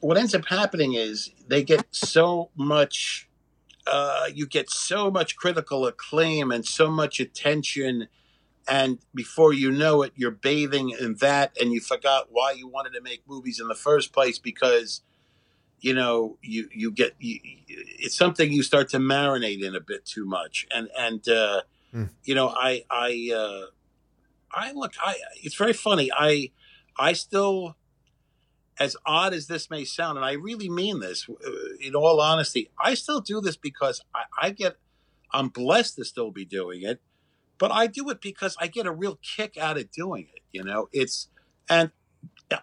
what 0.00 0.18
ends 0.18 0.34
up 0.34 0.46
happening 0.46 0.94
is 0.94 1.30
they 1.46 1.62
get 1.62 1.86
so 1.92 2.50
much. 2.56 3.28
Uh, 3.86 4.26
you 4.32 4.46
get 4.46 4.70
so 4.70 5.10
much 5.10 5.34
critical 5.36 5.86
acclaim 5.86 6.52
and 6.52 6.64
so 6.64 6.90
much 6.90 7.18
attention, 7.18 8.08
and 8.68 8.98
before 9.14 9.52
you 9.52 9.72
know 9.72 10.02
it, 10.02 10.12
you're 10.14 10.30
bathing 10.30 10.90
in 10.90 11.14
that, 11.16 11.56
and 11.60 11.72
you 11.72 11.80
forgot 11.80 12.28
why 12.30 12.52
you 12.52 12.68
wanted 12.68 12.92
to 12.92 13.00
make 13.00 13.22
movies 13.26 13.58
in 13.60 13.68
the 13.68 13.74
first 13.74 14.12
place 14.12 14.38
because 14.38 15.02
you 15.80 15.94
know, 15.94 16.38
you 16.42 16.68
you 16.72 16.92
get 16.92 17.16
you, 17.18 17.40
it's 17.66 18.16
something 18.16 18.52
you 18.52 18.62
start 18.62 18.88
to 18.90 18.98
marinate 18.98 19.64
in 19.64 19.74
a 19.74 19.80
bit 19.80 20.04
too 20.04 20.24
much, 20.24 20.66
and 20.72 20.88
and 20.96 21.28
uh, 21.28 21.62
Hmm. 21.92 22.04
you 22.24 22.34
know, 22.34 22.48
I 22.48 22.84
I 22.90 23.30
uh, 23.34 23.66
I 24.52 24.72
look, 24.72 24.92
I 25.00 25.16
it's 25.42 25.54
very 25.54 25.72
funny. 25.72 26.10
I 26.12 26.50
I 26.96 27.12
still, 27.14 27.76
as 28.78 28.96
odd 29.06 29.32
as 29.32 29.46
this 29.46 29.70
may 29.70 29.84
sound, 29.84 30.18
and 30.18 30.24
I 30.24 30.32
really 30.32 30.68
mean 30.68 31.00
this 31.00 31.28
uh, 31.28 31.50
in 31.80 31.94
all 31.94 32.20
honesty, 32.20 32.70
I 32.78 32.94
still 32.94 33.20
do 33.20 33.40
this 33.40 33.56
because 33.56 34.02
I, 34.14 34.24
I 34.40 34.50
get 34.50 34.76
I'm 35.32 35.48
blessed 35.48 35.96
to 35.96 36.04
still 36.04 36.30
be 36.30 36.44
doing 36.44 36.82
it, 36.82 37.00
but 37.58 37.70
I 37.72 37.86
do 37.86 38.08
it 38.10 38.20
because 38.20 38.56
I 38.60 38.66
get 38.66 38.86
a 38.86 38.92
real 38.92 39.18
kick 39.22 39.56
out 39.56 39.78
of 39.78 39.90
doing 39.90 40.28
it. 40.34 40.42
You 40.52 40.64
know, 40.64 40.88
it's 40.92 41.28
and 41.68 41.90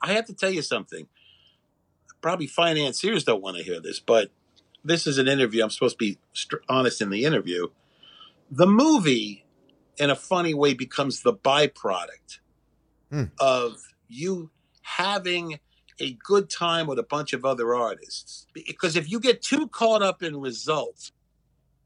I 0.02 0.14
have 0.14 0.26
to 0.26 0.34
tell 0.34 0.52
you 0.52 0.62
something. 0.62 1.08
Probably 2.22 2.48
financiers 2.48 3.24
don't 3.24 3.42
want 3.42 3.58
to 3.58 3.64
hear 3.64 3.80
this, 3.80 4.00
but 4.00 4.30
this 4.84 5.08
is 5.08 5.18
an 5.18 5.28
interview. 5.28 5.64
I'm 5.64 5.70
supposed 5.70 6.00
to 6.00 6.06
be 6.06 6.18
honest 6.68 7.02
in 7.02 7.10
the 7.10 7.26
interview. 7.26 7.68
The 8.52 8.68
movie, 8.68 9.46
in 10.00 10.10
a 10.10 10.16
funny 10.16 10.54
way, 10.54 10.74
becomes 10.74 11.22
the 11.24 11.34
byproduct 11.34 12.39
Hmm. 13.12 13.26
of 13.39 13.78
you 14.08 14.52
having 14.84 15.60
a 16.00 16.14
good 16.24 16.50
time 16.50 16.88
with 16.88 17.00
a 17.00 17.04
bunch 17.04 17.34
of 17.34 17.45
other 17.45 17.76
artists. 17.76 18.47
Because 18.54 18.95
if 18.95 19.10
you 19.12 19.20
get 19.20 19.41
too 19.41 19.68
caught 19.68 20.02
up 20.04 20.24
in 20.24 20.38
results, 20.39 21.12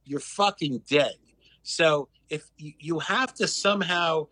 you're 0.05 0.20
fucking 0.20 0.80
dead. 0.89 1.16
So 1.64 2.09
if 2.30 2.45
you, 2.57 2.74
you 2.80 2.99
have 2.99 3.34
to 3.36 3.47
somehow 3.47 4.28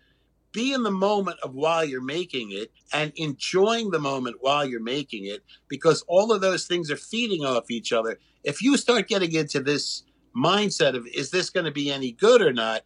be 0.52 0.74
in 0.74 0.84
the 0.84 0.92
moment 0.92 1.40
of 1.44 1.54
while 1.54 1.86
you're 1.86 2.02
making 2.02 2.52
it 2.52 2.72
and 2.94 3.14
enjoying 3.16 3.92
the 3.92 4.00
moment 4.00 4.38
while 4.42 4.66
you're 4.66 4.82
making 4.82 5.26
it 5.26 5.44
because 5.70 6.04
all 6.08 6.32
of 6.34 6.42
those 6.42 6.68
things 6.68 6.92
are 6.92 6.98
feeding 6.98 7.46
off 7.46 7.72
each 7.72 7.94
other. 7.94 8.20
If 8.44 8.62
you 8.62 8.78
start 8.78 9.08
getting 9.08 9.34
into 9.34 9.62
this 9.62 10.04
mindset 10.36 10.96
of 10.96 11.08
is 11.08 11.32
this 11.32 11.50
going 11.50 11.66
to 11.66 11.72
be 11.72 11.92
any 11.92 12.12
good 12.12 12.42
or 12.42 12.54
not, 12.54 12.84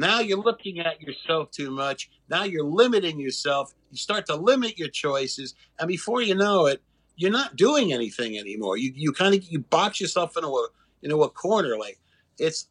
now 0.00 0.20
you're 0.20 0.42
looking 0.42 0.80
at 0.80 1.00
yourself 1.00 1.50
too 1.50 1.70
much. 1.70 2.10
Now 2.28 2.44
you're 2.44 2.64
limiting 2.64 3.20
yourself. 3.20 3.74
You 3.90 3.98
start 3.98 4.26
to 4.26 4.34
limit 4.36 4.78
your 4.78 4.88
choices, 4.88 5.54
and 5.78 5.88
before 5.88 6.22
you 6.22 6.34
know 6.34 6.66
it, 6.66 6.82
you're 7.16 7.30
not 7.30 7.56
doing 7.56 7.92
anything 7.92 8.38
anymore. 8.38 8.78
You 8.78 8.92
you 8.94 9.12
kind 9.12 9.34
of 9.34 9.44
you 9.44 9.58
box 9.60 10.00
yourself 10.00 10.36
into 10.36 10.48
a 10.48 10.68
into 11.02 11.22
a 11.22 11.28
corner. 11.28 11.76
Like 11.76 11.98
it's, 12.38 12.66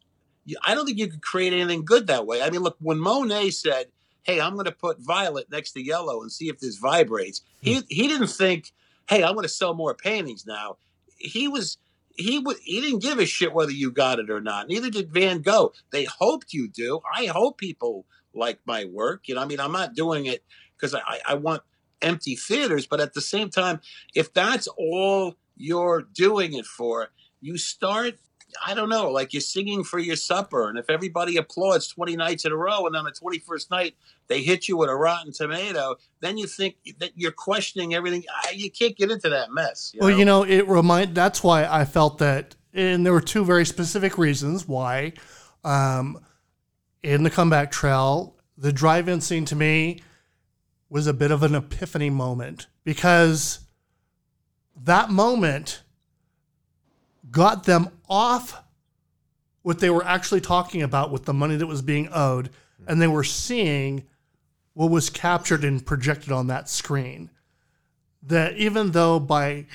I 0.66 0.74
don't 0.74 0.86
think 0.86 0.98
you 0.98 1.08
could 1.08 1.22
create 1.22 1.54
anything 1.54 1.86
good 1.86 2.08
that 2.08 2.26
way. 2.26 2.42
I 2.42 2.50
mean, 2.50 2.62
look, 2.62 2.78
when 2.80 3.00
Monet 3.00 3.52
said, 3.52 3.88
"Hey, 4.24 4.42
I'm 4.42 4.54
going 4.54 4.66
to 4.66 4.72
put 4.72 5.00
violet 5.00 5.52
next 5.52 5.74
to 5.74 5.86
yellow 5.86 6.22
and 6.22 6.32
see 6.32 6.50
if 6.50 6.60
this 6.60 6.78
vibrates," 6.78 7.42
he 7.62 7.82
he 7.90 8.08
didn't 8.08 8.28
think, 8.28 8.72
"Hey, 9.08 9.24
I'm 9.24 9.34
going 9.34 9.44
to 9.44 9.50
sell 9.50 9.76
more 9.76 9.94
paintings 9.94 10.48
now." 10.48 10.78
He 11.18 11.48
was 11.48 11.78
he 12.20 12.38
would 12.38 12.58
he 12.64 12.82
didn't 12.82 13.02
give 13.02 13.18
a 13.18 13.26
shit 13.26 13.54
whether 13.54 13.72
you 13.72 13.92
got 13.92 14.20
it 14.20 14.30
or 14.30 14.42
not. 14.42 14.68
Neither 14.68 14.90
did 14.90 15.14
Van 15.14 15.42
Gogh. 15.42 15.72
They 15.92 16.04
hoped 16.04 16.54
you 16.54 16.68
do. 16.68 17.00
I 17.16 17.28
hope 17.28 17.58
people 17.58 18.06
like 18.34 18.60
my 18.66 18.86
work. 18.86 19.28
You 19.28 19.36
know, 19.36 19.42
I 19.42 19.46
mean, 19.46 19.60
I'm 19.60 19.72
not 19.72 19.96
doing 19.96 20.26
it 20.26 20.44
because 20.76 20.94
I, 20.94 21.20
I 21.28 21.36
want 21.36 21.64
empty 22.02 22.36
theaters, 22.36 22.86
but 22.86 23.00
at 23.00 23.14
the 23.14 23.22
same 23.22 23.50
time, 23.50 23.80
if 24.14 24.34
that's 24.34 24.68
all 24.78 25.36
you're 25.56 26.02
doing 26.02 26.54
it 26.54 26.66
for, 26.66 27.10
you 27.42 27.58
start. 27.58 28.20
I 28.66 28.74
don't 28.74 28.90
know, 28.90 29.12
like 29.12 29.34
you're 29.34 29.42
singing 29.42 29.84
for 29.84 30.00
your 30.00 30.16
supper, 30.16 30.70
and 30.70 30.78
if 30.78 30.90
everybody 30.90 31.38
applauds 31.38 31.88
20 31.88 32.16
nights 32.16 32.46
in 32.46 32.52
a 32.52 32.56
row, 32.56 32.86
and 32.88 32.96
on 32.96 33.06
the 33.06 33.12
21st 33.12 33.70
night 33.72 33.96
they 34.28 34.42
hit 34.42 34.68
you 34.68 34.78
with 34.78 34.90
a 34.90 34.96
rotten 34.96 35.32
tomato, 35.32 35.96
then 36.20 36.38
you 36.38 36.48
think 36.48 36.76
that 37.00 37.12
you're 37.16 37.32
questioning 37.32 37.94
everything. 37.94 38.24
You 38.54 38.72
can't 38.72 38.96
get 38.96 39.12
into 39.12 39.30
that 39.30 39.52
mess. 39.52 39.92
you 39.94 40.00
Well, 40.02 40.10
know? 40.10 40.18
you 40.18 40.26
know, 40.26 40.44
it 40.44 40.68
remind. 40.68 41.16
That's 41.16 41.44
why 41.44 41.66
I 41.66 41.86
felt 41.86 42.18
that, 42.20 42.56
and 42.74 43.06
there 43.06 43.14
were 43.14 43.22
two 43.22 43.46
very 43.46 43.66
specific 43.66 44.18
reasons 44.18 44.68
why. 44.68 45.14
Um, 45.64 46.20
in 47.04 47.24
the 47.24 47.30
comeback 47.30 47.72
trail, 47.72 48.36
the 48.58 48.74
drive-in 48.74 49.22
scene 49.22 49.46
to 49.46 49.56
me 49.56 50.02
was 50.90 51.08
a 51.08 51.14
bit 51.14 51.32
of 51.32 51.44
an 51.44 51.56
epiphany 51.56 52.10
moment 52.10 52.68
because 52.84 53.60
that 54.76 55.10
moment 55.10 55.84
got 57.32 57.64
them 57.64 57.90
off 58.10 58.62
what 59.62 59.80
they 59.80 59.90
were 59.90 60.06
actually 60.06 60.42
talking 60.42 60.82
about 60.82 61.12
with 61.12 61.26
the 61.26 61.34
money 61.34 61.56
that 61.56 61.68
was 61.68 61.82
being 61.82 62.10
owed, 62.12 62.50
and 62.88 63.02
they 63.02 63.08
were 63.08 63.24
seeing 63.24 64.04
what 64.74 64.90
was 64.90 65.10
captured 65.10 65.64
and 65.64 65.86
projected 65.86 66.32
on 66.32 66.48
that 66.48 66.70
screen 66.70 67.30
that 68.24 68.56
even 68.58 68.92
though 68.92 69.20
by 69.20 69.66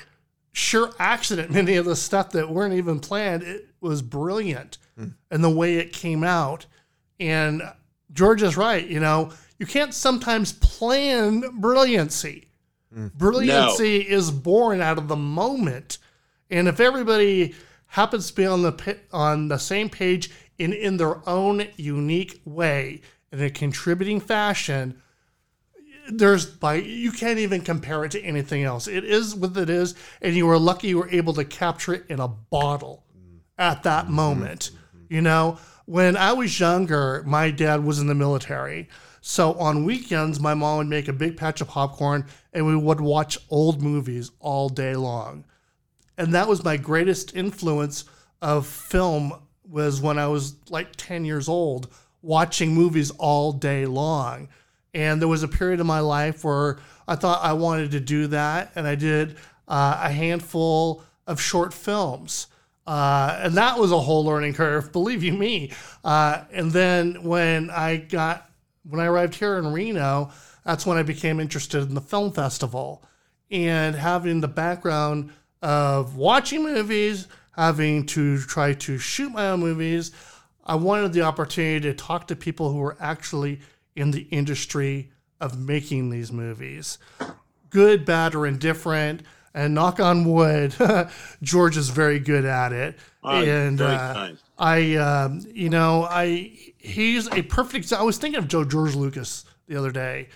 sheer 0.51 0.89
accident, 0.99 1.51
many 1.51 1.75
of 1.75 1.85
the 1.85 1.95
stuff 1.95 2.31
that 2.31 2.49
weren't 2.49 2.73
even 2.73 2.99
planned, 2.99 3.43
it 3.43 3.67
was 3.81 4.01
brilliant 4.01 4.77
hmm. 4.97 5.09
and 5.31 5.43
the 5.43 5.49
way 5.49 5.75
it 5.75 5.93
came 5.93 6.23
out. 6.23 6.65
And 7.19 7.61
George 8.13 8.41
is 8.41 8.57
right. 8.57 8.85
You 8.85 8.99
know, 8.99 9.31
you 9.59 9.65
can't 9.65 9.93
sometimes 9.93 10.53
plan 10.53 11.59
brilliancy. 11.59 12.49
Hmm. 12.93 13.07
Brilliancy 13.15 13.97
is 13.97 14.31
born 14.31 14.81
out 14.81 14.97
of 14.97 15.07
the 15.07 15.15
moment. 15.15 15.97
And 16.49 16.67
if 16.67 16.79
everybody 16.79 17.55
happens 17.87 18.27
to 18.27 18.33
be 18.33 18.45
on 18.45 18.61
the 18.61 18.97
on 19.11 19.47
the 19.47 19.57
same 19.57 19.89
page 19.89 20.29
in 20.57 20.73
in 20.73 20.97
their 20.97 21.27
own 21.27 21.67
unique 21.77 22.41
way 22.45 23.01
in 23.31 23.41
a 23.41 23.49
contributing 23.49 24.19
fashion, 24.19 25.01
there's 26.09 26.45
by 26.45 26.75
you 26.75 27.11
can't 27.11 27.39
even 27.39 27.61
compare 27.61 28.05
it 28.05 28.11
to 28.11 28.21
anything 28.21 28.63
else. 28.63 28.87
It 28.87 29.03
is 29.03 29.35
what 29.35 29.57
it 29.57 29.69
is, 29.69 29.95
and 30.21 30.35
you 30.35 30.45
were 30.45 30.59
lucky 30.59 30.89
you 30.89 30.99
were 30.99 31.09
able 31.09 31.33
to 31.33 31.45
capture 31.45 31.93
it 31.93 32.05
in 32.09 32.19
a 32.19 32.27
bottle 32.27 33.05
at 33.57 33.83
that 33.83 34.05
mm-hmm. 34.05 34.15
moment. 34.15 34.71
Mm-hmm. 34.71 35.13
You 35.13 35.21
know, 35.21 35.59
when 35.85 36.17
I 36.17 36.33
was 36.33 36.59
younger, 36.59 37.23
my 37.25 37.51
dad 37.51 37.83
was 37.83 37.99
in 37.99 38.07
the 38.07 38.15
military. 38.15 38.89
So 39.21 39.53
on 39.53 39.85
weekends, 39.85 40.39
my 40.39 40.53
mom 40.53 40.77
would 40.77 40.87
make 40.87 41.07
a 41.07 41.13
big 41.13 41.35
patch 41.35 41.59
of 41.59 41.67
popcorn 41.67 42.25
and 42.53 42.65
we 42.65 42.75
would 42.75 43.01
watch 43.01 43.39
old 43.49 43.81
movies 43.81 44.29
all 44.39 44.69
day 44.69 44.95
long. 44.95 45.45
And 46.17 46.33
that 46.33 46.47
was 46.47 46.63
my 46.63 46.77
greatest 46.77 47.35
influence 47.35 48.05
of 48.41 48.67
film 48.67 49.33
was 49.67 50.01
when 50.01 50.19
I 50.19 50.27
was 50.27 50.55
like 50.69 50.95
10 50.95 51.25
years 51.25 51.49
old 51.49 51.87
watching 52.21 52.73
movies 52.73 53.11
all 53.11 53.51
day 53.51 53.85
long. 53.85 54.49
And 54.93 55.21
there 55.21 55.27
was 55.27 55.43
a 55.43 55.47
period 55.47 55.79
of 55.79 55.85
my 55.85 55.99
life 55.99 56.43
where 56.43 56.79
I 57.07 57.15
thought 57.15 57.43
I 57.43 57.53
wanted 57.53 57.91
to 57.91 57.99
do 57.99 58.27
that. 58.27 58.71
And 58.75 58.87
I 58.87 58.95
did 58.95 59.37
uh, 59.67 60.01
a 60.03 60.11
handful 60.11 61.03
of 61.27 61.41
short 61.41 61.73
films. 61.73 62.47
Uh, 62.87 63.39
and 63.41 63.55
that 63.55 63.79
was 63.79 63.91
a 63.91 63.99
whole 63.99 64.23
learning 64.23 64.53
curve, 64.53 64.91
believe 64.91 65.23
you 65.23 65.33
me. 65.33 65.71
Uh, 66.03 66.43
and 66.51 66.71
then 66.71 67.23
when 67.23 67.69
I 67.71 67.97
got, 67.97 68.49
when 68.87 68.99
I 68.99 69.07
arrived 69.07 69.35
here 69.35 69.57
in 69.57 69.73
Reno, 69.73 70.31
that's 70.63 70.85
when 70.85 70.97
I 70.97 71.03
became 71.03 71.39
interested 71.39 71.81
in 71.83 71.95
the 71.95 72.01
film 72.01 72.31
festival 72.31 73.03
and 73.51 73.95
having 73.95 74.41
the 74.41 74.47
background 74.47 75.31
of 75.61 76.15
watching 76.15 76.63
movies, 76.63 77.27
having 77.51 78.05
to 78.07 78.39
try 78.39 78.73
to 78.73 78.97
shoot 78.97 79.31
my 79.31 79.49
own 79.49 79.59
movies. 79.59 80.11
I 80.65 80.75
wanted 80.75 81.13
the 81.13 81.21
opportunity 81.21 81.81
to 81.81 81.93
talk 81.93 82.27
to 82.27 82.35
people 82.35 82.71
who 82.71 82.79
were 82.79 82.97
actually 82.99 83.61
in 83.95 84.11
the 84.11 84.27
industry 84.31 85.11
of 85.39 85.59
making 85.59 86.09
these 86.09 86.31
movies 86.31 86.97
good, 87.75 88.05
bad, 88.05 88.35
or 88.35 88.47
indifferent. 88.47 89.21
And 89.53 89.73
knock 89.73 90.01
on 90.01 90.25
wood, 90.25 90.75
George 91.41 91.77
is 91.77 91.87
very 91.87 92.19
good 92.19 92.43
at 92.43 92.73
it. 92.73 92.99
Oh, 93.23 93.41
and 93.41 93.79
uh. 93.79 94.31
I, 94.57 94.95
um, 94.95 95.39
you 95.53 95.69
know, 95.69 96.03
I 96.03 96.51
he's 96.77 97.31
a 97.31 97.41
perfect. 97.41 97.93
I 97.93 98.03
was 98.03 98.17
thinking 98.17 98.37
of 98.37 98.49
Joe 98.49 98.65
George 98.65 98.95
Lucas 98.95 99.45
the 99.67 99.77
other 99.77 99.91
day. 99.91 100.27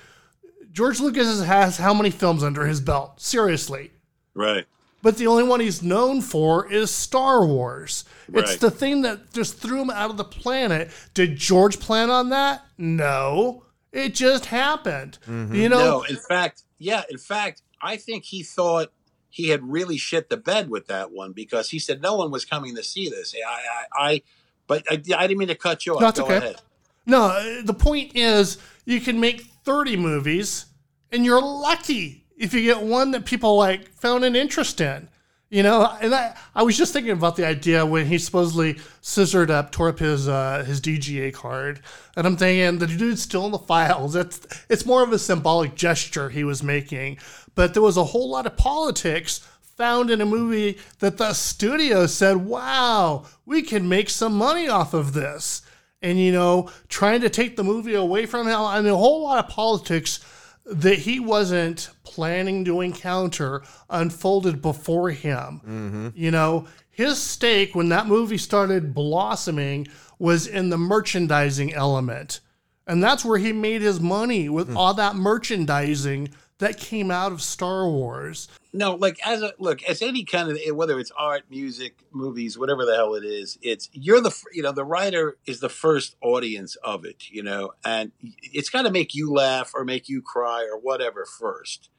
George 0.72 1.02
Lucas 1.02 1.44
has 1.44 1.76
how 1.76 1.94
many 1.94 2.12
films 2.12 2.44
under 2.44 2.66
his 2.66 2.80
belt? 2.80 3.20
Seriously. 3.20 3.92
Right. 4.34 4.66
But 5.02 5.18
the 5.18 5.28
only 5.28 5.44
one 5.44 5.62
he's 5.62 5.82
known 5.82 6.22
for 6.22 6.70
is 6.72 6.92
Star 6.92 7.46
Wars. 7.46 8.04
It's 8.34 8.58
the 8.58 8.72
thing 8.72 9.02
that 9.04 9.32
just 9.32 9.58
threw 9.58 9.82
him 9.82 9.90
out 9.90 10.10
of 10.10 10.18
the 10.18 10.26
planet. 10.26 10.92
Did 11.14 11.38
George 11.38 11.80
plan 11.80 12.10
on 12.10 12.30
that? 12.30 12.66
No. 12.78 13.64
It 13.92 14.14
just 14.14 14.48
happened. 14.48 15.18
You 15.28 15.70
know, 15.70 15.80
no, 15.80 16.04
in 16.04 16.18
fact, 16.18 16.64
yeah, 16.78 17.04
in 17.10 17.18
fact, 17.18 17.64
I 17.82 17.98
think 17.98 18.26
he 18.26 18.44
thought 18.44 18.92
he 19.30 19.50
had 19.50 19.64
really 19.64 19.98
shit 19.98 20.30
the 20.30 20.38
bed 20.38 20.70
with 20.70 20.88
that 20.88 21.12
one 21.12 21.32
because 21.32 21.70
he 21.70 21.80
said 21.80 22.02
no 22.02 22.16
one 22.16 22.30
was 22.30 22.46
coming 22.46 22.76
to 22.76 22.84
see 22.84 23.10
this. 23.10 23.34
I, 23.48 23.52
I, 23.52 24.12
I 24.12 24.22
but 24.68 24.84
I, 24.90 24.96
I 24.96 25.28
didn't 25.28 25.38
mean 25.38 25.48
to 25.48 25.56
cut 25.56 25.86
you 25.86 25.96
off. 25.96 26.02
That's 26.02 26.20
Go 26.20 26.26
okay. 26.26 26.38
ahead. 26.38 26.62
No, 27.06 27.24
uh, 27.24 27.62
the 27.64 27.74
point 27.74 28.12
is 28.16 28.58
you 28.86 29.02
can 29.02 29.20
make 29.20 29.42
30 29.64 29.98
movies 29.98 30.68
and 31.12 31.26
you're 31.26 31.42
lucky 31.42 32.26
if 32.40 32.54
you 32.54 32.64
get 32.64 32.82
one 32.82 33.12
that 33.12 33.26
people 33.26 33.56
like 33.56 33.90
found 33.94 34.26
an 34.26 34.36
interest 34.36 34.82
in. 34.82 35.10
You 35.52 35.64
know, 35.64 35.92
and 36.00 36.14
I, 36.14 36.36
I 36.54 36.62
was 36.62 36.78
just 36.78 36.94
thinking 36.94 37.12
about 37.12 37.36
the 37.36 37.48
idea 37.48 37.84
when 37.84 38.06
he 38.06 38.20
supposedly 38.20 38.78
scissored 39.02 39.50
up, 39.50 39.72
tore 39.72 39.90
up 39.90 39.98
his 39.98 40.28
uh, 40.28 40.64
his 40.64 40.80
DGA 40.80 41.34
card, 41.34 41.82
and 42.16 42.28
I'm 42.28 42.38
thinking 42.38 42.78
the 42.78 42.86
dude's 42.86 43.24
still 43.24 43.48
in 43.48 43.52
the 43.52 43.58
files. 43.58 44.16
It's 44.16 44.42
it's 44.70 44.86
more 44.86 45.02
of 45.02 45.12
a 45.12 45.18
symbolic 45.18 45.74
gesture 45.74 46.30
he 46.30 46.44
was 46.44 46.62
making, 46.62 47.18
but 47.56 47.74
there 47.74 47.82
was 47.82 47.98
a 47.98 48.04
whole 48.04 48.30
lot 48.30 48.46
of 48.46 48.58
politics 48.58 49.42
found 49.80 50.12
in 50.12 50.20
a 50.20 50.26
movie 50.26 50.78
that 51.00 51.18
the 51.18 51.34
studio 51.34 52.06
said, 52.06 52.36
wow, 52.36 53.26
we 53.46 53.62
can 53.62 53.88
make 53.88 54.10
some 54.10 54.34
money 54.34 54.68
off 54.68 54.94
of 54.94 55.14
this. 55.14 55.62
And, 56.02 56.20
you 56.20 56.34
know, 56.34 56.70
trying 56.90 57.22
to 57.22 57.30
take 57.30 57.56
the 57.56 57.64
movie 57.64 57.96
away 57.96 58.26
from 58.26 58.46
him. 58.46 58.60
I 58.60 58.82
mean, 58.82 58.92
a 58.92 58.98
whole 58.98 59.24
lot 59.24 59.44
of 59.44 59.50
politics 59.50 60.20
that 60.66 61.00
he 61.00 61.22
wasn't 61.22 61.90
planning 62.20 62.66
to 62.66 62.82
encounter 62.82 63.64
unfolded 63.90 64.62
before 64.62 65.10
him. 65.10 65.62
Mm-hmm. 65.66 66.08
You 66.16 66.32
know, 66.32 66.68
his 66.90 67.18
stake 67.18 67.74
when 67.76 67.88
that 67.90 68.08
movie 68.08 68.38
started 68.38 68.94
blossoming 68.94 69.88
was 70.20 70.46
in 70.46 70.68
the 70.68 70.78
merchandising 70.78 71.74
element. 71.74 72.42
And 72.86 73.02
that's 73.02 73.24
where 73.24 73.38
he 73.38 73.54
made 73.54 73.82
his 73.82 74.02
money 74.02 74.50
with 74.50 74.68
hmm. 74.68 74.76
all 74.76 74.94
that 74.96 75.16
merchandising 75.16 76.28
that 76.58 76.78
came 76.78 77.10
out 77.10 77.32
of 77.32 77.42
Star 77.42 77.88
Wars. 77.88 78.50
No, 78.74 78.96
like 78.96 79.18
as 79.26 79.42
a 79.42 79.54
look, 79.58 79.82
as 79.84 80.02
any 80.02 80.24
kind 80.24 80.50
of 80.50 80.58
eh, 80.58 80.72
whether 80.72 81.00
it's 81.00 81.12
art, 81.18 81.44
music, 81.50 82.04
movies, 82.12 82.58
whatever 82.58 82.86
the 82.86 82.96
hell 82.96 83.16
it 83.16 83.24
is, 83.24 83.58
it's 83.62 83.90
you're 83.94 84.22
the 84.22 84.36
you 84.54 84.62
know 84.62 84.72
the 84.72 84.84
writer 84.84 85.38
is 85.46 85.60
the 85.60 85.70
first 85.70 86.16
audience 86.22 86.76
of 86.84 87.06
it, 87.06 87.30
you 87.30 87.42
know, 87.42 87.72
and 87.84 88.12
it's 88.22 88.70
got 88.70 88.84
to 88.84 88.92
make 88.92 89.16
you 89.16 89.32
laugh 89.32 89.72
or 89.74 89.84
make 89.84 90.08
you 90.08 90.22
cry 90.22 90.68
or 90.72 90.78
whatever 90.78 91.26
first. 91.26 91.90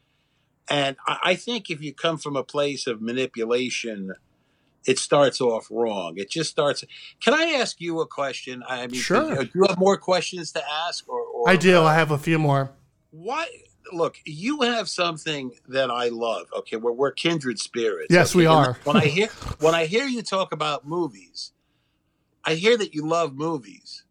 And 0.70 0.96
I, 1.06 1.18
I 1.24 1.34
think 1.34 1.68
if 1.68 1.82
you 1.82 1.92
come 1.92 2.16
from 2.18 2.36
a 2.36 2.44
place 2.44 2.86
of 2.86 3.02
manipulation, 3.02 4.14
it 4.86 4.98
starts 4.98 5.40
off 5.40 5.66
wrong. 5.70 6.14
It 6.16 6.30
just 6.30 6.50
starts. 6.50 6.84
Can 7.20 7.34
I 7.34 7.56
ask 7.60 7.80
you 7.80 8.00
a 8.00 8.06
question? 8.06 8.62
I 8.66 8.86
mean, 8.86 9.00
Sure. 9.00 9.44
Do 9.44 9.50
you 9.54 9.64
have 9.68 9.78
more 9.78 9.96
questions 9.98 10.52
to 10.52 10.62
ask, 10.86 11.08
or, 11.08 11.20
or 11.20 11.48
I 11.50 11.56
do. 11.56 11.78
Uh, 11.78 11.82
I 11.82 11.94
have 11.94 12.10
a 12.12 12.18
few 12.18 12.38
more. 12.38 12.70
why 13.10 13.46
look 13.92 14.18
you 14.24 14.60
have 14.60 14.88
something 14.88 15.50
that 15.66 15.90
i 15.90 16.08
love 16.10 16.46
okay 16.56 16.76
we're, 16.76 16.92
we're 16.92 17.10
kindred 17.10 17.58
spirits 17.58 18.06
Yes, 18.10 18.30
okay? 18.30 18.38
we 18.40 18.46
are. 18.46 18.74
when 18.84 18.96
i 18.96 19.06
hear 19.06 19.26
when 19.58 19.74
i 19.74 19.86
hear 19.86 20.04
you 20.04 20.22
talk 20.22 20.52
about 20.52 20.86
movies 20.86 21.50
i 22.44 22.54
hear 22.54 22.76
that 22.76 22.94
you 22.94 23.04
love 23.04 23.34
movies 23.34 24.04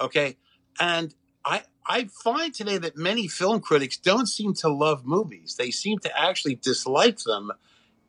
okay 0.00 0.36
and 0.80 1.14
i 1.44 1.62
i 1.86 2.04
find 2.04 2.54
today 2.54 2.78
that 2.78 2.96
many 2.96 3.28
film 3.28 3.60
critics 3.60 3.96
don't 3.96 4.26
seem 4.26 4.54
to 4.54 4.68
love 4.68 5.04
movies 5.04 5.56
they 5.58 5.70
seem 5.70 5.98
to 5.98 6.18
actually 6.18 6.54
dislike 6.54 7.18
them 7.20 7.50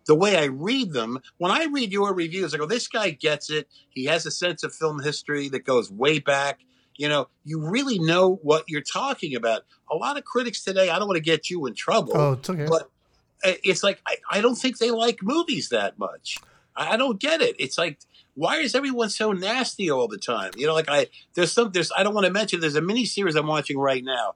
the 0.08 0.16
way 0.16 0.38
I 0.38 0.46
read 0.46 0.94
them, 0.94 1.20
when 1.38 1.52
I 1.52 1.66
read 1.66 1.92
your 1.92 2.14
reviews, 2.14 2.54
I 2.54 2.58
go, 2.58 2.66
this 2.66 2.88
guy 2.88 3.10
gets 3.10 3.50
it. 3.50 3.68
He 3.90 4.06
has 4.06 4.26
a 4.26 4.32
sense 4.32 4.64
of 4.64 4.74
film 4.74 5.02
history 5.02 5.50
that 5.50 5.66
goes 5.66 5.92
way 5.92 6.20
back. 6.20 6.60
You 6.96 7.10
know, 7.10 7.28
you 7.44 7.60
really 7.68 8.00
know 8.00 8.36
what 8.44 8.66
you're 8.68 8.82
talking 8.82 9.36
about. 9.36 9.64
A 9.92 9.96
lot 9.96 10.18
of 10.18 10.24
critics 10.24 10.64
today, 10.64 10.90
I 10.90 11.00
don't 11.00 11.08
want 11.08 11.18
to 11.18 11.24
get 11.24 11.50
you 11.50 11.66
in 11.66 11.74
trouble, 11.74 12.14
Oh, 12.16 12.32
it's 12.34 12.50
okay. 12.50 12.68
but 12.68 12.84
uh, 13.44 13.54
it's 13.64 13.84
like, 13.84 14.00
I, 14.08 14.18
I 14.32 14.42
don't 14.42 14.56
think 14.56 14.78
they 14.78 14.92
like 14.92 15.24
movies 15.24 15.70
that 15.70 15.98
much. 15.98 16.38
I, 16.76 16.94
I 16.94 16.98
don't 16.98 17.20
get 17.20 17.42
it. 17.42 17.56
It's 17.58 17.78
like, 17.78 18.00
why 18.36 18.58
is 18.58 18.76
everyone 18.76 19.10
so 19.10 19.32
nasty 19.32 19.90
all 19.90 20.08
the 20.08 20.18
time? 20.18 20.52
You 20.56 20.68
know, 20.68 20.74
like 20.74 20.90
I, 20.90 21.08
there's 21.34 21.52
some, 21.52 21.72
there's, 21.72 21.92
I 21.96 22.04
don't 22.04 22.14
want 22.14 22.26
to 22.26 22.34
mention, 22.34 22.60
there's 22.60 22.76
a 22.76 22.82
mini 22.82 23.06
series 23.06 23.36
I'm 23.36 23.48
watching 23.48 23.78
right 23.78 24.04
now. 24.04 24.36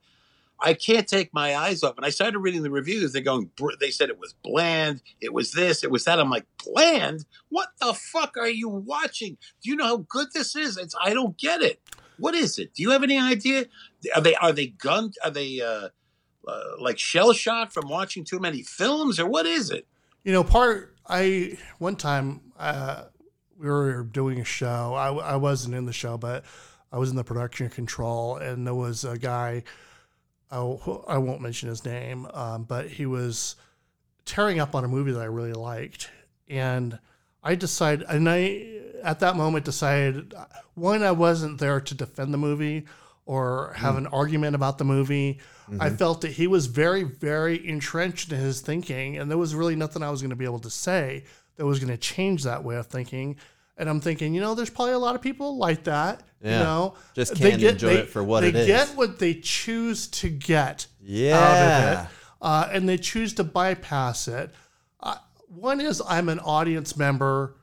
I 0.61 0.73
can't 0.73 1.07
take 1.07 1.33
my 1.33 1.55
eyes 1.55 1.83
off. 1.83 1.95
And 1.95 2.05
I 2.05 2.09
started 2.09 2.39
reading 2.39 2.63
the 2.63 2.71
reviews. 2.71 3.13
They're 3.13 3.21
going, 3.21 3.49
they 3.79 3.91
said 3.91 4.09
it 4.09 4.19
was 4.19 4.33
bland. 4.43 5.01
It 5.21 5.33
was 5.33 5.53
this, 5.53 5.83
it 5.83 5.91
was 5.91 6.03
that. 6.05 6.19
I'm 6.19 6.29
like, 6.29 6.45
bland? 6.65 7.25
What 7.49 7.69
the 7.79 7.93
fuck 7.93 8.35
are 8.37 8.49
you 8.49 8.67
watching? 8.67 9.37
Do 9.61 9.69
you 9.69 9.75
know 9.75 9.85
how 9.85 9.97
good 9.97 10.27
this 10.33 10.55
is? 10.55 10.77
It's, 10.77 10.95
I 11.01 11.13
don't 11.13 11.37
get 11.37 11.61
it. 11.61 11.79
What 12.17 12.35
is 12.35 12.59
it? 12.59 12.73
Do 12.73 12.83
you 12.83 12.91
have 12.91 13.03
any 13.03 13.17
idea? 13.17 13.65
Are 14.15 14.21
they, 14.21 14.35
are 14.35 14.51
they 14.51 14.67
gunned? 14.67 15.15
Are 15.23 15.31
they, 15.31 15.61
uh, 15.61 15.89
uh, 16.47 16.61
like 16.79 16.97
shell 16.97 17.31
shot 17.33 17.71
from 17.71 17.87
watching 17.87 18.23
too 18.23 18.39
many 18.39 18.63
films 18.63 19.19
or 19.19 19.27
what 19.27 19.45
is 19.45 19.71
it? 19.71 19.87
You 20.23 20.33
know, 20.33 20.43
part 20.43 20.95
I 21.07 21.57
one 21.77 21.95
time 21.95 22.41
uh, 22.57 23.05
we 23.59 23.67
were 23.67 24.03
doing 24.03 24.39
a 24.39 24.45
show. 24.45 24.93
I, 24.95 25.13
I 25.13 25.35
wasn't 25.35 25.75
in 25.75 25.85
the 25.85 25.93
show, 25.93 26.17
but 26.17 26.45
I 26.91 26.97
was 26.97 27.09
in 27.09 27.15
the 27.15 27.23
production 27.23 27.69
control, 27.69 28.37
and 28.37 28.65
there 28.65 28.73
was 28.73 29.03
a 29.03 29.17
guy. 29.17 29.63
I, 30.49 30.57
I 31.07 31.17
won't 31.17 31.41
mention 31.41 31.69
his 31.69 31.85
name, 31.85 32.25
um, 32.33 32.63
but 32.63 32.87
he 32.87 33.05
was 33.05 33.55
tearing 34.25 34.59
up 34.59 34.73
on 34.73 34.83
a 34.83 34.87
movie 34.87 35.11
that 35.11 35.21
I 35.21 35.25
really 35.25 35.53
liked, 35.53 36.09
and 36.47 36.97
I 37.43 37.55
decided, 37.55 38.07
and 38.09 38.29
I 38.29 38.79
at 39.03 39.19
that 39.19 39.35
moment 39.35 39.65
decided, 39.65 40.33
uh, 40.33 40.45
one, 40.73 41.03
I 41.03 41.11
wasn't 41.11 41.59
there 41.59 41.79
to 41.79 41.95
defend 41.95 42.33
the 42.33 42.37
movie 42.37 42.85
or 43.25 43.73
have 43.75 43.95
mm. 43.95 43.99
an 43.99 44.07
argument 44.07 44.55
about 44.55 44.77
the 44.77 44.85
movie. 44.85 45.39
I 45.67 45.71
mm-hmm. 45.71 45.95
felt 45.97 46.21
that 46.21 46.31
he 46.31 46.47
was 46.47 46.65
very, 46.65 47.03
very 47.03 47.67
entrenched 47.67 48.31
in 48.31 48.39
his 48.39 48.59
thinking, 48.61 49.17
and 49.17 49.29
there 49.29 49.37
was 49.37 49.53
really 49.53 49.75
nothing 49.75 50.01
I 50.01 50.09
was 50.09 50.21
going 50.21 50.31
to 50.31 50.35
be 50.35 50.45
able 50.45 50.59
to 50.59 50.69
say 50.71 51.25
that 51.59 51.65
was 51.65 51.77
going 51.77 51.91
to 51.91 51.97
change 51.97 52.43
that 52.45 52.63
way 52.63 52.77
of 52.77 52.87
thinking. 52.87 53.35
And 53.75 53.89
I'm 53.89 53.99
thinking, 53.99 54.33
you 54.33 54.39
know, 54.39 54.55
there's 54.55 54.69
probably 54.69 54.93
a 54.93 54.97
lot 54.99 55.13
of 55.13 55.21
people 55.21 55.57
like 55.57 55.83
that. 55.83 56.21
You 56.41 56.51
know, 56.51 56.95
Just 57.15 57.35
They 57.35 57.51
can't 57.51 57.61
enjoy 57.61 57.95
it 57.95 58.09
for 58.09 58.23
what 58.23 58.41
they 58.41 58.53
get 58.53 58.87
what 58.95 59.19
they 59.19 59.33
choose 59.33 60.07
to 60.07 60.29
get 60.29 60.87
out 60.87 61.03
of 61.03 61.05
Yeah. 61.05 62.03
it, 62.03 62.09
uh, 62.41 62.69
and 62.71 62.87
they 62.87 62.95
choose 62.97 63.33
to 63.33 63.43
bypass 63.43 64.29
it. 64.29 64.51
Uh, 65.01 65.17
one 65.47 65.81
is 65.81 66.01
I'm 66.07 66.29
an 66.29 66.39
audience 66.39 66.95
member 66.95 67.57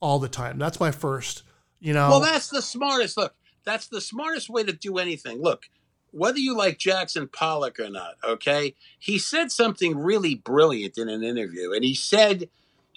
all 0.00 0.18
the 0.18 0.28
time. 0.28 0.58
That's 0.58 0.80
my 0.80 0.90
first. 0.90 1.44
You 1.78 1.92
know, 1.92 2.10
Well, 2.10 2.20
that's 2.20 2.48
the 2.48 2.60
smartest. 2.60 3.16
Look, 3.16 3.36
that's 3.64 3.86
the 3.86 4.00
smartest 4.00 4.50
way 4.50 4.64
to 4.64 4.72
do 4.72 4.98
anything. 4.98 5.40
Look, 5.40 5.66
whether 6.10 6.38
you 6.38 6.56
like 6.56 6.78
Jackson 6.78 7.28
Pollock 7.28 7.78
or 7.78 7.88
not, 7.88 8.16
okay, 8.24 8.74
he 8.98 9.16
said 9.16 9.52
something 9.52 9.96
really 9.96 10.34
brilliant 10.34 10.98
in 10.98 11.08
an 11.08 11.22
interview. 11.22 11.72
And 11.72 11.84
he 11.84 11.94
said, 11.94 12.48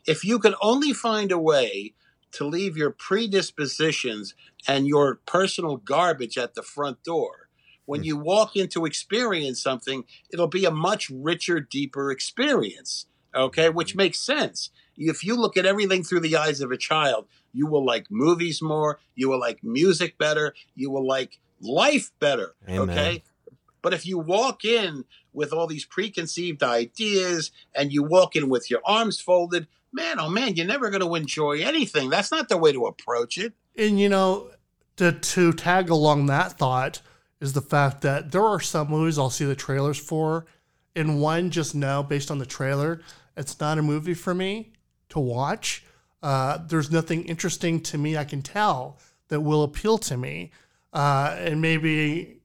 if 0.06 0.24
you 0.24 0.40
could 0.40 0.56
only 0.62 0.94
find 0.94 1.32
a 1.32 1.40
way 1.40 1.94
to 2.34 2.46
leave 2.46 2.78
your 2.78 2.92
predispositions 2.92 4.34
and 4.68 4.88
your 4.88 5.16
personal 5.26 5.78
garbage 5.78 6.38
at 6.38 6.54
the 6.56 6.64
front 6.64 7.04
door, 7.04 7.50
when 7.86 8.02
hmm. 8.02 8.06
you 8.06 8.18
walk 8.18 8.56
in 8.56 8.68
to 8.70 8.86
experience 8.86 9.62
something, 9.62 10.06
it'll 10.32 10.48
be 10.48 10.66
a 10.66 10.72
much 10.72 11.10
richer, 11.10 11.60
deeper 11.60 12.12
experience. 12.12 13.08
Okay, 13.34 13.68
mm-hmm. 13.68 13.78
which 13.78 13.96
makes 13.96 14.20
sense. 14.20 14.72
If 14.98 15.24
you 15.24 15.36
look 15.36 15.56
at 15.56 15.66
everything 15.66 16.04
through 16.04 16.20
the 16.20 16.36
eyes 16.36 16.60
of 16.62 16.72
a 16.72 16.78
child, 16.78 17.28
you 17.54 17.66
will 17.66 17.86
like 17.86 18.08
movies 18.10 18.62
more, 18.62 19.00
you 19.16 19.30
will 19.30 19.40
like 19.40 19.64
music 19.64 20.18
better, 20.18 20.54
you 20.76 20.92
will 20.92 21.08
like 21.08 21.40
life 21.62 22.12
better. 22.20 22.56
Amen. 22.68 22.90
Okay. 22.90 23.24
But 23.82 23.94
if 23.94 24.06
you 24.06 24.20
walk 24.20 24.64
in 24.64 25.06
with 25.34 25.54
all 25.54 25.66
these 25.66 25.86
preconceived 25.86 26.62
ideas 26.62 27.52
and 27.74 27.92
you 27.92 28.04
walk 28.04 28.36
in 28.36 28.50
with 28.50 28.70
your 28.70 28.82
arms 28.86 29.20
folded, 29.20 29.68
man, 29.94 30.20
oh 30.20 30.30
man, 30.30 30.56
you're 30.56 30.66
never 30.66 30.90
going 30.90 31.02
to 31.02 31.16
enjoy 31.16 31.62
anything. 31.62 32.10
That's 32.10 32.32
not 32.32 32.50
the 32.50 32.58
way 32.58 32.72
to 32.72 32.86
approach 32.86 33.38
it. 33.38 33.54
and 33.78 34.00
you 34.00 34.10
know, 34.10 34.52
to 34.98 35.12
to 35.14 35.54
tag 35.54 35.90
along 35.90 36.28
that 36.28 36.58
thought 36.58 37.02
is 37.40 37.54
the 37.54 37.62
fact 37.62 38.02
that 38.02 38.32
there 38.32 38.46
are 38.46 38.60
some 38.60 38.90
movies 38.90 39.18
I'll 39.18 39.30
see 39.30 39.46
the 39.46 39.56
trailers 39.56 39.98
for, 39.98 40.46
and 40.96 41.22
one 41.22 41.50
just 41.50 41.74
now 41.74 42.04
based 42.04 42.30
on 42.30 42.38
the 42.38 42.46
trailer, 42.46 43.02
it's 43.36 43.60
not 43.60 43.78
a 43.78 43.82
movie 43.82 44.14
for 44.14 44.34
me 44.34 44.74
to 45.10 45.20
watch. 45.20 45.84
Uh, 46.22 46.60
there's 46.68 46.92
nothing 46.92 47.24
interesting 47.26 47.82
to 47.82 47.98
me 47.98 48.16
I 48.16 48.26
can 48.26 48.42
tell 48.42 49.00
that 49.30 49.40
will 49.40 49.64
appeal 49.64 49.98
to 49.98 50.18
me, 50.18 50.52
uh, 50.94 51.36
and 51.40 51.62
maybe 51.62 52.42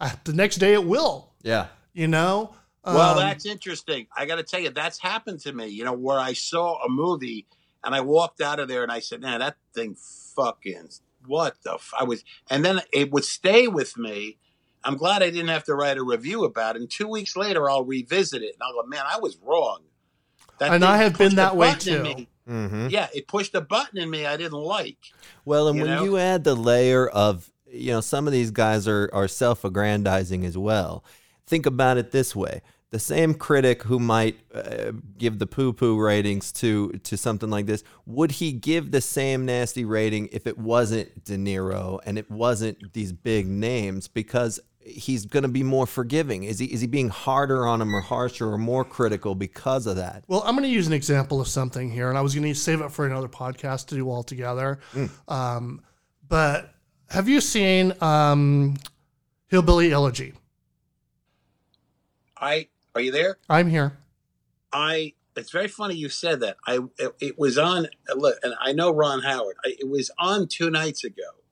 uh, 0.00 0.10
the 0.24 0.32
next 0.32 0.56
day 0.56 0.72
it 0.72 0.84
will. 0.84 1.30
Yeah. 1.42 1.66
You 1.92 2.08
know. 2.08 2.54
Well, 2.84 3.18
Um, 3.18 3.18
that's 3.18 3.44
interesting. 3.46 4.06
I 4.16 4.26
got 4.26 4.36
to 4.36 4.42
tell 4.42 4.60
you, 4.60 4.70
that's 4.70 4.98
happened 4.98 5.40
to 5.40 5.52
me. 5.52 5.66
You 5.68 5.84
know, 5.84 5.92
where 5.92 6.18
I 6.18 6.32
saw 6.32 6.82
a 6.84 6.88
movie 6.88 7.46
and 7.84 7.94
I 7.94 8.00
walked 8.00 8.40
out 8.40 8.58
of 8.58 8.68
there 8.68 8.82
and 8.82 8.90
I 8.92 9.00
said, 9.00 9.20
"Man, 9.20 9.40
that 9.40 9.56
thing 9.74 9.96
fucking 10.34 10.88
what 11.26 11.56
the?" 11.62 11.74
F-? 11.74 11.92
I 11.98 12.04
was, 12.04 12.24
and 12.48 12.64
then 12.64 12.80
it 12.92 13.10
would 13.12 13.24
stay 13.24 13.68
with 13.68 13.96
me. 13.98 14.38
I'm 14.82 14.96
glad 14.96 15.22
I 15.22 15.28
didn't 15.30 15.48
have 15.48 15.64
to 15.64 15.74
write 15.74 15.98
a 15.98 16.02
review 16.02 16.44
about 16.44 16.76
it. 16.76 16.80
And 16.80 16.90
two 16.90 17.06
weeks 17.06 17.36
later, 17.36 17.68
I'll 17.68 17.84
revisit 17.84 18.42
it 18.42 18.54
and 18.54 18.62
I'll 18.62 18.82
go, 18.82 18.88
"Man, 18.88 19.04
I 19.06 19.18
was 19.18 19.36
wrong." 19.44 19.82
That 20.58 20.72
And 20.72 20.84
I 20.84 20.98
have 20.98 21.16
been 21.18 21.36
that 21.36 21.56
way 21.56 21.74
too. 21.74 22.26
Mm-hmm. 22.48 22.88
Yeah, 22.90 23.08
it 23.14 23.28
pushed 23.28 23.54
a 23.54 23.60
button 23.60 23.98
in 23.98 24.10
me 24.10 24.26
I 24.26 24.36
didn't 24.36 24.58
like. 24.58 24.98
Well, 25.44 25.68
and 25.68 25.76
You 25.78 25.84
when 25.84 25.94
know? 25.94 26.04
you 26.04 26.16
add 26.18 26.44
the 26.44 26.54
layer 26.54 27.06
of, 27.06 27.50
you 27.70 27.92
know, 27.92 28.00
some 28.00 28.26
of 28.26 28.32
these 28.32 28.50
guys 28.50 28.88
are, 28.88 29.08
are 29.12 29.28
self 29.28 29.64
aggrandizing 29.64 30.44
as 30.44 30.58
well. 30.58 31.04
Think 31.50 31.66
about 31.66 31.98
it 31.98 32.12
this 32.12 32.34
way 32.36 32.62
the 32.90 32.98
same 32.98 33.34
critic 33.34 33.84
who 33.84 33.98
might 33.98 34.38
uh, 34.52 34.92
give 35.16 35.38
the 35.38 35.46
poo 35.46 35.72
poo 35.72 35.98
ratings 35.98 36.50
to, 36.50 36.90
to 37.04 37.16
something 37.16 37.48
like 37.48 37.66
this, 37.66 37.84
would 38.04 38.32
he 38.32 38.52
give 38.52 38.90
the 38.90 39.00
same 39.00 39.46
nasty 39.46 39.84
rating 39.84 40.28
if 40.32 40.46
it 40.46 40.58
wasn't 40.58 41.24
De 41.24 41.36
Niro 41.36 42.00
and 42.04 42.18
it 42.18 42.28
wasn't 42.30 42.92
these 42.92 43.12
big 43.12 43.46
names? 43.46 44.08
Because 44.08 44.58
he's 44.80 45.24
going 45.24 45.44
to 45.44 45.48
be 45.48 45.62
more 45.62 45.86
forgiving. 45.86 46.42
Is 46.42 46.58
he, 46.58 46.66
is 46.66 46.80
he 46.80 46.88
being 46.88 47.10
harder 47.10 47.64
on 47.64 47.80
him 47.80 47.94
or 47.94 48.00
harsher 48.00 48.50
or 48.50 48.58
more 48.58 48.84
critical 48.84 49.36
because 49.36 49.86
of 49.86 49.96
that? 49.96 50.24
Well, 50.26 50.42
I'm 50.44 50.56
going 50.56 50.68
to 50.68 50.74
use 50.74 50.88
an 50.88 50.92
example 50.92 51.40
of 51.40 51.46
something 51.46 51.92
here, 51.92 52.08
and 52.08 52.18
I 52.18 52.22
was 52.22 52.34
going 52.34 52.46
to 52.48 52.54
save 52.58 52.80
it 52.80 52.90
for 52.90 53.06
another 53.06 53.28
podcast 53.28 53.86
to 53.88 53.94
do 53.94 54.10
all 54.10 54.24
together. 54.24 54.80
Um, 55.28 55.82
but 56.28 56.74
have 57.08 57.28
you 57.28 57.40
seen 57.40 57.92
um, 58.00 58.78
Hillbilly 59.46 59.92
Elegy? 59.92 60.32
I 62.40 62.68
are 62.94 63.00
you 63.00 63.12
there? 63.12 63.38
I'm 63.48 63.68
here. 63.68 63.98
I 64.72 65.14
it's 65.36 65.50
very 65.50 65.68
funny 65.68 65.94
you 65.94 66.08
said 66.08 66.40
that. 66.40 66.56
I 66.66 66.80
it, 66.98 67.14
it 67.20 67.38
was 67.38 67.58
on 67.58 67.88
look, 68.14 68.38
and 68.42 68.54
I 68.60 68.72
know 68.72 68.90
Ron 68.90 69.22
Howard. 69.22 69.56
I, 69.64 69.74
it 69.78 69.88
was 69.88 70.10
on 70.18 70.48
two 70.48 70.70
nights 70.70 71.04
ago, 71.04 71.42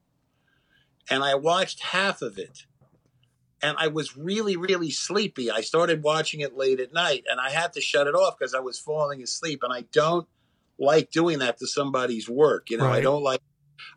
and 1.11 1.23
I 1.23 1.35
watched 1.35 1.81
half 1.81 2.23
of 2.23 2.39
it, 2.39 2.67
and 3.63 3.77
I 3.79 3.89
was 3.89 4.17
really 4.17 4.57
really 4.57 4.91
sleepy. 4.91 5.51
I 5.51 5.61
started 5.61 6.03
watching 6.03 6.41
it 6.41 6.57
late 6.57 6.81
at 6.81 6.93
night, 6.93 7.25
and 7.31 7.41
I 7.41 7.51
had 7.51 7.73
to 7.75 7.81
shut 7.81 8.07
it 8.07 8.15
off 8.15 8.39
because 8.39 8.55
I 8.55 8.61
was 8.61 8.79
falling 8.79 9.23
asleep. 9.23 9.61
And 9.63 9.73
I 9.73 9.85
don't 9.93 10.27
like 10.79 11.11
doing 11.11 11.39
that 11.41 11.59
to 11.59 11.67
somebody's 11.67 12.29
work. 12.29 12.71
You 12.71 12.79
know, 12.79 12.87
I 12.87 13.01
don't 13.01 13.23
like. 13.23 13.41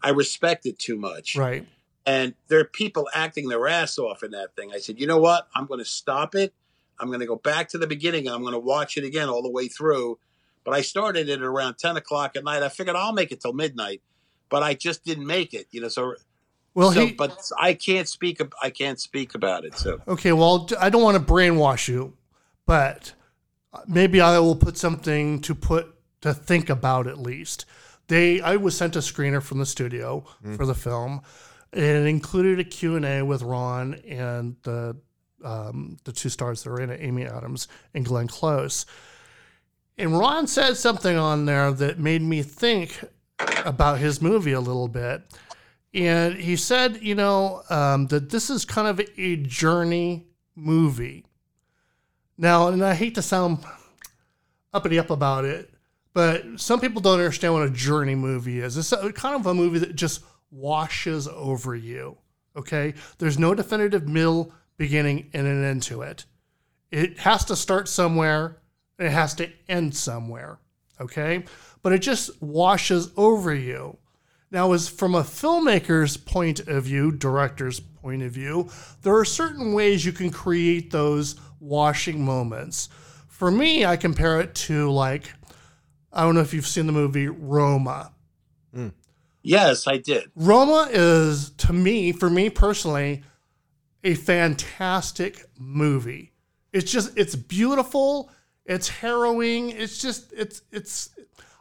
I 0.03 0.09
respect 0.09 0.65
it 0.65 0.79
too 0.79 0.97
much. 0.97 1.35
Right. 1.35 1.67
And 2.05 2.33
there 2.47 2.59
are 2.59 2.65
people 2.65 3.07
acting 3.13 3.47
their 3.47 3.67
ass 3.67 3.99
off 3.99 4.23
in 4.23 4.31
that 4.31 4.55
thing. 4.55 4.71
I 4.73 4.79
said, 4.79 4.99
you 4.99 5.05
know 5.05 5.19
what? 5.19 5.47
I'm 5.55 5.67
going 5.67 5.79
to 5.79 5.85
stop 5.85 6.33
it. 6.33 6.53
I'm 7.01 7.07
going 7.07 7.19
to 7.19 7.25
go 7.25 7.35
back 7.35 7.69
to 7.69 7.77
the 7.77 7.87
beginning 7.87 8.27
and 8.27 8.35
I'm 8.35 8.41
going 8.41 8.53
to 8.53 8.59
watch 8.59 8.95
it 8.95 9.03
again 9.03 9.27
all 9.27 9.41
the 9.41 9.49
way 9.49 9.67
through. 9.67 10.19
But 10.63 10.75
I 10.75 10.81
started 10.81 11.27
it 11.27 11.33
at 11.33 11.41
around 11.41 11.79
10 11.79 11.97
o'clock 11.97 12.35
at 12.35 12.43
night. 12.43 12.61
I 12.61 12.69
figured 12.69 12.95
I'll 12.95 13.13
make 13.13 13.31
it 13.31 13.41
till 13.41 13.53
midnight, 13.53 14.01
but 14.49 14.61
I 14.61 14.75
just 14.75 15.03
didn't 15.03 15.25
make 15.25 15.55
it, 15.55 15.67
you 15.71 15.81
know. 15.81 15.87
So, 15.87 16.13
Well, 16.75 16.91
so 16.91 17.07
he- 17.07 17.13
but 17.13 17.41
I 17.59 17.73
can't 17.73 18.07
speak. 18.07 18.39
I 18.61 18.69
can't 18.69 18.99
speak 18.99 19.33
about 19.33 19.65
it. 19.65 19.75
So, 19.75 19.99
Okay, 20.07 20.31
well, 20.31 20.69
I 20.79 20.91
don't 20.91 21.01
want 21.01 21.17
to 21.17 21.33
brainwash 21.33 21.87
you, 21.87 22.15
but 22.67 23.13
uh, 23.73 23.81
maybe 23.87 24.21
I 24.21 24.37
will 24.37 24.55
put 24.55 24.77
something 24.77 25.41
to 25.41 25.55
put 25.55 25.95
to 26.21 26.33
think 26.33 26.69
about 26.69 27.07
at 27.07 27.17
least. 27.17 27.65
They, 28.07 28.41
I 28.41 28.57
was 28.57 28.77
sent 28.77 28.95
a 28.95 28.99
screener 28.99 29.41
from 29.41 29.57
the 29.57 29.65
studio 29.65 30.25
mm. 30.45 30.55
for 30.57 30.65
the 30.65 30.75
film, 30.75 31.21
and 31.73 31.83
it 31.83 32.05
included 32.05 32.59
a 32.59 32.63
Q 32.63 32.95
and 32.95 33.05
A 33.05 33.23
with 33.23 33.41
Ron 33.41 33.95
and 34.07 34.57
the 34.63 34.97
um, 35.43 35.97
the 36.03 36.11
two 36.11 36.29
stars 36.29 36.63
that 36.63 36.69
are 36.69 36.79
in 36.79 36.89
it, 36.89 36.99
Amy 37.01 37.25
Adams 37.25 37.67
and 37.93 38.05
Glenn 38.05 38.27
Close. 38.27 38.85
And 39.97 40.17
Ron 40.17 40.47
said 40.47 40.77
something 40.77 41.15
on 41.15 41.45
there 41.45 41.71
that 41.71 41.99
made 41.99 42.21
me 42.21 42.41
think 42.41 43.03
about 43.65 43.99
his 43.99 44.21
movie 44.21 44.53
a 44.53 44.59
little 44.59 44.87
bit. 44.87 45.23
And 45.93 46.35
he 46.35 46.55
said, 46.55 47.01
you 47.01 47.15
know, 47.15 47.63
um, 47.69 48.07
that 48.07 48.29
this 48.29 48.49
is 48.49 48.65
kind 48.65 48.87
of 48.87 49.01
a 49.17 49.35
journey 49.37 50.25
movie. 50.55 51.25
Now, 52.37 52.69
and 52.69 52.83
I 52.83 52.93
hate 52.93 53.15
to 53.15 53.21
sound 53.21 53.59
uppity 54.73 54.97
up 54.97 55.09
about 55.09 55.45
it, 55.45 55.69
but 56.13 56.43
some 56.59 56.79
people 56.79 57.01
don't 57.01 57.19
understand 57.19 57.53
what 57.53 57.63
a 57.63 57.69
journey 57.69 58.15
movie 58.15 58.59
is. 58.59 58.77
It's 58.77 58.91
a, 58.91 59.11
kind 59.11 59.35
of 59.35 59.45
a 59.45 59.53
movie 59.53 59.79
that 59.79 59.95
just 59.95 60.23
washes 60.49 61.27
over 61.27 61.75
you. 61.75 62.17
Okay, 62.55 62.93
there's 63.17 63.39
no 63.39 63.53
definitive 63.53 64.07
middle, 64.09 64.53
beginning, 64.77 65.29
and 65.33 65.47
an 65.47 65.63
end 65.63 65.83
to 65.83 66.01
it. 66.01 66.25
It 66.91 67.19
has 67.19 67.45
to 67.45 67.55
start 67.55 67.87
somewhere 67.87 68.57
and 68.97 69.07
it 69.07 69.11
has 69.11 69.33
to 69.35 69.49
end 69.67 69.95
somewhere. 69.95 70.59
Okay, 70.99 71.45
but 71.81 71.93
it 71.93 71.99
just 71.99 72.41
washes 72.41 73.09
over 73.17 73.53
you. 73.53 73.97
Now, 74.51 74.73
as 74.73 74.89
from 74.89 75.15
a 75.15 75.23
filmmaker's 75.23 76.17
point 76.17 76.59
of 76.67 76.83
view, 76.83 77.11
director's 77.11 77.79
point 77.79 78.21
of 78.21 78.33
view, 78.33 78.69
there 79.01 79.15
are 79.15 79.25
certain 79.25 79.73
ways 79.73 80.05
you 80.05 80.11
can 80.11 80.29
create 80.29 80.91
those 80.91 81.35
washing 81.59 82.23
moments. 82.23 82.89
For 83.27 83.49
me, 83.49 83.85
I 83.85 83.95
compare 83.95 84.41
it 84.41 84.53
to 84.55 84.91
like, 84.91 85.31
I 86.11 86.21
don't 86.21 86.35
know 86.35 86.41
if 86.41 86.53
you've 86.53 86.67
seen 86.67 86.85
the 86.85 86.91
movie 86.91 87.27
Roma. 87.27 88.11
Mm. 88.75 88.93
yes, 89.41 89.87
I 89.87 89.97
did. 89.97 90.31
Roma 90.35 90.87
is, 90.91 91.49
to 91.51 91.73
me, 91.73 92.11
for 92.11 92.29
me 92.29 92.49
personally, 92.49 93.23
a 94.03 94.13
fantastic 94.15 95.45
movie. 95.59 96.31
It's 96.73 96.91
just, 96.91 97.17
it's 97.17 97.35
beautiful. 97.35 98.31
It's 98.65 98.87
harrowing. 98.87 99.71
It's 99.71 100.01
just, 100.01 100.31
it's, 100.33 100.61
it's, 100.71 101.09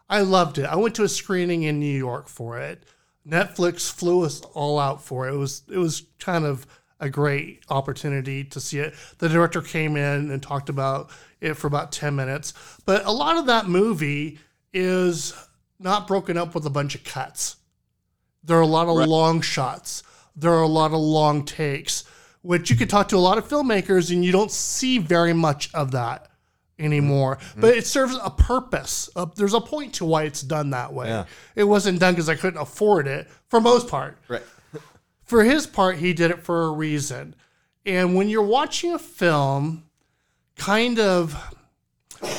I 0.08 0.20
loved 0.20 0.58
it. 0.58 0.66
I 0.66 0.76
went 0.76 0.94
to 0.96 1.04
a 1.04 1.08
screening 1.08 1.64
in 1.64 1.80
New 1.80 1.96
York 1.96 2.28
for 2.28 2.58
it. 2.58 2.84
Netflix 3.26 3.90
flew 3.90 4.24
us 4.24 4.40
all 4.54 4.78
out 4.78 5.02
for 5.02 5.28
it. 5.28 5.34
It 5.34 5.38
was, 5.38 5.62
it 5.70 5.78
was 5.78 6.04
kind 6.18 6.44
of 6.44 6.66
a 7.00 7.08
great 7.08 7.62
opportunity 7.68 8.44
to 8.44 8.60
see 8.60 8.78
it. 8.78 8.94
The 9.18 9.28
director 9.28 9.62
came 9.62 9.96
in 9.96 10.30
and 10.30 10.42
talked 10.42 10.68
about 10.68 11.10
it 11.40 11.54
for 11.54 11.66
about 11.66 11.92
10 11.92 12.14
minutes. 12.14 12.52
But 12.84 13.04
a 13.06 13.12
lot 13.12 13.36
of 13.36 13.46
that 13.46 13.66
movie 13.66 14.38
is 14.72 15.34
not 15.78 16.06
broken 16.06 16.36
up 16.36 16.54
with 16.54 16.66
a 16.66 16.70
bunch 16.70 16.94
of 16.94 17.04
cuts. 17.04 17.56
There 18.44 18.58
are 18.58 18.62
a 18.62 18.66
lot 18.66 18.88
of 18.88 19.08
long 19.08 19.40
shots. 19.40 20.02
There 20.36 20.52
are 20.52 20.62
a 20.62 20.68
lot 20.68 20.92
of 20.92 21.00
long 21.00 21.44
takes, 21.44 22.04
which 22.42 22.70
you 22.70 22.76
could 22.76 22.90
talk 22.90 23.08
to 23.08 23.16
a 23.16 23.18
lot 23.18 23.38
of 23.38 23.46
filmmakers 23.48 24.10
and 24.10 24.24
you 24.24 24.32
don't 24.32 24.50
see 24.50 24.98
very 24.98 25.32
much 25.32 25.72
of 25.74 25.92
that 25.92 26.28
anymore. 26.78 27.38
But 27.56 27.76
it 27.76 27.86
serves 27.86 28.16
a 28.22 28.30
purpose. 28.30 29.10
Uh, 29.14 29.26
there's 29.36 29.54
a 29.54 29.60
point 29.60 29.94
to 29.94 30.04
why 30.04 30.24
it's 30.24 30.42
done 30.42 30.70
that 30.70 30.92
way. 30.92 31.08
Yeah. 31.08 31.26
It 31.54 31.64
wasn't 31.64 32.00
done 32.00 32.14
because 32.14 32.28
I 32.28 32.34
couldn't 32.34 32.60
afford 32.60 33.06
it 33.06 33.28
for 33.48 33.60
most 33.60 33.88
part. 33.88 34.18
Right. 34.28 34.42
For 35.24 35.44
his 35.44 35.64
part, 35.64 35.98
he 35.98 36.12
did 36.12 36.32
it 36.32 36.42
for 36.42 36.64
a 36.64 36.72
reason. 36.72 37.36
And 37.86 38.16
when 38.16 38.28
you're 38.28 38.42
watching 38.42 38.94
a 38.94 38.98
film, 38.98 39.84
kind 40.56 40.98
of 40.98 41.36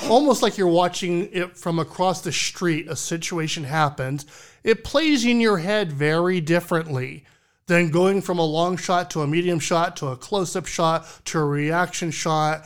almost 0.10 0.42
like 0.42 0.58
you're 0.58 0.68
watching 0.68 1.30
it 1.32 1.56
from 1.56 1.80
across 1.80 2.20
the 2.20 2.34
street, 2.34 2.90
a 2.90 2.96
situation 2.98 3.64
happens, 3.64 4.26
it 4.64 4.84
plays 4.84 5.26
in 5.26 5.40
your 5.40 5.60
head 5.60 5.94
very 5.94 6.42
differently 6.42 7.24
than 7.72 7.90
going 7.90 8.22
from 8.22 8.38
a 8.38 8.46
long 8.46 8.76
shot 8.76 9.10
to 9.12 9.22
a 9.22 9.28
medium 9.28 9.60
shot 9.60 9.96
to 9.98 10.08
a 10.08 10.18
close 10.18 10.56
up 10.58 10.66
shot 10.66 11.08
to 11.24 11.40
a 11.40 11.46
reaction 11.46 12.12
shot. 12.12 12.66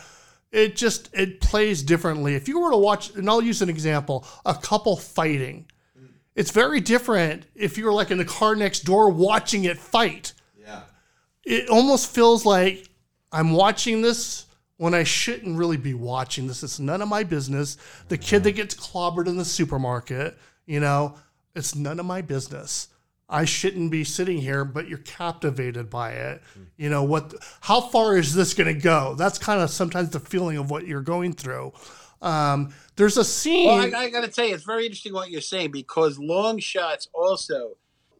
It 0.51 0.75
just 0.75 1.13
it 1.13 1.41
plays 1.41 1.83
differently. 1.83 2.33
If 2.33 2.47
you 2.47 2.59
were 2.59 2.71
to 2.71 2.77
watch, 2.77 3.13
and 3.15 3.29
I'll 3.29 3.41
use 3.41 3.61
an 3.61 3.69
example, 3.69 4.25
a 4.45 4.55
couple 4.55 4.95
fighting, 4.97 5.67
it's 6.33 6.49
very 6.49 6.79
different 6.81 7.45
if 7.53 7.77
you 7.77 7.85
were 7.85 7.93
like 7.93 8.09
in 8.09 8.17
the 8.17 8.25
car 8.25 8.55
next 8.55 8.81
door 8.81 9.09
watching 9.09 9.65
it 9.65 9.77
fight. 9.77 10.33
Yeah. 10.57 10.81
It 11.43 11.69
almost 11.69 12.13
feels 12.13 12.43
like 12.45 12.89
I'm 13.31 13.51
watching 13.51 14.01
this 14.01 14.45
when 14.77 14.93
I 14.93 15.03
shouldn't 15.03 15.57
really 15.57 15.77
be 15.77 15.93
watching 15.93 16.47
this. 16.47 16.63
It's 16.63 16.79
none 16.79 17.01
of 17.01 17.07
my 17.07 17.23
business. 17.23 17.77
The 18.07 18.17
kid 18.17 18.43
that 18.43 18.53
gets 18.53 18.73
clobbered 18.73 19.27
in 19.27 19.37
the 19.37 19.45
supermarket, 19.45 20.37
you 20.65 20.79
know, 20.79 21.15
it's 21.53 21.75
none 21.75 21.99
of 21.99 22.05
my 22.05 22.21
business. 22.21 22.87
I 23.27 23.45
shouldn't 23.45 23.89
be 23.89 24.03
sitting 24.03 24.37
here, 24.37 24.63
but 24.63 24.87
you're 24.87 24.99
captivated 24.99 25.89
by 25.89 26.11
it. 26.11 26.41
You 26.77 26.89
know 26.89 27.03
what? 27.03 27.33
How 27.61 27.81
far 27.81 28.17
is 28.17 28.35
this 28.35 28.53
going 28.53 28.73
to 28.73 28.79
go? 28.79 29.15
That's 29.15 29.39
kind 29.39 29.61
of 29.61 29.69
sometimes 29.71 30.11
the 30.11 30.19
feeling 30.19 30.57
of 30.57 30.69
what 30.69 30.85
you're 30.85 31.01
going 31.01 31.33
through. 31.33 31.73
Um, 32.21 32.73
there's 32.95 33.17
a 33.17 33.25
scene. 33.25 33.67
Well, 33.67 33.95
I, 33.95 34.05
I 34.05 34.09
got 34.09 34.21
to 34.21 34.27
tell 34.27 34.45
you, 34.45 34.53
it's 34.53 34.63
very 34.63 34.85
interesting 34.85 35.13
what 35.13 35.31
you're 35.31 35.41
saying 35.41 35.71
because 35.71 36.19
long 36.19 36.59
shots 36.59 37.07
also, 37.13 37.77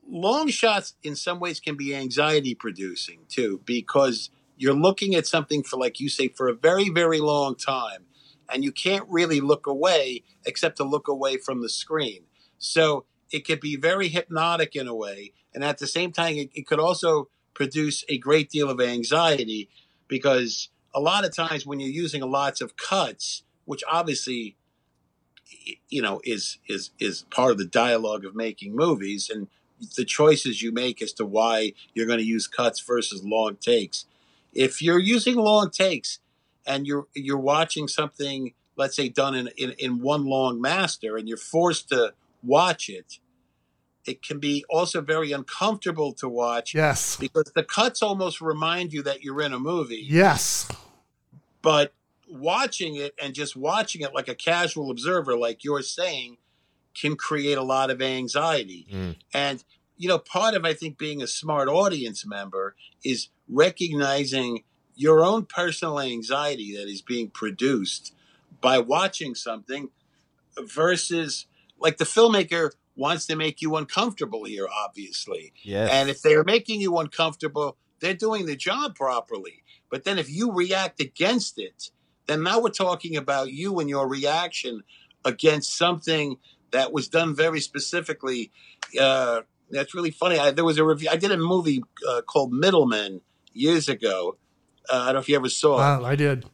long 0.08 0.48
shots 0.48 0.96
in 1.04 1.16
some 1.16 1.40
ways 1.40 1.60
can 1.60 1.76
be 1.76 1.96
anxiety 1.96 2.56
producing 2.56 3.20
too 3.30 3.62
because 3.66 4.32
you're 4.58 4.74
looking 4.74 5.16
at 5.16 5.28
something 5.28 5.64
for, 5.64 5.78
like 5.78 6.00
you 6.00 6.10
say, 6.10 6.30
for 6.30 6.48
a 6.48 6.54
very, 6.54 6.90
very 6.90 7.20
long 7.20 7.56
time 7.56 8.06
and 8.52 8.64
you 8.64 8.72
can't 8.72 9.06
really 9.10 9.42
look 9.42 9.68
away 9.68 10.24
except 10.46 10.78
to 10.78 10.84
look 10.84 11.08
away 11.08 11.38
from 11.38 11.62
the 11.62 11.70
screen. 11.70 12.24
So 12.58 13.06
it 13.32 13.46
could 13.46 13.60
be 13.60 13.76
very 13.76 14.08
hypnotic 14.08 14.76
in 14.76 14.88
a 14.88 14.96
way. 14.96 15.34
And 15.54 15.64
at 15.64 15.78
the 15.78 15.88
same 15.88 16.12
time, 16.12 16.36
it, 16.36 16.50
it 16.54 16.68
could 16.68 16.80
also 16.80 17.30
produce 17.54 18.04
a 18.10 18.18
great 18.18 18.50
deal 18.50 18.70
of 18.70 18.82
anxiety 18.82 19.70
because 20.08 20.70
a 20.94 21.00
lot 21.00 21.26
of 21.26 21.36
times 21.36 21.66
when 21.66 21.80
you're 21.80 21.90
using 21.90 22.22
lots 22.22 22.62
of 22.62 22.78
cuts, 22.78 23.44
which 23.66 23.84
obviously 23.90 24.58
you 25.90 26.02
know 26.02 26.22
is 26.24 26.58
is 26.68 26.92
is 27.00 27.26
part 27.32 27.52
of 27.52 27.58
the 27.58 27.66
dialogue 27.66 28.26
of 28.26 28.36
making 28.36 28.76
movies 28.76 29.30
and 29.34 29.48
the 29.98 30.06
choices 30.06 30.62
you 30.62 30.72
make 30.72 31.02
as 31.02 31.14
to 31.14 31.26
why 31.26 31.74
you're 31.94 32.08
going 32.08 32.20
to 32.20 32.26
use 32.26 32.48
cuts 32.48 32.80
versus 32.80 33.24
long 33.24 33.56
takes 33.58 34.06
if 34.54 34.82
you're 34.82 35.00
using 35.00 35.36
long 35.36 35.70
takes 35.70 36.20
and 36.66 36.88
you're 36.88 37.08
you're 37.14 37.38
watching 37.38 37.88
something 37.88 38.54
let's 38.76 38.96
say 38.96 39.10
done 39.10 39.36
in 39.36 39.50
in, 39.58 39.72
in 39.78 40.02
one 40.02 40.26
long 40.26 40.60
master 40.60 41.18
and 41.18 41.28
you're 41.28 41.38
forced 41.38 41.90
to 41.90 42.14
watch 42.46 42.90
it 42.90 43.20
it 44.06 44.22
can 44.22 44.40
be 44.40 44.64
also 44.70 45.02
very 45.02 45.32
uncomfortable 45.32 46.14
to 46.14 46.30
watch 46.30 46.76
yes. 46.76 47.18
because 47.18 47.52
the 47.56 47.64
cuts 47.64 48.04
almost 48.04 48.40
remind 48.40 48.94
you 48.94 49.02
that 49.02 49.24
you're 49.24 49.42
in 49.42 49.52
a 49.52 49.60
movie. 49.60 50.06
Yes. 50.08 50.68
but 51.62 51.94
watching 52.28 52.96
it 52.96 53.14
and 53.22 53.34
just 53.34 53.56
watching 53.56 54.02
it 54.02 54.14
like 54.14 54.28
a 54.28 54.36
casual 54.36 54.92
observer 54.92 55.38
like 55.38 55.64
you're 55.64 55.82
saying 55.82 56.38
can 57.00 57.16
create 57.16 57.58
a 57.58 57.64
lot 57.64 57.90
of 57.92 58.02
anxiety. 58.02 58.88
Mm. 58.92 59.16
And 59.34 59.64
you 59.98 60.10
know 60.10 60.20
part 60.20 60.56
of 60.56 60.66
i 60.66 60.74
think 60.74 60.98
being 60.98 61.22
a 61.22 61.28
smart 61.28 61.68
audience 61.68 62.26
member 62.26 62.76
is 63.04 63.30
recognizing 63.48 64.64
your 64.96 65.24
own 65.24 65.46
personal 65.46 66.00
anxiety 66.00 66.76
that 66.76 66.88
is 66.88 67.02
being 67.02 67.30
produced 67.30 68.14
by 68.62 68.80
watching 68.80 69.36
something 69.36 69.90
versus 70.66 71.48
like 71.80 71.98
the 71.98 72.06
filmmaker 72.06 72.72
wants 72.96 73.26
to 73.26 73.36
make 73.36 73.62
you 73.62 73.76
uncomfortable 73.76 74.44
here 74.46 74.68
obviously 74.72 75.54
Yes. 75.64 75.90
and 75.92 76.10
if 76.10 76.22
they're 76.22 76.44
making 76.44 76.82
you 76.82 76.98
uncomfortable 76.98 77.78
they're 78.00 78.14
doing 78.14 78.46
the 78.46 78.56
job 78.56 78.96
properly 78.96 79.64
but 79.90 80.04
then 80.04 80.18
if 80.20 80.30
you 80.30 80.52
react 80.52 81.00
against 81.02 81.60
it 81.60 81.92
then 82.28 82.42
now 82.44 82.60
we're 82.60 82.70
talking 82.70 83.16
about 83.18 83.52
you 83.52 83.80
and 83.80 83.90
your 83.90 84.08
reaction 84.08 84.84
against 85.24 85.76
something 85.78 86.38
that 86.72 86.92
was 86.92 87.08
done 87.08 87.36
very 87.36 87.60
specifically. 87.62 88.52
Uh, 89.00 89.42
that's 89.70 89.94
really 89.94 90.12
funny. 90.12 90.38
I, 90.40 90.52
there 90.52 90.66
was 90.66 90.78
a 90.78 90.84
review. 90.84 91.10
I 91.12 91.18
did 91.18 91.32
a 91.32 91.38
movie 91.38 91.84
uh, 92.08 92.22
called 92.24 92.52
Middlemen 92.52 93.22
years 93.54 93.88
ago. 93.88 94.38
Uh, 94.90 94.96
I 95.02 95.06
don't 95.06 95.14
know 95.16 95.20
if 95.20 95.30
you 95.30 95.36
ever 95.36 95.50
saw 95.50 96.00
it. 96.00 96.04
I 96.04 96.16
did. 96.16 96.46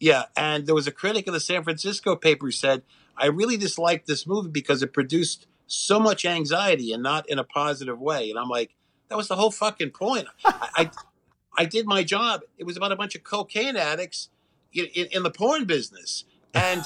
Yeah, 0.00 0.24
and 0.36 0.66
there 0.66 0.74
was 0.74 0.86
a 0.86 0.90
critic 0.92 1.26
in 1.26 1.32
the 1.34 1.40
San 1.40 1.62
Francisco 1.62 2.16
paper 2.16 2.46
who 2.46 2.50
said, 2.52 2.82
"I 3.20 3.26
really 3.26 3.56
disliked 3.56 4.06
this 4.06 4.26
movie 4.26 4.50
because 4.50 4.82
it 4.82 4.92
produced 4.92 5.46
so 5.66 6.00
much 6.00 6.24
anxiety 6.24 6.92
and 6.92 7.02
not 7.02 7.28
in 7.28 7.38
a 7.38 7.44
positive 7.44 8.00
way." 8.00 8.30
And 8.30 8.38
I'm 8.38 8.48
like, 8.48 8.74
"That 9.08 9.16
was 9.16 9.28
the 9.28 9.36
whole 9.36 9.50
fucking 9.50 9.90
point." 9.90 10.26
I, 10.44 10.68
I, 10.76 10.90
I 11.56 11.64
did 11.64 11.86
my 11.86 12.02
job. 12.02 12.42
It 12.58 12.64
was 12.64 12.76
about 12.76 12.92
a 12.92 12.96
bunch 12.96 13.14
of 13.14 13.22
cocaine 13.22 13.76
addicts 13.76 14.30
in, 14.72 14.86
in, 14.86 15.06
in 15.12 15.22
the 15.22 15.30
porn 15.30 15.64
business, 15.64 16.24
and 16.54 16.82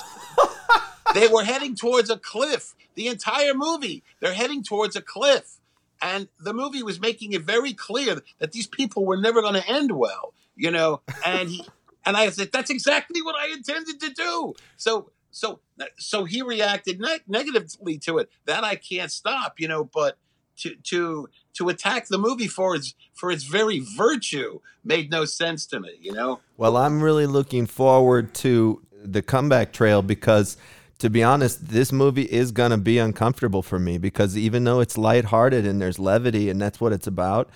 they 1.14 1.28
were 1.28 1.44
heading 1.44 1.76
towards 1.76 2.10
a 2.10 2.18
cliff. 2.18 2.74
The 2.94 3.08
entire 3.08 3.54
movie, 3.54 4.02
they're 4.20 4.34
heading 4.34 4.62
towards 4.62 4.96
a 4.96 5.02
cliff, 5.02 5.58
and 6.00 6.28
the 6.38 6.52
movie 6.52 6.82
was 6.82 7.00
making 7.00 7.32
it 7.32 7.42
very 7.42 7.72
clear 7.72 8.22
that 8.38 8.52
these 8.52 8.66
people 8.66 9.04
were 9.04 9.16
never 9.16 9.40
going 9.40 9.54
to 9.54 9.68
end 9.68 9.92
well. 9.92 10.34
You 10.56 10.70
know, 10.70 11.00
and 11.24 11.48
he. 11.48 11.64
And 12.06 12.16
I 12.16 12.28
said, 12.30 12.52
"That's 12.52 12.70
exactly 12.70 13.22
what 13.22 13.34
I 13.34 13.48
intended 13.48 13.98
to 14.00 14.10
do." 14.10 14.54
So, 14.76 15.10
so, 15.34 15.58
so 15.98 16.24
he 16.24 16.42
reacted 16.42 17.00
ne- 17.00 17.18
negatively 17.26 17.98
to 17.98 18.18
it. 18.18 18.30
That 18.46 18.62
I 18.62 18.76
can't 18.76 19.10
stop, 19.10 19.58
you 19.58 19.66
know. 19.66 19.84
But 19.84 20.16
to 20.58 20.76
to 20.76 21.28
to 21.54 21.68
attack 21.68 22.06
the 22.06 22.18
movie 22.18 22.46
for 22.46 22.76
its 22.76 22.94
for 23.14 23.32
its 23.32 23.42
very 23.42 23.80
virtue 23.80 24.60
made 24.84 25.10
no 25.10 25.24
sense 25.24 25.66
to 25.66 25.80
me, 25.80 25.90
you 26.00 26.12
know. 26.12 26.40
Well, 26.56 26.76
I'm 26.76 27.02
really 27.02 27.26
looking 27.26 27.66
forward 27.66 28.32
to 28.34 28.80
the 29.02 29.22
comeback 29.22 29.72
trail 29.72 30.02
because 30.02 30.56
to 31.00 31.10
be 31.10 31.24
honest, 31.24 31.68
this 31.68 31.90
movie 31.90 32.22
is 32.22 32.52
going 32.52 32.70
to 32.70 32.78
be 32.78 32.98
uncomfortable 32.98 33.62
for 33.62 33.80
me 33.80 33.98
because 33.98 34.38
even 34.38 34.62
though 34.62 34.78
it's 34.78 34.96
lighthearted 34.96 35.66
and 35.66 35.82
there's 35.82 35.98
levity 35.98 36.48
and 36.48 36.62
that's 36.62 36.80
what 36.80 36.92
it's 36.92 37.08
about, 37.08 37.50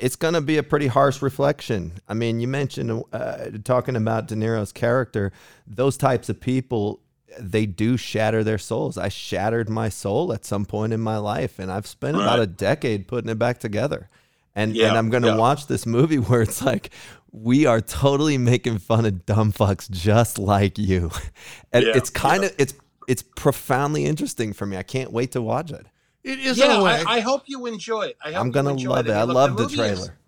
it's 0.00 0.16
going 0.16 0.34
to 0.34 0.40
be 0.40 0.56
a 0.56 0.62
pretty 0.62 0.88
harsh 0.88 1.22
reflection. 1.22 1.92
I 2.08 2.14
mean, 2.14 2.40
you 2.40 2.48
mentioned 2.48 3.04
uh, 3.12 3.50
talking 3.62 3.94
about 3.94 4.26
De 4.26 4.34
Niro's 4.34 4.72
character, 4.72 5.32
those 5.66 5.96
types 5.96 6.28
of 6.28 6.40
people 6.40 7.00
they 7.38 7.66
do 7.66 7.96
shatter 7.96 8.42
their 8.44 8.58
souls. 8.58 8.96
I 8.98 9.08
shattered 9.08 9.68
my 9.68 9.88
soul 9.88 10.32
at 10.32 10.44
some 10.44 10.64
point 10.64 10.92
in 10.92 11.00
my 11.00 11.16
life, 11.18 11.58
and 11.58 11.70
I've 11.70 11.86
spent 11.86 12.16
about 12.16 12.38
a 12.40 12.46
decade 12.46 13.08
putting 13.08 13.30
it 13.30 13.38
back 13.38 13.58
together. 13.60 14.08
And 14.54 14.76
Yeah, 14.76 14.88
and 14.88 14.98
I'm 14.98 15.08
gonna 15.10 15.28
yeah. 15.28 15.36
watch 15.36 15.66
this 15.66 15.86
movie 15.86 16.18
where 16.28 16.42
it's 16.42 16.62
like 16.62 16.90
we 17.32 17.64
are 17.66 17.80
totally 17.80 18.36
making 18.38 18.78
fun 18.78 19.06
of 19.06 19.24
dumb 19.24 19.52
fucks 19.52 19.90
just 19.90 20.38
like 20.38 20.76
you, 20.78 21.10
and 21.72 21.86
Yeah, 21.86 21.92
it's 21.96 22.10
kind 22.10 22.44
of 22.44 22.54
it's 22.58 22.74
it's 23.08 23.22
profoundly 23.22 24.04
interesting 24.04 24.52
for 24.52 24.66
me. 24.66 24.76
I 24.76 24.82
can't 24.82 25.10
wait 25.12 25.32
to 25.32 25.42
watch 25.42 25.70
it. 25.72 25.86
It 26.22 26.38
is 26.38 26.60
in 26.60 26.70
yeah, 26.70 26.78
a 26.80 26.84
way. 26.84 27.02
I, 27.06 27.16
I 27.16 27.20
hope 27.20 27.42
you 27.46 27.66
enjoy 27.66 28.02
it. 28.02 28.16
I 28.24 28.32
hope 28.32 28.40
I'm 28.42 28.50
gonna 28.50 28.70
enjoy 28.70 28.90
love 28.90 29.08
it. 29.08 29.12
I 29.12 29.20
I 29.20 29.24
look, 29.24 29.34
love 29.34 29.56
the 29.56 29.62
movie 29.64 29.74
is- 29.74 29.78
trailer. 29.78 30.18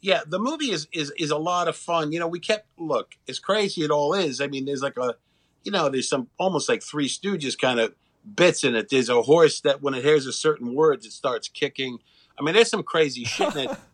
yeah, 0.00 0.20
the 0.26 0.38
movie 0.38 0.70
is, 0.70 0.86
is 0.92 1.10
is 1.18 1.30
a 1.30 1.36
lot 1.38 1.66
of 1.66 1.74
fun. 1.74 2.12
You 2.12 2.20
know, 2.20 2.28
we 2.28 2.38
kept 2.38 2.66
look 2.78 3.16
as 3.28 3.38
crazy 3.38 3.82
it 3.82 3.90
all 3.90 4.12
is. 4.14 4.40
I 4.40 4.46
mean, 4.46 4.66
there's 4.66 4.82
like 4.82 4.96
a, 4.98 5.16
you 5.64 5.72
know, 5.72 5.88
there's 5.88 6.08
some 6.08 6.28
almost 6.38 6.68
like 6.68 6.82
Three 6.82 7.08
Stooges 7.08 7.58
kind 7.58 7.80
of 7.80 7.94
bits 8.36 8.62
in 8.64 8.74
it. 8.76 8.88
There's 8.90 9.08
a 9.08 9.22
horse 9.22 9.60
that 9.62 9.82
when 9.82 9.94
it 9.94 10.04
hears 10.04 10.26
a 10.26 10.32
certain 10.32 10.74
words, 10.74 11.04
it 11.06 11.12
starts 11.12 11.48
kicking. 11.48 11.98
I 12.38 12.42
mean, 12.42 12.54
there's 12.54 12.70
some 12.70 12.82
crazy 12.82 13.24
shit 13.24 13.54
in 13.54 13.70
it. 13.70 13.76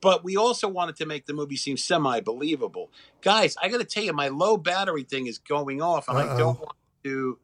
But 0.00 0.24
we 0.24 0.36
also 0.36 0.66
wanted 0.66 0.96
to 0.96 1.06
make 1.06 1.26
the 1.26 1.32
movie 1.32 1.54
seem 1.56 1.76
semi 1.76 2.18
believable. 2.18 2.90
Guys, 3.22 3.56
I 3.62 3.68
got 3.68 3.78
to 3.78 3.84
tell 3.84 4.02
you, 4.02 4.12
my 4.12 4.26
low 4.28 4.56
battery 4.56 5.04
thing 5.04 5.28
is 5.28 5.38
going 5.38 5.80
off, 5.80 6.08
and 6.08 6.18
I 6.18 6.22
Uh-oh. 6.22 6.36
don't 6.38 6.58
want 6.58 6.76
to. 7.04 7.38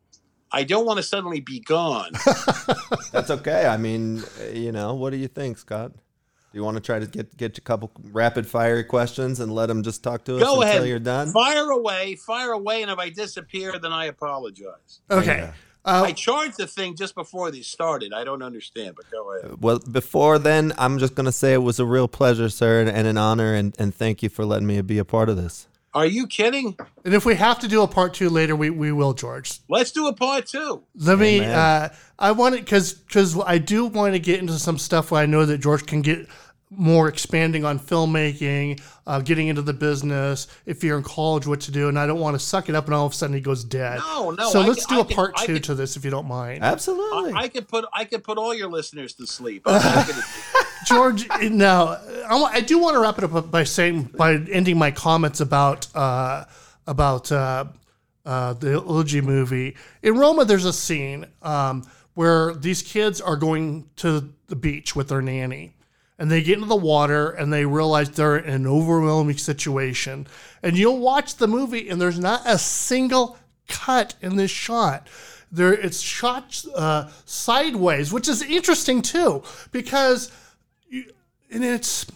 I 0.50 0.64
don't 0.64 0.84
want 0.84 0.96
to 0.96 1.04
suddenly 1.04 1.38
be 1.38 1.60
gone. 1.60 2.10
That's 3.12 3.30
okay. 3.30 3.66
I 3.66 3.76
mean, 3.76 4.24
uh, 4.40 4.48
you 4.52 4.72
know, 4.72 4.92
what 4.94 5.10
do 5.10 5.18
you 5.18 5.28
think, 5.28 5.56
Scott? 5.56 5.92
Do 6.52 6.58
you 6.58 6.64
want 6.64 6.76
to 6.76 6.82
try 6.82 6.98
to 6.98 7.06
get 7.06 7.36
get 7.36 7.56
a 7.56 7.60
couple 7.62 7.90
rapid 8.10 8.46
fire 8.46 8.82
questions 8.82 9.40
and 9.40 9.54
let 9.54 9.66
them 9.66 9.82
just 9.82 10.02
talk 10.02 10.24
to 10.24 10.36
us 10.36 10.42
Go 10.42 10.60
until 10.60 10.62
ahead. 10.62 10.88
you're 10.88 10.98
done? 10.98 11.32
Fire 11.32 11.70
away, 11.70 12.16
fire 12.16 12.52
away, 12.52 12.82
and 12.82 12.90
if 12.90 12.98
I 12.98 13.08
disappear, 13.08 13.78
then 13.78 13.92
I 13.92 14.06
apologize. 14.06 15.00
okay. 15.10 15.50
Uh, 15.84 16.04
I 16.06 16.12
charged 16.12 16.58
the 16.58 16.66
thing 16.68 16.94
just 16.94 17.14
before 17.16 17.50
they 17.50 17.62
started. 17.62 18.12
I 18.12 18.22
don't 18.22 18.42
understand, 18.42 18.94
but 18.94 19.10
go 19.10 19.34
ahead. 19.34 19.60
Well, 19.60 19.80
before 19.80 20.38
then, 20.38 20.72
I'm 20.78 20.98
just 21.00 21.16
going 21.16 21.26
to 21.26 21.32
say 21.32 21.54
it 21.54 21.62
was 21.62 21.80
a 21.80 21.84
real 21.84 22.06
pleasure, 22.06 22.48
sir, 22.50 22.80
and, 22.80 22.88
and 22.88 23.08
an 23.08 23.18
honor, 23.18 23.52
and, 23.54 23.74
and 23.80 23.92
thank 23.92 24.22
you 24.22 24.28
for 24.28 24.44
letting 24.44 24.68
me 24.68 24.80
be 24.82 24.98
a 24.98 25.04
part 25.04 25.28
of 25.28 25.36
this. 25.36 25.66
Are 25.94 26.06
you 26.06 26.26
kidding? 26.26 26.76
and 27.04 27.14
if 27.14 27.26
we 27.26 27.34
have 27.34 27.58
to 27.58 27.68
do 27.68 27.82
a 27.82 27.88
part 27.88 28.14
two 28.14 28.30
later, 28.30 28.54
we, 28.56 28.70
we 28.70 28.92
will, 28.92 29.12
George. 29.12 29.58
Let's 29.68 29.90
do 29.90 30.06
a 30.06 30.12
part 30.14 30.46
two. 30.46 30.84
Let 30.94 31.18
me. 31.18 31.38
Amen. 31.38 31.50
Uh, 31.50 31.94
I 32.18 32.32
want 32.32 32.54
it 32.54 32.64
because 32.64 32.94
because 32.94 33.38
I 33.38 33.58
do 33.58 33.86
want 33.86 34.14
to 34.14 34.18
get 34.20 34.40
into 34.40 34.58
some 34.58 34.78
stuff 34.78 35.10
where 35.10 35.20
I 35.20 35.26
know 35.26 35.44
that 35.44 35.58
George 35.58 35.84
can 35.84 36.00
get 36.00 36.28
more 36.74 37.06
expanding 37.08 37.64
on 37.66 37.78
filmmaking, 37.78 38.80
uh, 39.06 39.20
getting 39.20 39.48
into 39.48 39.60
the 39.62 39.72
business. 39.74 40.46
If 40.64 40.82
you're 40.82 40.96
in 40.96 41.04
college, 41.04 41.46
what 41.46 41.60
to 41.62 41.70
do, 41.70 41.88
and 41.88 41.98
I 41.98 42.06
don't 42.06 42.18
want 42.20 42.34
to 42.34 42.38
suck 42.38 42.68
it 42.68 42.74
up 42.74 42.86
and 42.86 42.94
all 42.94 43.04
of 43.06 43.12
a 43.12 43.14
sudden 43.14 43.34
he 43.34 43.42
goes 43.42 43.62
dead. 43.62 43.98
No, 43.98 44.30
no, 44.30 44.48
So 44.50 44.60
I 44.62 44.66
let's 44.66 44.86
can- 44.86 44.96
do 44.96 45.00
I 45.00 45.04
a 45.04 45.06
can- 45.06 45.16
part 45.16 45.34
I 45.36 45.46
two 45.46 45.54
can- 45.54 45.62
to 45.64 45.74
this 45.74 45.96
if 45.96 46.04
you 46.04 46.10
don't 46.10 46.26
mind. 46.26 46.62
Absolutely. 46.62 47.32
I, 47.34 47.42
I 47.42 47.48
could 47.48 47.68
put 47.68 47.84
I 47.92 48.04
could 48.04 48.24
put 48.24 48.38
all 48.38 48.54
your 48.54 48.70
listeners 48.70 49.12
to 49.14 49.26
sleep. 49.26 49.62
I'm 49.66 49.74
not 49.82 50.08
gonna- 50.08 50.22
George, 50.86 51.28
now 51.42 51.98
I, 52.28 52.50
I 52.54 52.60
do 52.60 52.78
want 52.78 52.94
to 52.94 53.00
wrap 53.00 53.18
it 53.18 53.24
up 53.24 53.50
by 53.50 53.64
saying 53.64 54.04
by 54.16 54.34
ending 54.50 54.78
my 54.78 54.90
comments 54.90 55.40
about 55.40 55.86
uh, 55.94 56.44
about 56.86 57.30
uh, 57.30 57.66
uh, 58.26 58.54
the 58.54 58.72
Elegy 58.72 59.20
movie 59.20 59.76
in 60.02 60.16
Roma. 60.16 60.44
There's 60.44 60.64
a 60.64 60.72
scene 60.72 61.26
um, 61.42 61.84
where 62.14 62.54
these 62.54 62.82
kids 62.82 63.20
are 63.20 63.36
going 63.36 63.88
to 63.96 64.32
the 64.48 64.56
beach 64.56 64.96
with 64.96 65.08
their 65.08 65.22
nanny, 65.22 65.74
and 66.22 66.30
they 66.30 66.40
get 66.40 66.54
into 66.54 66.68
the 66.68 66.76
water 66.76 67.30
and 67.30 67.52
they 67.52 67.66
realize 67.66 68.08
they're 68.08 68.36
in 68.36 68.54
an 68.54 68.66
overwhelming 68.68 69.36
situation. 69.36 70.24
And 70.62 70.78
you'll 70.78 71.00
watch 71.00 71.34
the 71.34 71.48
movie, 71.48 71.88
and 71.88 72.00
there's 72.00 72.20
not 72.20 72.42
a 72.46 72.58
single 72.58 73.36
cut 73.66 74.14
in 74.22 74.36
this 74.36 74.52
shot. 74.52 75.08
There, 75.50 75.72
it's 75.72 76.00
shot 76.00 76.64
uh, 76.76 77.10
sideways, 77.24 78.12
which 78.12 78.28
is 78.28 78.40
interesting 78.40 79.02
too, 79.02 79.42
because 79.72 80.30
and 80.92 81.64
it's 81.64 82.06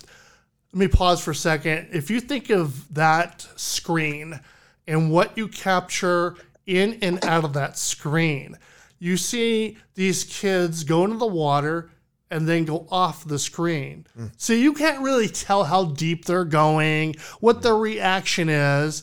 let 0.73 0.79
me 0.79 0.87
pause 0.87 1.21
for 1.21 1.33
a 1.33 1.35
second. 1.35 1.89
If 1.91 2.09
you 2.09 2.21
think 2.21 2.49
of 2.49 2.95
that 2.95 3.45
screen 3.57 4.39
and 4.87 5.11
what 5.11 5.37
you 5.37 5.49
capture 5.49 6.37
in 6.65 7.01
and 7.03 7.25
out 7.25 7.43
of 7.43 7.55
that 7.55 7.77
screen, 7.77 8.57
you 9.01 9.17
see 9.17 9.79
these 9.97 10.23
kids 10.23 10.85
go 10.85 11.03
into 11.03 11.17
the 11.17 11.27
water 11.27 11.91
and 12.31 12.49
then 12.49 12.65
go 12.65 12.87
off 12.91 13.25
the 13.25 13.39
screen. 13.39 14.07
So 14.37 14.53
you 14.53 14.73
can't 14.73 15.03
really 15.03 15.29
tell 15.29 15.65
how 15.65 15.85
deep 15.85 16.25
they're 16.25 16.45
going, 16.45 17.15
what 17.41 17.63
their 17.63 17.77
reaction 17.77 18.49
is. 18.49 19.03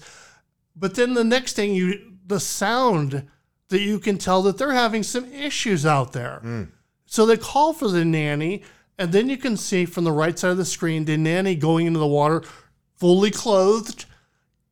But 0.75 0.95
then 0.95 1.13
the 1.13 1.23
next 1.23 1.55
thing 1.55 1.73
you 1.73 2.13
the 2.25 2.39
sound 2.39 3.27
that 3.69 3.81
you 3.81 3.99
can 3.99 4.17
tell 4.17 4.41
that 4.43 4.57
they're 4.57 4.73
having 4.73 5.03
some 5.03 5.31
issues 5.31 5.85
out 5.85 6.13
there. 6.13 6.41
So 7.05 7.25
they 7.25 7.37
call 7.37 7.73
for 7.73 7.87
the 7.87 8.03
nanny, 8.05 8.63
and 8.97 9.11
then 9.11 9.29
you 9.29 9.37
can 9.37 9.57
see 9.57 9.85
from 9.85 10.03
the 10.03 10.11
right 10.11 10.37
side 10.37 10.51
of 10.51 10.57
the 10.57 10.65
screen 10.65 11.05
the 11.05 11.17
nanny 11.17 11.55
going 11.55 11.85
into 11.85 11.99
the 11.99 12.07
water 12.07 12.43
fully 12.95 13.31
clothed 13.31 14.05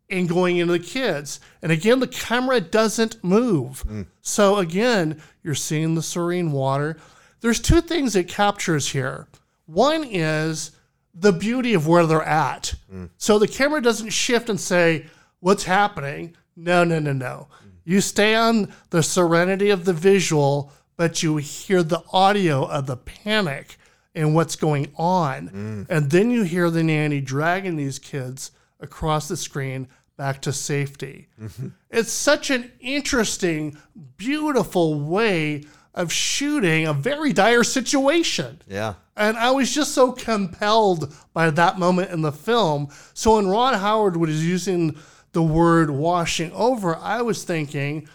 and 0.10 0.28
going 0.28 0.58
into 0.58 0.74
the 0.74 0.80
kids. 0.80 1.40
And 1.62 1.72
again, 1.72 2.00
the 2.00 2.08
camera 2.08 2.60
doesn't 2.62 3.24
move. 3.24 3.84
So 4.22 4.58
again, 4.58 5.22
you're 5.44 5.56
seeing 5.56 5.96
the 5.96 6.02
serene 6.02 6.52
water. 6.52 6.98
There's 7.42 7.60
two 7.60 7.82
things 7.82 8.16
it 8.16 8.28
captures 8.28 8.90
here. 8.90 9.28
One 9.66 10.04
is 10.04 10.72
the 11.14 11.34
beauty 11.34 11.74
of 11.74 11.88
where 11.88 12.06
they're 12.06 12.24
at. 12.24 12.76
Mm. 12.92 13.10
So 13.18 13.38
the 13.38 13.48
camera 13.48 13.82
doesn't 13.82 14.12
shift 14.12 14.50
and 14.50 14.60
say, 14.60 15.08
What's 15.40 15.64
happening? 15.64 16.36
No, 16.56 16.84
no, 16.84 17.00
no, 17.00 17.14
no. 17.14 17.48
You 17.84 18.00
stay 18.00 18.36
on 18.36 18.72
the 18.92 19.02
serenity 19.02 19.72
of 19.72 19.86
the 19.86 19.94
visual, 19.94 20.72
but 20.98 21.24
you 21.24 21.38
hear 21.38 21.82
the 21.82 22.04
audio 22.14 22.64
of 22.66 22.86
the 22.86 22.98
panic 22.98 23.78
and 24.14 24.36
what's 24.36 24.56
going 24.56 24.92
on. 24.98 25.50
Mm. 25.50 25.86
And 25.90 26.12
then 26.12 26.30
you 26.30 26.44
hear 26.44 26.70
the 26.70 26.84
nanny 26.84 27.22
dragging 27.22 27.76
these 27.76 27.98
kids 27.98 28.52
across 28.80 29.28
the 29.28 29.38
screen 29.38 29.88
back 30.18 30.42
to 30.42 30.54
safety. 30.54 31.28
Mm-hmm. 31.42 31.70
It's 31.90 32.12
such 32.12 32.52
an 32.52 32.72
interesting, 32.80 33.78
beautiful 34.18 35.00
way 35.00 35.64
of 35.94 36.12
shooting 36.12 36.88
a 36.88 36.94
very 36.94 37.34
dire 37.34 37.64
situation. 37.64 38.62
Yeah. 38.68 38.96
And 39.16 39.38
I 39.38 39.52
was 39.52 39.74
just 39.74 39.94
so 39.94 40.12
compelled 40.12 41.14
by 41.34 41.50
that 41.50 41.78
moment 41.78 42.12
in 42.12 42.22
the 42.22 42.32
film. 42.32 42.90
So 43.14 43.36
when 43.36 43.48
Ron 43.48 43.74
Howard 43.74 44.18
was 44.18 44.46
using 44.46 44.98
the 45.34 45.44
word 45.44 45.90
washing 45.90 46.52
over, 46.54 46.96
I 46.96 47.22
was 47.22 47.44
thinking, 47.44 48.08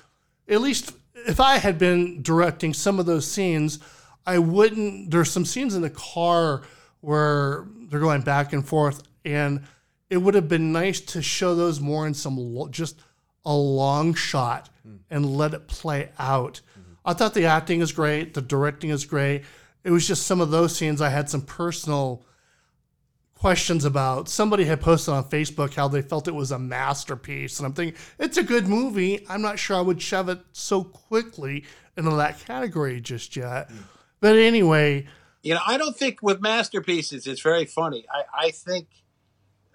at 0.49 0.61
least 0.61 0.93
if 1.27 1.41
I 1.41 1.59
had 1.59 1.79
been 1.79 2.23
directing 2.23 2.73
some 2.73 2.99
of 2.99 3.07
those 3.07 3.31
scenes, 3.31 3.79
I 4.27 4.39
wouldn't. 4.39 5.11
There's 5.11 5.31
some 5.31 5.45
scenes 5.45 5.75
in 5.75 5.83
the 5.83 5.91
car 5.91 6.63
where 7.01 7.67
they're 7.89 8.01
going 8.01 8.23
back 8.23 8.53
and 8.53 8.67
forth, 8.67 9.03
and 9.25 9.63
it 10.11 10.19
would 10.19 10.35
have 10.35 10.49
been 10.49 10.73
nice 10.73 11.01
to 11.01 11.23
show 11.23 11.55
those 11.55 11.81
more 11.81 12.07
in 12.07 12.15
some 12.15 12.37
lo- 12.37 12.69
just 12.69 13.01
a 13.45 13.55
long 13.55 14.15
shot 14.15 14.69
hmm. 14.83 14.97
and 15.11 15.37
let 15.37 15.55
it 15.55 15.69
play 15.69 16.11
out. 16.19 16.61
I 17.07 17.13
thought 17.15 17.35
the 17.35 17.47
acting 17.47 17.81
is 17.81 17.93
great, 17.93 18.35
the 18.35 18.43
directing 18.43 18.91
is 18.91 19.05
great. 19.05 19.45
It 19.85 19.91
was 19.91 20.07
just 20.07 20.27
some 20.27 20.41
of 20.41 20.51
those 20.51 20.77
scenes 20.77 21.01
I 21.01 21.11
had 21.11 21.31
some 21.31 21.43
personal 21.43 22.27
questions 23.35 23.85
about. 23.85 24.29
Somebody 24.29 24.65
had 24.65 24.81
posted 24.81 25.15
on 25.15 25.25
Facebook 25.25 25.75
how 25.75 25.87
they 25.87 26.03
felt 26.03 26.27
it 26.27 26.35
was 26.35 26.51
a 26.51 26.59
masterpiece, 26.59 27.59
and 27.61 27.67
I'm 27.67 27.73
thinking 27.73 27.97
it's 28.19 28.37
a 28.37 28.43
good 28.43 28.67
movie. 28.67 29.25
I'm 29.29 29.43
not 29.43 29.59
sure 29.59 29.77
I 29.77 29.81
would 29.83 30.03
shove 30.03 30.29
it 30.29 30.41
so 30.53 30.83
quickly 30.83 31.65
into 31.97 32.11
that 32.17 32.41
category 32.41 33.01
just 33.01 33.37
yet. 33.37 33.71
Hmm. 33.71 33.77
But 34.21 34.37
anyway, 34.37 35.07
You 35.43 35.55
know, 35.55 35.61
I 35.65 35.77
don't 35.77 35.97
think 35.97 36.21
with 36.23 36.41
masterpieces 36.41 37.27
it's 37.27 37.41
very 37.43 37.67
funny. 37.67 38.05
I, 38.13 38.47
I 38.47 38.51
think 38.51 38.89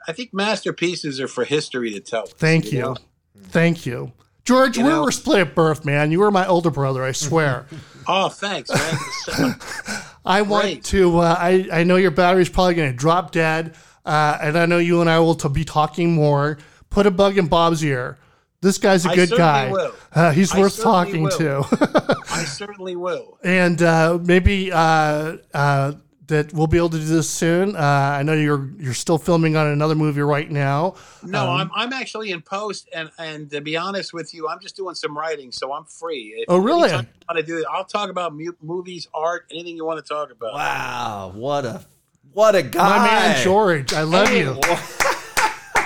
I 0.07 0.11
think 0.13 0.33
masterpieces 0.33 1.21
are 1.21 1.27
for 1.27 1.45
history 1.45 1.91
to 1.93 1.99
tell. 1.99 2.25
thank 2.25 2.71
you, 2.73 2.81
know? 2.81 2.95
thank 3.37 3.85
you, 3.85 4.11
George. 4.43 4.77
You 4.77 4.83
we 4.85 4.89
know- 4.89 5.03
were 5.03 5.11
split 5.11 5.39
at 5.39 5.55
birth, 5.55 5.85
man. 5.85 6.11
You 6.11 6.19
were 6.19 6.31
my 6.31 6.45
older 6.47 6.71
brother, 6.71 7.03
I 7.03 7.11
swear. 7.11 7.65
Oh, 8.07 8.29
thanks, 8.29 8.71
man. 8.71 9.55
I 10.25 10.41
want 10.41 10.63
Great. 10.63 10.83
to. 10.85 11.19
Uh, 11.19 11.35
I 11.37 11.67
I 11.71 11.83
know 11.83 11.97
your 11.97 12.09
battery's 12.09 12.49
probably 12.49 12.73
going 12.73 12.91
to 12.91 12.97
drop 12.97 13.31
dead, 13.31 13.75
uh, 14.03 14.39
and 14.41 14.57
I 14.57 14.65
know 14.65 14.79
you 14.79 15.01
and 15.01 15.09
I 15.09 15.19
will 15.19 15.35
to 15.35 15.49
be 15.49 15.63
talking 15.63 16.13
more. 16.13 16.57
Put 16.89 17.05
a 17.05 17.11
bug 17.11 17.37
in 17.37 17.45
Bob's 17.47 17.83
ear. 17.85 18.17
This 18.61 18.79
guy's 18.79 19.05
a 19.05 19.13
good 19.13 19.29
guy. 19.29 19.71
will. 19.71 19.93
Uh, 20.13 20.31
he's 20.31 20.51
I 20.53 20.59
worth 20.59 20.81
talking 20.81 21.23
will. 21.23 21.29
to. 21.37 22.21
I 22.31 22.43
certainly 22.43 22.95
will. 22.95 23.37
and 23.43 23.79
uh, 23.81 24.17
maybe 24.21 24.71
uh, 24.71 25.37
uh, 25.53 25.93
that 26.31 26.51
we'll 26.51 26.67
be 26.67 26.77
able 26.77 26.89
to 26.89 26.97
do 26.97 27.05
this 27.05 27.29
soon. 27.29 27.75
Uh, 27.75 27.79
I 27.79 28.23
know 28.23 28.33
you're 28.33 28.67
you're 28.79 28.93
still 28.93 29.17
filming 29.17 29.55
on 29.55 29.67
another 29.67 29.95
movie 29.95 30.21
right 30.21 30.49
now. 30.51 30.95
No, 31.23 31.43
Um, 31.49 31.57
I'm 31.61 31.71
I'm 31.75 31.93
actually 31.93 32.31
in 32.31 32.41
post, 32.41 32.89
and 32.93 33.09
and 33.19 33.49
to 33.51 33.61
be 33.61 33.77
honest 33.77 34.13
with 34.13 34.33
you, 34.33 34.49
I'm 34.49 34.59
just 34.59 34.75
doing 34.75 34.95
some 34.95 35.17
writing, 35.17 35.51
so 35.51 35.71
I'm 35.71 35.85
free. 35.85 36.33
If 36.39 36.45
Oh, 36.49 36.57
really? 36.57 36.89
anytime 36.89 37.07
want 37.29 37.37
to 37.39 37.43
do 37.45 37.57
it? 37.59 37.65
I'll 37.71 37.85
talk 37.85 38.09
about 38.09 38.33
mu- 38.35 38.51
movies, 38.61 39.07
art, 39.13 39.45
anything 39.51 39.75
you 39.77 39.85
want 39.85 40.03
to 40.03 40.13
talk 40.13 40.31
about. 40.31 40.53
Wow, 40.53 41.31
what 41.35 41.63
a 41.65 41.85
what 42.33 42.55
a 42.55 42.63
guy. 42.63 42.97
my 42.97 43.05
man 43.05 43.43
George. 43.43 43.93
I 43.93 44.01
love 44.03 44.27
Hey, 44.29 44.39
you. 44.39 44.59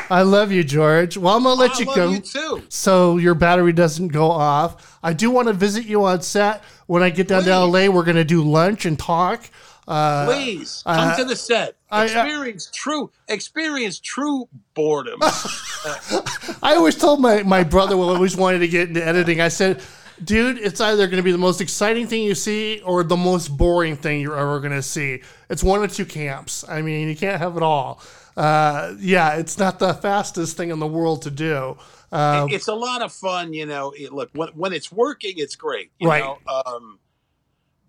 I 0.08 0.22
love 0.22 0.52
you, 0.52 0.64
George. 0.64 1.18
Well, 1.18 1.36
I'm 1.36 1.44
gonna 1.44 1.60
let 1.60 1.72
I 1.78 1.80
you 1.80 1.86
love 1.86 1.96
go. 1.96 2.10
you 2.12 2.20
too. 2.20 2.62
so 2.70 3.18
your 3.18 3.34
battery 3.34 3.74
doesn't 3.74 4.10
go 4.10 4.30
off. 4.30 5.00
I 5.02 5.14
do 5.14 5.32
want 5.32 5.48
to 5.48 5.54
visit 5.54 5.86
you 5.86 6.06
on 6.06 6.22
set 6.22 6.64
when 6.86 7.02
I 7.02 7.10
get 7.10 7.28
down 7.28 7.44
to 7.44 7.58
LA. 7.66 7.88
We're 7.90 8.04
going 8.04 8.16
to 8.16 8.24
do 8.24 8.44
lunch 8.44 8.86
and 8.86 8.98
talk. 9.00 9.50
Uh, 9.88 10.26
Please 10.26 10.82
come 10.86 11.10
uh, 11.10 11.16
to 11.18 11.26
the 11.26 11.36
set. 11.36 11.76
I- 11.92 12.02
I- 12.02 12.06
Experience 12.06 12.72
true. 12.74 13.12
Experience 13.28 14.00
true 14.00 14.48
boredom. 14.74 15.20
I 15.22 16.74
always 16.76 16.96
told 16.96 17.22
my, 17.22 17.44
my 17.44 17.64
brother 17.64 17.96
when 17.98 18.10
I 18.10 18.14
always 18.14 18.36
wanted 18.36 18.60
to 18.60 18.68
get 18.68 18.88
into 18.90 19.06
editing, 19.06 19.42
I 19.42 19.50
said, 19.50 19.82
dude, 20.24 20.58
it's 20.58 20.82
either 20.82 21.06
going 21.08 21.18
to 21.18 21.24
be 21.24 21.32
the 21.32 21.38
most 21.38 21.62
exciting 21.62 22.08
thing 22.08 22.24
you 22.24 22.36
see 22.36 22.82
or 22.82 23.04
the 23.04 23.18
most 23.18 23.50
boring 23.56 23.96
thing 23.96 24.22
you're 24.22 24.38
ever 24.38 24.60
going 24.60 24.72
to 24.74 24.82
see. 24.82 25.22
It's 25.50 25.64
one 25.64 25.84
of 25.84 25.94
two 25.94 26.06
camps. 26.06 26.68
I 26.68 26.82
mean, 26.82 27.08
you 27.08 27.16
can't 27.16 27.40
have 27.40 27.56
it 27.58 27.64
all. 27.64 28.02
Uh, 28.36 28.96
yeah, 29.00 29.36
it's 29.36 29.58
not 29.58 29.80
the 29.80 29.94
fastest 29.94 30.58
thing 30.58 30.70
in 30.72 30.80
the 30.80 30.88
world 30.88 31.22
to 31.24 31.32
do. 31.32 31.78
Uh, 32.12 32.48
it's 32.50 32.68
a 32.68 32.74
lot 32.74 33.02
of 33.02 33.12
fun, 33.14 33.54
you 33.54 33.66
know. 33.66 33.94
It, 33.96 34.12
look, 34.14 34.30
when, 34.34 34.50
when 34.50 34.74
it's 34.74 34.92
working, 34.92 35.34
it's 35.38 35.56
great, 35.56 35.92
you 36.00 36.08
Right. 36.10 36.24
know. 36.24 36.38
Um, 36.66 37.00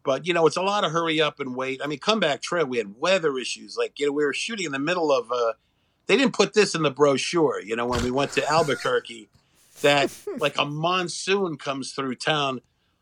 but 0.06 0.24
you 0.24 0.32
know, 0.32 0.46
it's 0.46 0.56
a 0.56 0.62
lot 0.62 0.84
of 0.84 0.92
hurry 0.92 1.20
up 1.20 1.40
and 1.40 1.54
wait. 1.54 1.80
I 1.82 1.88
mean, 1.88 1.98
comeback 1.98 2.40
trail. 2.40 2.64
We 2.64 2.78
had 2.78 2.94
weather 2.98 3.36
issues. 3.36 3.76
Like 3.76 3.98
you 3.98 4.06
know, 4.06 4.12
we 4.12 4.24
were 4.24 4.32
shooting 4.32 4.64
in 4.64 4.72
the 4.72 4.78
middle 4.78 5.12
of. 5.12 5.30
Uh, 5.30 5.54
they 6.06 6.16
didn't 6.16 6.34
put 6.34 6.54
this 6.54 6.76
in 6.76 6.82
the 6.82 6.90
brochure. 6.90 7.60
You 7.60 7.74
know, 7.74 7.84
when 7.84 8.02
we 8.04 8.12
went 8.12 8.30
to 8.32 8.48
Albuquerque, 8.48 9.28
that 9.82 10.16
like 10.38 10.56
a 10.56 10.64
monsoon 10.64 11.58
comes 11.58 11.92
through 11.92 12.14
town 12.14 12.60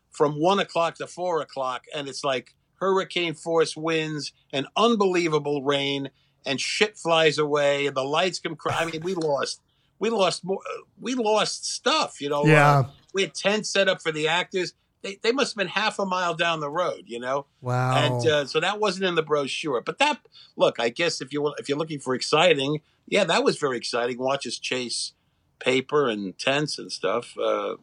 from 0.09 0.39
one 0.39 0.57
o'clock 0.59 0.95
to 0.95 1.07
four 1.07 1.41
o'clock, 1.41 1.83
and 1.93 2.09
it's 2.09 2.23
like 2.23 2.55
hurricane 2.79 3.35
force 3.35 3.77
winds 3.77 4.33
and 4.51 4.65
unbelievable 4.75 5.61
rain, 5.61 6.09
and 6.43 6.59
shit 6.59 6.97
flies 6.97 7.37
away, 7.37 7.85
and 7.85 7.95
the 7.95 8.03
lights 8.03 8.39
come. 8.39 8.55
Cr- 8.55 8.71
I 8.71 8.85
mean, 8.85 9.01
we 9.03 9.13
lost. 9.13 9.61
We 9.99 10.09
lost 10.09 10.43
more. 10.43 10.59
We 10.99 11.13
lost 11.13 11.67
stuff. 11.67 12.19
You 12.19 12.29
know. 12.29 12.45
Yeah. 12.45 12.79
Uh, 12.79 12.89
we 13.13 13.21
had 13.21 13.35
tents 13.35 13.69
set 13.69 13.87
up 13.87 14.01
for 14.01 14.11
the 14.11 14.27
actors. 14.27 14.73
They, 15.05 15.19
they 15.21 15.31
must 15.31 15.53
have 15.53 15.57
been 15.57 15.67
half 15.67 15.99
a 15.99 16.05
mile 16.05 16.33
down 16.33 16.61
the 16.61 16.69
road, 16.69 17.03
you 17.05 17.19
know. 17.19 17.45
Wow. 17.61 17.93
And 17.95 18.27
uh, 18.27 18.45
so 18.45 18.59
that 18.59 18.79
wasn't 18.79 19.05
in 19.05 19.13
the 19.13 19.21
brochure. 19.21 19.79
But 19.79 19.99
that 19.99 20.19
look, 20.55 20.79
I 20.79 20.89
guess 20.89 21.21
if 21.21 21.31
you 21.31 21.53
if 21.59 21.69
you're 21.69 21.77
looking 21.77 21.99
for 21.99 22.15
exciting, 22.15 22.81
yeah, 23.07 23.23
that 23.25 23.43
was 23.43 23.59
very 23.59 23.77
exciting. 23.77 24.17
Watch 24.17 24.47
us 24.47 24.57
chase 24.57 25.13
paper 25.59 26.09
and 26.09 26.35
tents 26.39 26.79
and 26.79 26.91
stuff. 26.91 27.37
Uh, 27.37 27.75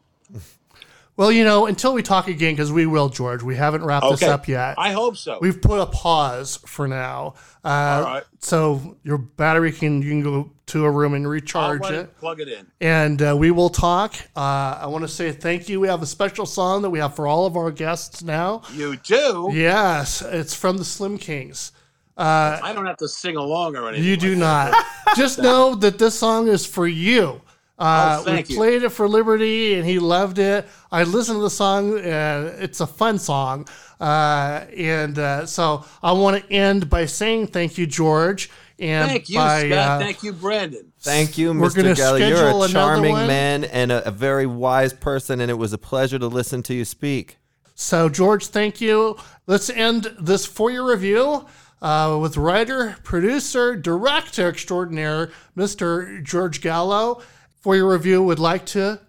well, 1.15 1.31
you 1.31 1.43
know, 1.43 1.67
until 1.67 1.93
we 1.93 2.01
talk 2.01 2.27
again, 2.27 2.53
because 2.53 2.71
we 2.71 2.85
will, 2.85 3.09
George, 3.09 3.43
we 3.43 3.55
haven't 3.55 3.83
wrapped 3.83 4.05
this 4.09 4.23
up 4.23 4.47
yet. 4.47 4.75
I 4.77 4.91
hope 4.91 5.15
so. 5.17 5.37
We've 5.41 5.61
put 5.61 5.79
a 5.79 5.85
pause 5.85 6.57
for 6.65 6.87
now. 6.87 7.35
Uh, 7.63 7.67
All 7.67 8.03
right. 8.03 8.23
So 8.39 8.97
your 9.03 9.17
battery 9.17 9.71
can, 9.71 10.01
you 10.01 10.09
can 10.09 10.23
go 10.23 10.51
to 10.67 10.85
a 10.85 10.91
room 10.91 11.13
and 11.13 11.27
recharge 11.27 11.85
it. 11.85 11.93
it, 11.93 12.17
plug 12.17 12.39
it 12.39 12.47
in. 12.47 12.65
and 12.81 13.21
uh, 13.21 13.35
we 13.37 13.51
will 13.51 13.69
talk. 13.69 14.15
Uh, 14.35 14.79
I 14.81 14.87
want 14.87 15.03
to 15.03 15.07
say 15.07 15.31
thank 15.31 15.69
you. 15.69 15.79
We 15.79 15.87
have 15.87 16.01
a 16.01 16.05
special 16.05 16.45
song 16.45 16.81
that 16.81 16.89
we 16.89 16.99
have 16.99 17.15
for 17.15 17.27
all 17.27 17.45
of 17.45 17.55
our 17.57 17.69
guests 17.69 18.23
now. 18.23 18.63
You 18.73 18.95
do. 18.97 19.51
Yes, 19.53 20.21
it's 20.21 20.53
from 20.55 20.77
the 20.77 20.85
Slim 20.85 21.17
Kings. 21.17 21.73
Uh, 22.17 22.59
I 22.61 22.73
don't 22.73 22.85
have 22.85 22.97
to 22.97 23.07
sing 23.07 23.37
along 23.37 23.75
or 23.75 23.87
anything. 23.89 24.05
you 24.05 24.15
do 24.17 24.35
not. 24.35 24.73
Just 25.15 25.39
know 25.39 25.75
that 25.75 25.97
this 25.99 26.17
song 26.17 26.47
is 26.47 26.65
for 26.65 26.87
you. 26.87 27.41
Uh, 27.83 28.23
Oh, 28.25 28.31
we 28.31 28.37
you. 28.39 28.55
played 28.55 28.83
it 28.83 28.89
for 28.89 29.07
Liberty, 29.09 29.73
and 29.75 29.85
he 29.85 29.99
loved 29.99 30.39
it. 30.39 30.67
I 30.91 31.03
listened 31.03 31.37
to 31.39 31.41
the 31.41 31.49
song, 31.49 31.97
and 31.99 32.47
it's 32.63 32.79
a 32.79 32.87
fun 32.87 33.19
song. 33.19 33.67
Uh, 33.99 34.65
and 34.77 35.19
uh, 35.19 35.45
so 35.45 35.83
I 36.01 36.13
want 36.13 36.41
to 36.43 36.51
end 36.53 36.89
by 36.89 37.05
saying 37.05 37.47
thank 37.47 37.77
you, 37.77 37.85
George. 37.85 38.49
And 38.79 39.09
Thank 39.09 39.29
you, 39.29 39.37
by, 39.37 39.69
Scott. 39.69 39.77
uh, 39.77 39.99
Thank 39.99 40.23
you, 40.23 40.33
Brandon. 40.33 40.91
Thank 41.01 41.37
you, 41.37 41.53
Mr. 41.53 41.97
gonna 41.97 42.27
You're 42.27 42.65
a 42.65 42.67
charming 42.67 43.11
one. 43.11 43.27
man 43.27 43.63
and 43.65 43.91
a, 43.91 44.07
a 44.07 44.11
very 44.11 44.45
wise 44.47 44.93
person, 44.93 45.39
and 45.41 45.49
it 45.51 45.53
was 45.53 45.73
a 45.73 45.77
pleasure 45.77 46.17
to 46.19 46.27
listen 46.27 46.63
to 46.63 46.73
you 46.73 46.83
speak. 46.83 47.37
So, 47.75 48.09
George, 48.09 48.47
thank 48.47 48.81
you. 48.81 49.17
Let's 49.45 49.69
end 49.69 50.15
this 50.19 50.45
for 50.45 50.71
your 50.71 50.89
review 50.89 51.45
uh, 51.81 52.17
with 52.21 52.35
writer, 52.35 52.97
producer, 53.03 53.75
director 53.75 54.49
extraordinaire, 54.49 55.31
Mr. 55.55 56.21
George 56.23 56.59
Gallo. 56.61 57.21
For 57.63 57.77
your 57.77 57.93
review, 57.93 58.21
would 58.21 58.39
like 58.39 58.65
to 58.67 58.99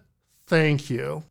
thank 0.47 0.89
you. 0.89 1.23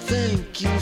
Thank 0.00 0.60
you 0.60 0.78